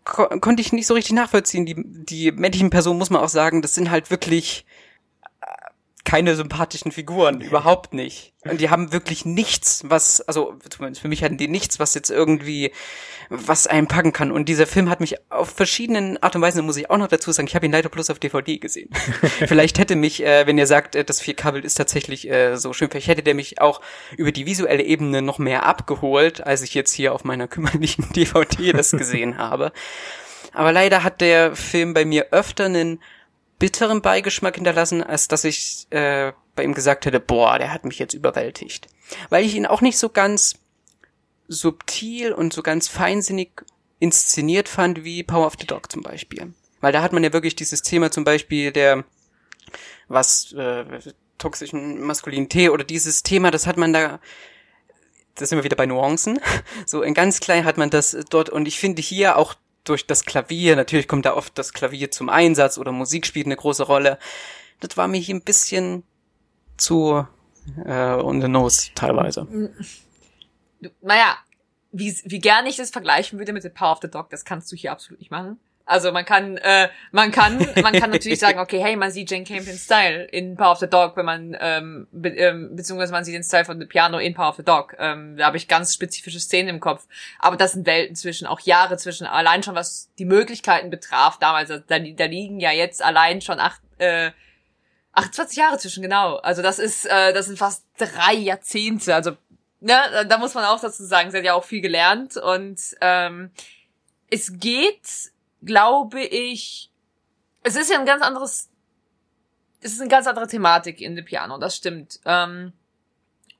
[0.05, 1.66] ko konnte ich nicht so richtig nachvollziehen.
[1.66, 4.65] Die, die männlichen Personen, muss man auch sagen, das sind halt wirklich
[6.15, 8.35] keine sympathischen Figuren, überhaupt nicht.
[8.45, 12.09] Und die haben wirklich nichts, was, also zumindest für mich hatten die nichts, was jetzt
[12.09, 12.70] irgendwie,
[13.31, 14.31] was einen packen kann.
[14.31, 17.32] Und dieser Film hat mich auf verschiedenen Art und Weisen, muss ich auch noch dazu
[17.32, 18.91] sagen, ich habe ihn leider bloß auf DVD gesehen.
[19.49, 22.91] vielleicht hätte mich, äh, wenn ihr sagt, äh, das 4K-Bild ist tatsächlich äh, so schön,
[22.93, 23.81] vielleicht hätte der mich auch
[24.16, 28.73] über die visuelle Ebene noch mehr abgeholt, als ich jetzt hier auf meiner kümmerlichen DVD
[28.73, 29.73] das gesehen habe.
[30.53, 33.01] Aber leider hat der Film bei mir öfter einen
[33.59, 37.98] bitteren Beigeschmack hinterlassen, als dass ich äh, bei ihm gesagt hätte, boah, der hat mich
[37.98, 38.89] jetzt überwältigt.
[39.28, 40.55] Weil ich ihn auch nicht so ganz
[41.48, 43.62] subtil und so ganz feinsinnig
[43.98, 46.52] inszeniert fand wie Power of the Dog zum Beispiel.
[46.81, 49.05] Weil da hat man ja wirklich dieses Thema zum Beispiel der
[50.09, 50.85] was äh,
[51.39, 54.20] toxischen Maskulinität oder dieses Thema, das hat man da
[55.36, 56.39] das sind wir wieder bei Nuancen.
[56.86, 59.55] So in ganz klein hat man das dort und ich finde hier auch
[59.85, 63.56] durch das Klavier, natürlich kommt da oft das Klavier zum Einsatz oder Musik spielt eine
[63.56, 64.19] große Rolle.
[64.81, 66.02] Das war mir hier ein bisschen
[66.77, 67.27] zu
[67.85, 69.47] äh, on the nose teilweise.
[71.01, 71.36] Naja,
[71.93, 74.70] wie, wie gern ich das vergleichen würde mit The Power of the Dog, das kannst
[74.73, 75.61] du hier absolut nicht machen.
[75.86, 79.44] Also man kann, äh, man kann, man kann natürlich sagen, okay, hey, man sieht Jane
[79.44, 83.35] Campions Style in Power of the Dog, wenn man, ähm, be ähm, beziehungsweise man sieht
[83.35, 84.97] den Style von The Piano in Power of the Dog.
[84.98, 87.06] Ähm, da habe ich ganz spezifische Szenen im Kopf.
[87.39, 91.70] Aber das sind Welten zwischen, auch Jahre zwischen, allein schon was die Möglichkeiten betraf damals.
[91.70, 94.31] Also da, da liegen ja jetzt allein schon acht, äh,
[95.12, 96.36] 28 Jahre zwischen, genau.
[96.36, 99.15] Also das ist, äh, das sind fast drei Jahrzehnte.
[99.15, 99.32] Also,
[99.81, 103.51] ne, da muss man auch dazu sagen, sie hat ja auch viel gelernt und ähm,
[104.31, 105.34] es geht
[105.65, 106.91] glaube ich,
[107.62, 108.70] es ist ja ein ganz anderes,
[109.81, 112.20] es ist eine ganz andere Thematik in The Piano, das stimmt.
[112.24, 112.73] Ähm,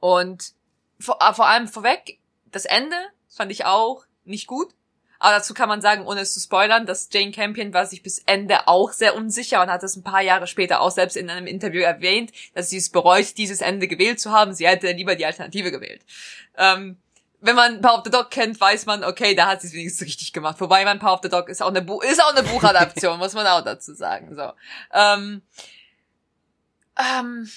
[0.01, 0.53] und
[1.01, 2.19] vor, äh, vor allem vorweg,
[2.51, 2.97] das Ende
[3.29, 4.75] fand ich auch nicht gut.
[5.19, 8.19] Aber dazu kann man sagen, ohne es zu spoilern, dass Jane Campion war sich bis
[8.27, 11.47] Ende auch sehr unsicher und hat es ein paar Jahre später auch selbst in einem
[11.47, 14.53] Interview erwähnt, dass sie es bereut, dieses Ende gewählt zu haben.
[14.53, 16.03] Sie hätte lieber die Alternative gewählt.
[16.59, 16.99] Ähm,
[17.45, 20.07] wenn man Power of the Dog kennt, weiß man, okay, da hat sie es wenigstens
[20.07, 20.59] richtig gemacht.
[20.61, 23.35] Wobei man Power of the Dog ist auch eine, Bu ist auch eine Buchadaption, muss
[23.35, 24.35] man auch dazu sagen.
[24.35, 24.53] So.
[24.93, 25.43] Ähm,
[26.99, 27.51] ähm,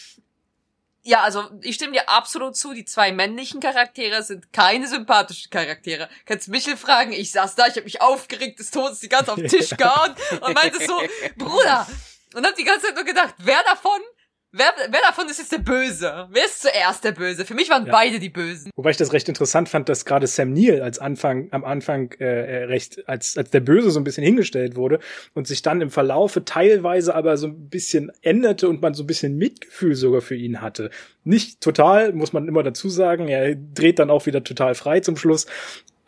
[1.03, 2.73] ja, also ich stimme dir absolut zu.
[2.73, 6.09] Die zwei männlichen Charaktere sind keine sympathischen Charaktere.
[6.25, 9.37] Kannst Michel fragen, ich saß da, ich habe mich aufgeregt des Todes die ganze auf
[9.37, 11.01] den Tisch gehauen und meinte so,
[11.37, 11.87] Bruder.
[12.33, 14.01] Und hab die ganze Zeit nur gedacht, wer davon
[14.53, 16.27] Wer, wer davon ist jetzt der Böse?
[16.31, 17.43] Wer ist zuerst der Böse?
[17.43, 17.91] Für mich waren ja.
[17.91, 18.71] beide die Bösen.
[18.77, 22.63] Wobei ich das recht interessant fand, dass gerade Sam Neill als Anfang, am Anfang äh,
[22.63, 24.99] recht als, als der Böse so ein bisschen hingestellt wurde
[25.33, 29.07] und sich dann im Verlaufe teilweise aber so ein bisschen änderte und man so ein
[29.07, 30.91] bisschen Mitgefühl sogar für ihn hatte.
[31.25, 33.27] Nicht total, muss man immer dazu sagen.
[33.27, 35.45] Er dreht dann auch wieder total frei zum Schluss.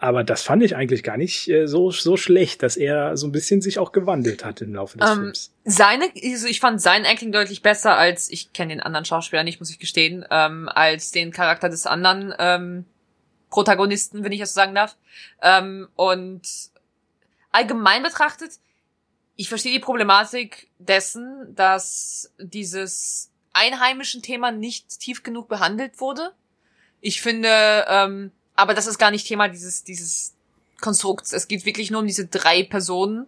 [0.02, 3.34] Aber das fand ich eigentlich gar nicht äh, so, so schlecht, dass er so ein
[3.34, 5.54] bisschen sich auch gewandelt hat im Laufe des ähm, Films.
[5.66, 9.60] Seine, also ich fand sein Acting deutlich besser als, ich kenne den anderen Schauspieler nicht,
[9.60, 12.86] muss ich gestehen, ähm, als den Charakter des anderen ähm,
[13.50, 14.96] Protagonisten, wenn ich das so sagen darf.
[15.42, 16.44] Ähm, und
[17.52, 18.54] allgemein betrachtet,
[19.36, 26.32] ich verstehe die Problematik dessen, dass dieses einheimischen Thema nicht tief genug behandelt wurde.
[27.02, 30.36] Ich finde, ähm, aber das ist gar nicht Thema dieses, dieses
[30.82, 31.34] Konstrukts.
[31.34, 33.28] Es geht wirklich nur um diese drei Personen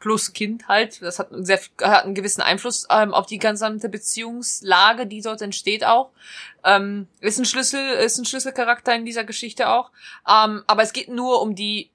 [0.00, 1.00] plus Kind halt.
[1.00, 5.84] Das hat, sehr, hat einen gewissen Einfluss ähm, auf die gesamte Beziehungslage, die dort entsteht
[5.84, 6.10] auch.
[6.62, 9.90] Ähm, ist ein Schlüssel, ist ein Schlüsselcharakter in dieser Geschichte auch.
[10.28, 11.90] Ähm, aber es geht nur um die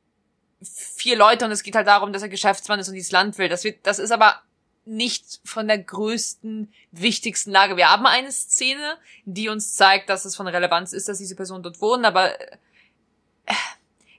[0.62, 3.48] vier Leute und es geht halt darum, dass er Geschäftsmann ist und dieses Land will.
[3.48, 4.42] Das wird, das ist aber
[4.90, 7.78] nicht von der größten, wichtigsten Lage.
[7.78, 11.64] Wir haben eine Szene, die uns zeigt, dass es von Relevanz ist, dass diese Personen
[11.64, 13.54] dort wohnen, aber äh,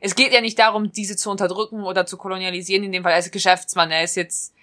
[0.00, 2.84] es geht ja nicht darum, diese zu unterdrücken oder zu kolonialisieren.
[2.84, 4.54] In dem Fall, er ist Geschäftsmann, er ist jetzt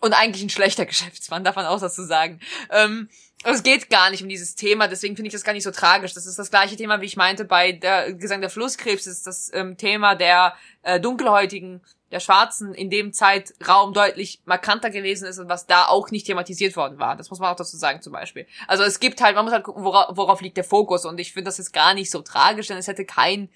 [0.00, 2.40] und eigentlich ein schlechter Geschäftsmann, davon auch das zu sagen.
[2.70, 3.08] Ähm,
[3.44, 6.14] es geht gar nicht um dieses Thema, deswegen finde ich das gar nicht so tragisch.
[6.14, 9.50] Das ist das gleiche Thema, wie ich meinte bei der Gesang der Flusskrebs, ist das
[9.52, 11.80] ähm, Thema der äh, Dunkelhäutigen
[12.12, 16.76] der Schwarzen in dem Zeitraum deutlich markanter gewesen ist und was da auch nicht thematisiert
[16.76, 17.16] worden war.
[17.16, 18.46] Das muss man auch dazu sagen zum Beispiel.
[18.68, 21.32] Also es gibt halt, man muss halt gucken, worauf, worauf liegt der Fokus und ich
[21.32, 23.48] finde das jetzt gar nicht so tragisch, denn es hätte kein,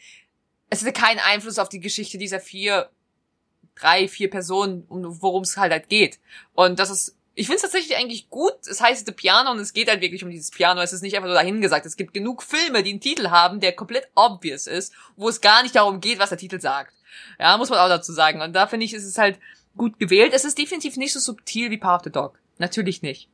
[0.68, 2.90] es hätte keinen Einfluss auf die Geschichte dieser vier,
[3.76, 6.18] drei, vier Personen, um, worum es halt halt geht.
[6.54, 8.52] Und das ist ich finde es tatsächlich eigentlich gut.
[8.68, 10.82] Es heißt The Piano und es geht halt wirklich um dieses Piano.
[10.82, 11.86] Es ist nicht einfach nur dahingesagt.
[11.86, 15.62] Es gibt genug Filme, die einen Titel haben, der komplett obvious ist, wo es gar
[15.62, 16.92] nicht darum geht, was der Titel sagt.
[17.38, 18.40] Ja, muss man auch dazu sagen.
[18.40, 19.38] Und da finde ich, ist es halt
[19.76, 20.32] gut gewählt.
[20.34, 22.38] Es ist definitiv nicht so subtil wie Power of the Dog.
[22.58, 23.28] Natürlich nicht.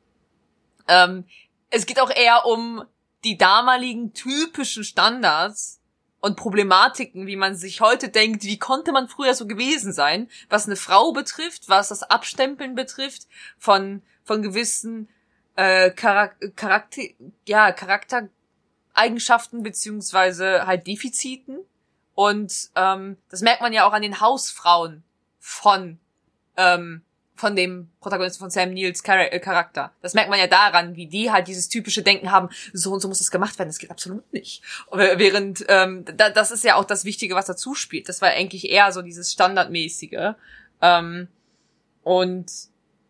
[0.89, 1.25] Ähm,
[1.71, 2.85] es geht auch eher um
[3.25, 5.81] die damaligen typischen Standards
[6.21, 10.67] und Problematiken, wie man sich heute denkt, wie konnte man früher so gewesen sein, was
[10.67, 13.27] eine Frau betrifft, was das Abstempeln betrifft
[13.59, 15.09] von von gewissen
[15.57, 17.03] äh, Charak Charakter
[17.47, 21.59] ja Charaktereigenschaften beziehungsweise halt Defiziten
[22.17, 25.05] und ähm, das merkt man ja auch an den Hausfrauen
[25.39, 25.99] von
[26.57, 27.03] ähm,
[27.35, 29.93] von dem Protagonisten von Sam Neils äh, Charakter.
[30.01, 33.09] Das merkt man ja daran, wie die halt dieses typische Denken haben, so und so
[33.09, 33.69] muss das gemacht werden.
[33.69, 34.63] Das geht absolut nicht.
[34.91, 38.09] Während ähm, da, das ist ja auch das Wichtige, was dazu spielt.
[38.09, 40.33] Das war eigentlich eher so dieses Standardmäßige.
[40.81, 41.29] Ähm,
[42.03, 42.51] und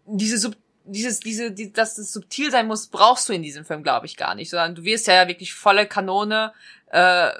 [0.06, 0.56] diese Sub
[0.88, 4.16] dieses, diese, die, dass das subtil sein muss, brauchst du in diesem Film, glaube ich,
[4.16, 4.50] gar nicht.
[4.50, 6.52] Sondern du wirst ja wirklich volle Kanone
[6.90, 7.30] äh,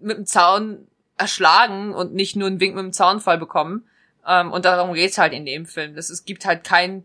[0.00, 0.88] mit dem Zaun
[1.20, 3.86] erschlagen und nicht nur einen Wink mit dem Zaunfall bekommen.
[4.26, 5.94] Ähm, und darum geht's halt in dem Film.
[5.94, 7.04] Das, es gibt halt kein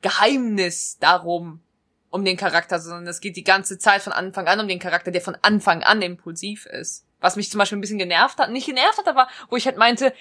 [0.00, 1.60] Geheimnis darum,
[2.10, 5.10] um den Charakter, sondern es geht die ganze Zeit von Anfang an um den Charakter,
[5.10, 7.04] der von Anfang an impulsiv ist.
[7.20, 9.76] Was mich zum Beispiel ein bisschen genervt hat, nicht genervt hat, aber wo ich halt
[9.76, 10.14] meinte,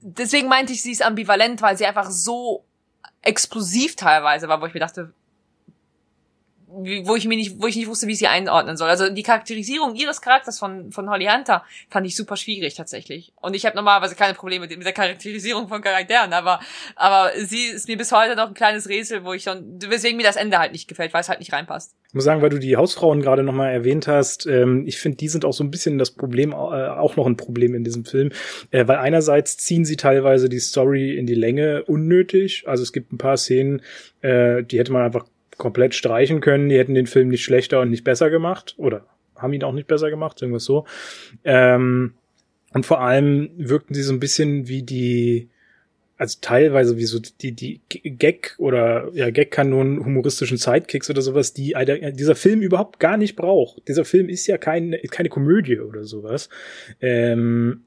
[0.00, 2.64] deswegen meinte ich, sie ist ambivalent, weil sie einfach so
[3.22, 5.12] explosiv teilweise war, wo ich mir dachte,
[6.76, 8.88] wo ich mir nicht, wo ich nicht wusste, wie ich sie einordnen soll.
[8.88, 13.32] Also die Charakterisierung ihres Charakters von von Holly Hunter fand ich super schwierig tatsächlich.
[13.40, 16.60] Und ich habe normalerweise keine Probleme mit, mit der Charakterisierung von Charakteren, aber
[16.94, 20.26] aber sie ist mir bis heute noch ein kleines Rätsel, wo ich schon, weswegen mir
[20.26, 21.94] das Ende halt nicht gefällt, weil es halt nicht reinpasst.
[22.08, 25.28] Ich muss sagen, weil du die Hausfrauen gerade nochmal erwähnt hast, ähm, ich finde, die
[25.28, 28.30] sind auch so ein bisschen das Problem, äh, auch noch ein Problem in diesem Film,
[28.70, 32.64] äh, weil einerseits ziehen sie teilweise die Story in die Länge unnötig.
[32.66, 33.82] Also es gibt ein paar Szenen,
[34.22, 35.26] äh, die hätte man einfach
[35.56, 36.68] komplett streichen können.
[36.68, 39.06] Die hätten den Film nicht schlechter und nicht besser gemacht oder
[39.36, 40.86] haben ihn auch nicht besser gemacht, irgendwas so.
[41.44, 42.14] Ähm,
[42.72, 45.48] und vor allem wirkten sie so ein bisschen wie die,
[46.18, 51.74] also teilweise wie so die, die Gag oder ja, Gag-Kanonen humoristischen Sidekicks oder sowas, die
[52.12, 53.86] dieser Film überhaupt gar nicht braucht.
[53.88, 56.48] Dieser Film ist ja kein, keine Komödie oder sowas.
[57.00, 57.85] Ähm,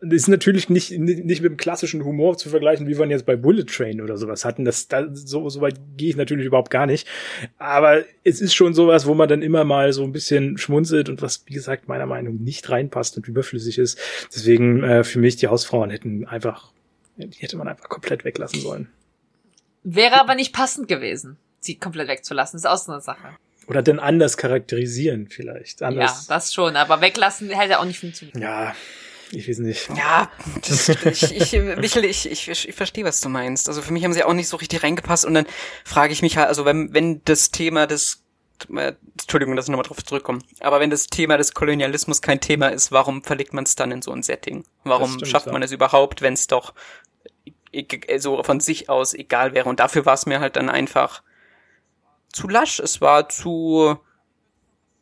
[0.00, 3.36] ist natürlich nicht, nicht mit dem klassischen Humor zu vergleichen, wie wir ihn jetzt bei
[3.36, 4.64] Bullet Train oder sowas hatten.
[4.64, 7.06] Das, da, so, so weit gehe ich natürlich überhaupt gar nicht.
[7.58, 11.20] Aber es ist schon sowas, wo man dann immer mal so ein bisschen schmunzelt und
[11.20, 13.98] was, wie gesagt, meiner Meinung nach nicht reinpasst und überflüssig ist.
[14.34, 16.72] Deswegen äh, für mich, die Hausfrauen hätten einfach,
[17.16, 18.88] die hätte man einfach komplett weglassen sollen.
[19.82, 22.56] Wäre aber nicht passend gewesen, sie komplett wegzulassen.
[22.56, 23.36] Ist auch so eine Sache.
[23.66, 25.82] Oder denn anders charakterisieren vielleicht.
[25.82, 26.26] Anders.
[26.26, 28.36] Ja, das schon, aber weglassen hätte auch nicht funktioniert.
[28.38, 28.74] Ja,
[29.32, 29.88] ich weiß nicht.
[29.96, 30.30] Ja,
[30.66, 33.68] das, ich, ich, Michel, ich, ich, ich verstehe, was du meinst.
[33.68, 35.46] Also für mich haben sie auch nicht so richtig reingepasst und dann
[35.84, 38.24] frage ich mich halt, also wenn, wenn das Thema des
[38.74, 40.40] äh, Entschuldigung, dass ich nochmal drauf zurückkomme.
[40.60, 44.02] Aber wenn das Thema des Kolonialismus kein Thema ist, warum verlegt man es dann in
[44.02, 44.64] so ein Setting?
[44.84, 46.74] Warum stimmt, schafft man es überhaupt, wenn es doch
[48.18, 49.68] so von sich aus egal wäre?
[49.68, 51.22] Und dafür war es mir halt dann einfach
[52.32, 52.80] zu lasch.
[52.80, 53.96] Es war zu,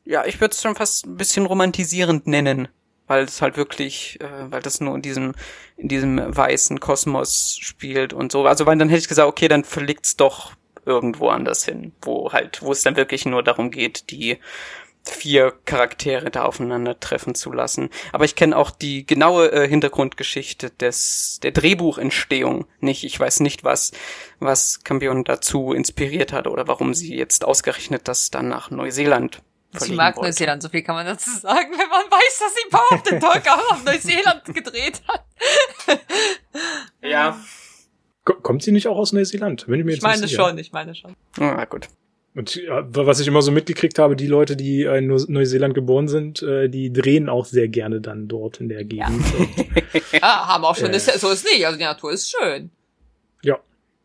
[0.04, 2.68] ja, ich würde es schon fast ein bisschen romantisierend nennen
[3.08, 5.34] weil es halt wirklich, äh, weil das nur in diesem,
[5.76, 8.46] in diesem weißen Kosmos spielt und so.
[8.46, 10.52] Also weil dann hätte ich gesagt, okay, dann verlegt's doch
[10.84, 14.38] irgendwo anders hin, wo halt, wo es dann wirklich nur darum geht, die
[15.04, 17.88] vier Charaktere da aufeinandertreffen zu lassen.
[18.12, 23.04] Aber ich kenne auch die genaue äh, Hintergrundgeschichte des der Drehbuchentstehung nicht.
[23.04, 23.92] Ich weiß nicht, was
[24.38, 29.42] was Campion dazu inspiriert hat oder warum sie jetzt ausgerechnet das dann nach Neuseeland
[29.72, 30.28] Sie mag wollte.
[30.28, 33.18] Neuseeland, so viel kann man dazu sagen, wenn man weiß, dass sie Power of the
[33.18, 35.24] Dog auch auf Neuseeland gedreht hat.
[37.02, 37.38] ja.
[38.24, 39.66] Kommt sie nicht auch aus Neuseeland?
[39.66, 40.48] Bin ich mir jetzt ich meine sicher.
[40.48, 41.14] schon, ich meine schon.
[41.38, 41.88] Ah, gut.
[42.34, 46.42] Und ja, was ich immer so mitgekriegt habe, die Leute, die in Neuseeland geboren sind,
[46.42, 49.24] äh, die drehen auch sehr gerne dann dort in der Gegend.
[50.12, 52.70] Ja, ja haben auch schon, äh, so ist nicht, also die Natur ist schön.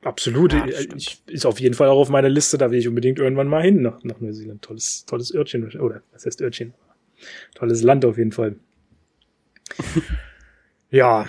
[0.03, 0.53] Absolut.
[0.53, 3.47] Ja, ich, ist auf jeden Fall auch auf meiner Liste, da will ich unbedingt irgendwann
[3.47, 4.61] mal hin nach, nach Neuseeland.
[4.61, 5.63] Tolles, tolles Örtchen.
[5.79, 6.73] Oder was heißt Örtchen?
[7.55, 8.55] Tolles Land auf jeden Fall.
[10.89, 11.27] ja.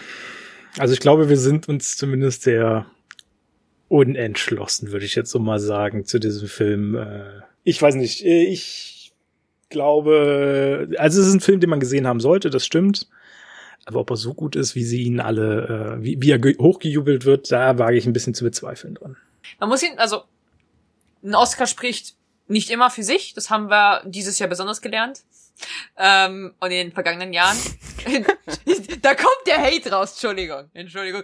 [0.78, 2.86] Also ich glaube, wir sind uns zumindest sehr
[3.88, 6.96] unentschlossen, würde ich jetzt so mal sagen, zu diesem Film.
[6.96, 9.12] Äh, ich weiß nicht, ich
[9.68, 13.08] glaube, also es ist ein Film, den man gesehen haben sollte, das stimmt.
[13.86, 17.24] Aber ob er so gut ist, wie sie ihn alle, äh, wie, wie er hochgejubelt
[17.24, 19.16] wird, da wage ich ein bisschen zu bezweifeln dran.
[19.60, 20.22] Man muss ihn, also
[21.22, 22.14] ein Oscar spricht
[22.46, 23.34] nicht immer für sich.
[23.34, 25.22] Das haben wir dieses Jahr besonders gelernt.
[25.96, 27.56] Ähm, und in den vergangenen Jahren.
[29.02, 30.12] da kommt der Hate raus.
[30.12, 30.68] Entschuldigung.
[30.74, 31.22] Entschuldigung.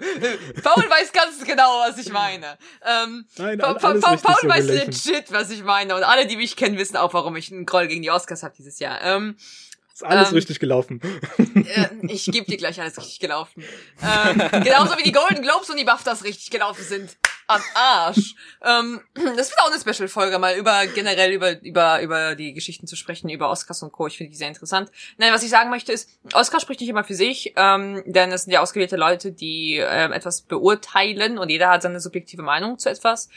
[0.62, 2.56] Paul weiß ganz genau, was ich meine.
[2.86, 5.96] Ähm, Nein, pa pa pa Paul so weiß legit, was ich meine.
[5.96, 8.54] Und alle, die mich kennen, wissen auch, warum ich einen Groll gegen die Oscars habe
[8.56, 9.02] dieses Jahr.
[9.02, 9.36] Ähm,
[10.02, 11.00] ist alles ähm, richtig gelaufen.
[11.38, 13.64] Äh, ich gebe dir gleich alles richtig gelaufen.
[14.02, 17.16] Ähm, genauso wie die Golden Globes und die BAFTAs richtig gelaufen sind.
[17.46, 18.34] Am Arsch.
[18.64, 22.94] Ähm, das wird auch eine Special-Folge, mal über generell über, über, über die Geschichten zu
[22.94, 24.06] sprechen, über Oscars und Co.
[24.06, 24.90] Ich finde die sehr interessant.
[25.18, 28.44] Nein, was ich sagen möchte ist, Oscar spricht nicht immer für sich, ähm, denn es
[28.44, 32.88] sind ja ausgewählte Leute, die ähm, etwas beurteilen und jeder hat seine subjektive Meinung zu
[32.88, 33.28] etwas.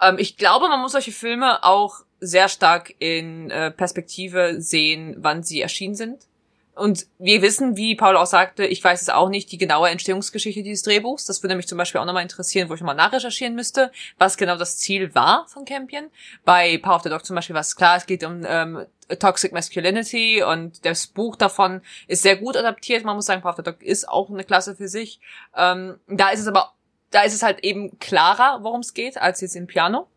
[0.00, 5.42] Ähm, ich glaube, man muss solche Filme auch sehr stark in äh, Perspektive sehen, wann
[5.42, 6.26] sie erschienen sind.
[6.74, 10.62] Und wir wissen, wie Paul auch sagte, ich weiß es auch nicht, die genaue Entstehungsgeschichte
[10.62, 11.26] dieses Drehbuchs.
[11.26, 14.56] Das würde mich zum Beispiel auch nochmal interessieren, wo ich nochmal nachrecherchieren müsste, was genau
[14.56, 16.08] das Ziel war von Campion.
[16.46, 18.86] Bei Power of the Dog zum Beispiel war es klar, es geht um ähm,
[19.18, 23.04] Toxic Masculinity und das Buch davon ist sehr gut adaptiert.
[23.04, 25.20] Man muss sagen, Power of the Dog ist auch eine Klasse für sich.
[25.54, 26.72] Ähm, da ist es aber
[27.12, 30.08] da ist es halt eben klarer, worum es geht, als jetzt im Piano.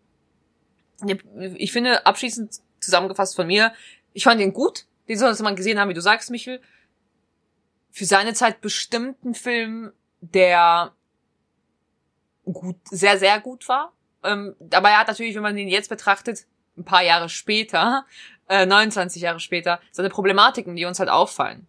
[1.56, 3.74] Ich finde, abschließend zusammengefasst von mir,
[4.14, 4.86] ich fand ihn gut.
[5.08, 6.62] Den sollte man gesehen haben, wie du sagst, Michel.
[7.92, 9.92] Für seine Zeit bestimmten Film,
[10.22, 10.94] der
[12.46, 13.94] gut, sehr, sehr gut war.
[14.24, 16.46] Ähm, er hat natürlich, wenn man ihn jetzt betrachtet,
[16.78, 18.06] ein paar Jahre später,
[18.48, 21.68] äh, 29 Jahre später, seine Problematiken, die uns halt auffallen.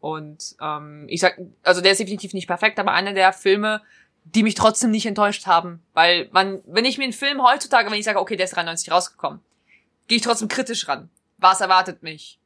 [0.00, 3.80] Und ähm, ich sag, also der ist definitiv nicht perfekt, aber einer der Filme,
[4.24, 5.82] die mich trotzdem nicht enttäuscht haben.
[5.92, 8.90] Weil man, wenn ich mir einen Film heutzutage, wenn ich sage, okay, der ist 93
[8.90, 9.40] rausgekommen,
[10.08, 11.10] gehe ich trotzdem kritisch ran.
[11.38, 12.38] Was erwartet mich?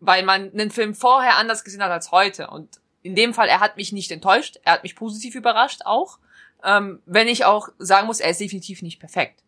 [0.00, 2.48] Weil man einen Film vorher anders gesehen hat als heute.
[2.48, 6.18] Und in dem Fall, er hat mich nicht enttäuscht, er hat mich positiv überrascht auch.
[6.64, 9.42] Ähm, wenn ich auch sagen muss, er ist definitiv nicht perfekt.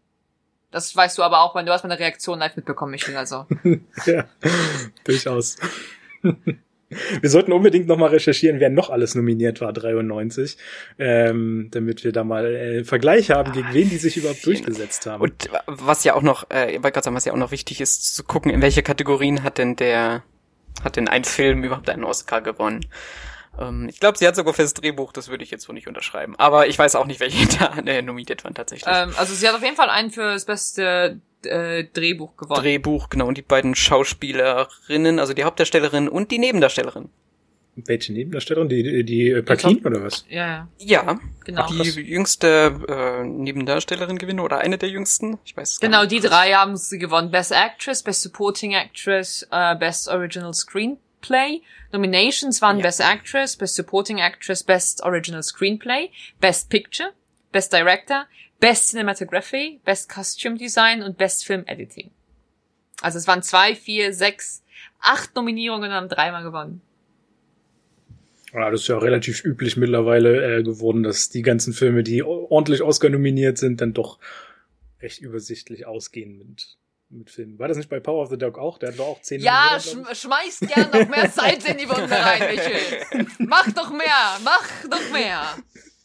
[0.71, 3.47] Das weißt du aber auch, wenn du hast meine Reaktion live mitbekommen, Michel, also.
[4.07, 4.29] ja,
[5.05, 5.57] durchaus.
[7.21, 10.57] Wir sollten unbedingt noch mal recherchieren, wer noch alles nominiert war, 93,
[10.99, 15.23] ähm, damit wir da mal äh, Vergleich haben, gegen wen die sich überhaupt durchgesetzt haben.
[15.23, 18.15] Und was ja auch noch, äh, ich wollte sagen, was ja auch noch wichtig ist,
[18.15, 20.25] zu gucken, in welche Kategorien hat denn der,
[20.83, 22.85] hat denn ein Film überhaupt einen Oscar gewonnen?
[23.59, 26.35] Ähm, ich glaube, sie hat sogar fürs Drehbuch, das würde ich jetzt wohl nicht unterschreiben.
[26.39, 28.93] Aber ich weiß auch nicht, welche da äh, nominiert waren tatsächlich.
[28.93, 32.63] Ähm, also sie hat auf jeden Fall einen fürs beste äh, Drehbuch gewonnen.
[32.63, 33.27] Drehbuch, genau.
[33.29, 37.09] Und die beiden Schauspielerinnen, also die Hauptdarstellerin und die Nebendarstellerin.
[37.77, 38.69] Welche Nebendarstellerin?
[38.69, 40.25] Die, die, die Platin oder was?
[40.29, 41.03] Ja, ja.
[41.05, 41.67] Ja, Genau.
[41.69, 45.39] die jüngste äh, Nebendarstellerin gewinnen oder eine der jüngsten.
[45.45, 46.13] Ich weiß es gar Genau, nicht.
[46.13, 47.31] die drei haben sie gewonnen.
[47.31, 51.63] Best Actress, Best Supporting Actress, äh, Best Original Screenplay.
[51.93, 52.83] Nominations waren Ja.
[52.83, 56.11] Best Actress, Best Supporting Actress, Best Original Screenplay,
[56.41, 57.11] Best Picture,
[57.53, 58.27] Best Director,
[58.61, 62.11] Best Cinematography, Best Costume Design und Best Film Editing.
[63.01, 64.63] Also es waren zwei, vier, sechs,
[65.01, 66.83] acht Nominierungen und haben dreimal gewonnen.
[68.53, 72.83] Ja, das ist ja relativ üblich mittlerweile äh, geworden, dass die ganzen Filme, die ordentlich
[72.83, 74.19] Oscar nominiert sind, dann doch
[75.01, 76.77] recht übersichtlich ausgehen mit,
[77.09, 77.59] mit Filmen.
[77.59, 78.79] War das nicht bei Power of the Dog auch?
[78.79, 82.11] Der hat doch auch zehn Ja, schm schmeißt gern noch mehr Salz in die Wunde
[82.11, 83.27] rein, Michel.
[83.39, 85.57] Mach doch mehr, mach doch mehr.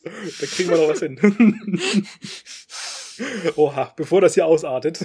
[0.06, 1.18] Da kriegen wir noch was hin.
[3.56, 4.98] Oha, bevor das hier ausartet,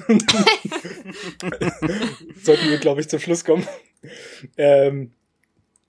[2.42, 3.66] sollten wir, glaube ich, zum Schluss kommen.
[4.56, 5.12] Ähm,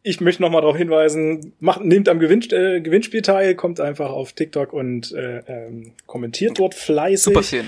[0.03, 4.09] ich möchte noch mal darauf hinweisen, macht, nehmt am Gewinn, äh, Gewinnspiel teil, kommt einfach
[4.11, 7.33] auf TikTok und äh, ähm, kommentiert dort fleißig.
[7.33, 7.67] Super Film.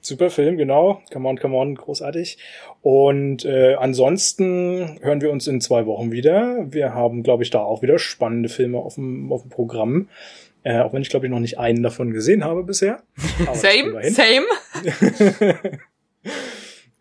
[0.00, 1.02] Super Film, genau.
[1.12, 2.38] Come on, come on, großartig.
[2.82, 6.66] Und äh, ansonsten hören wir uns in zwei Wochen wieder.
[6.72, 10.08] Wir haben, glaube ich, da auch wieder spannende Filme auf dem, auf dem Programm.
[10.64, 13.02] Äh, auch wenn ich, glaube ich, noch nicht einen davon gesehen habe bisher.
[13.46, 14.46] Aber Same, same.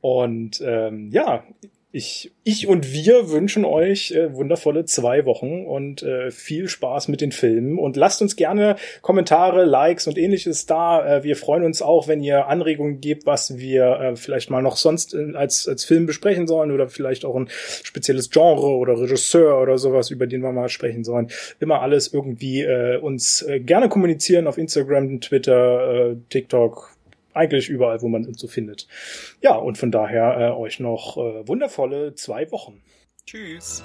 [0.01, 1.43] Und ähm, ja,
[1.93, 7.19] ich, ich und wir wünschen euch äh, wundervolle zwei Wochen und äh, viel Spaß mit
[7.19, 7.77] den Filmen.
[7.77, 11.17] Und lasst uns gerne Kommentare, Likes und ähnliches da.
[11.17, 14.77] Äh, wir freuen uns auch, wenn ihr Anregungen gebt, was wir äh, vielleicht mal noch
[14.77, 17.49] sonst äh, als, als Film besprechen sollen oder vielleicht auch ein
[17.83, 21.27] spezielles Genre oder Regisseur oder sowas, über den wir mal sprechen sollen.
[21.59, 26.90] Immer alles irgendwie äh, uns äh, gerne kommunizieren auf Instagram, Twitter, äh, TikTok,
[27.33, 28.87] eigentlich überall, wo man uns so findet.
[29.41, 32.81] Ja, und von daher äh, euch noch äh, wundervolle zwei Wochen.
[33.25, 33.83] Tschüss.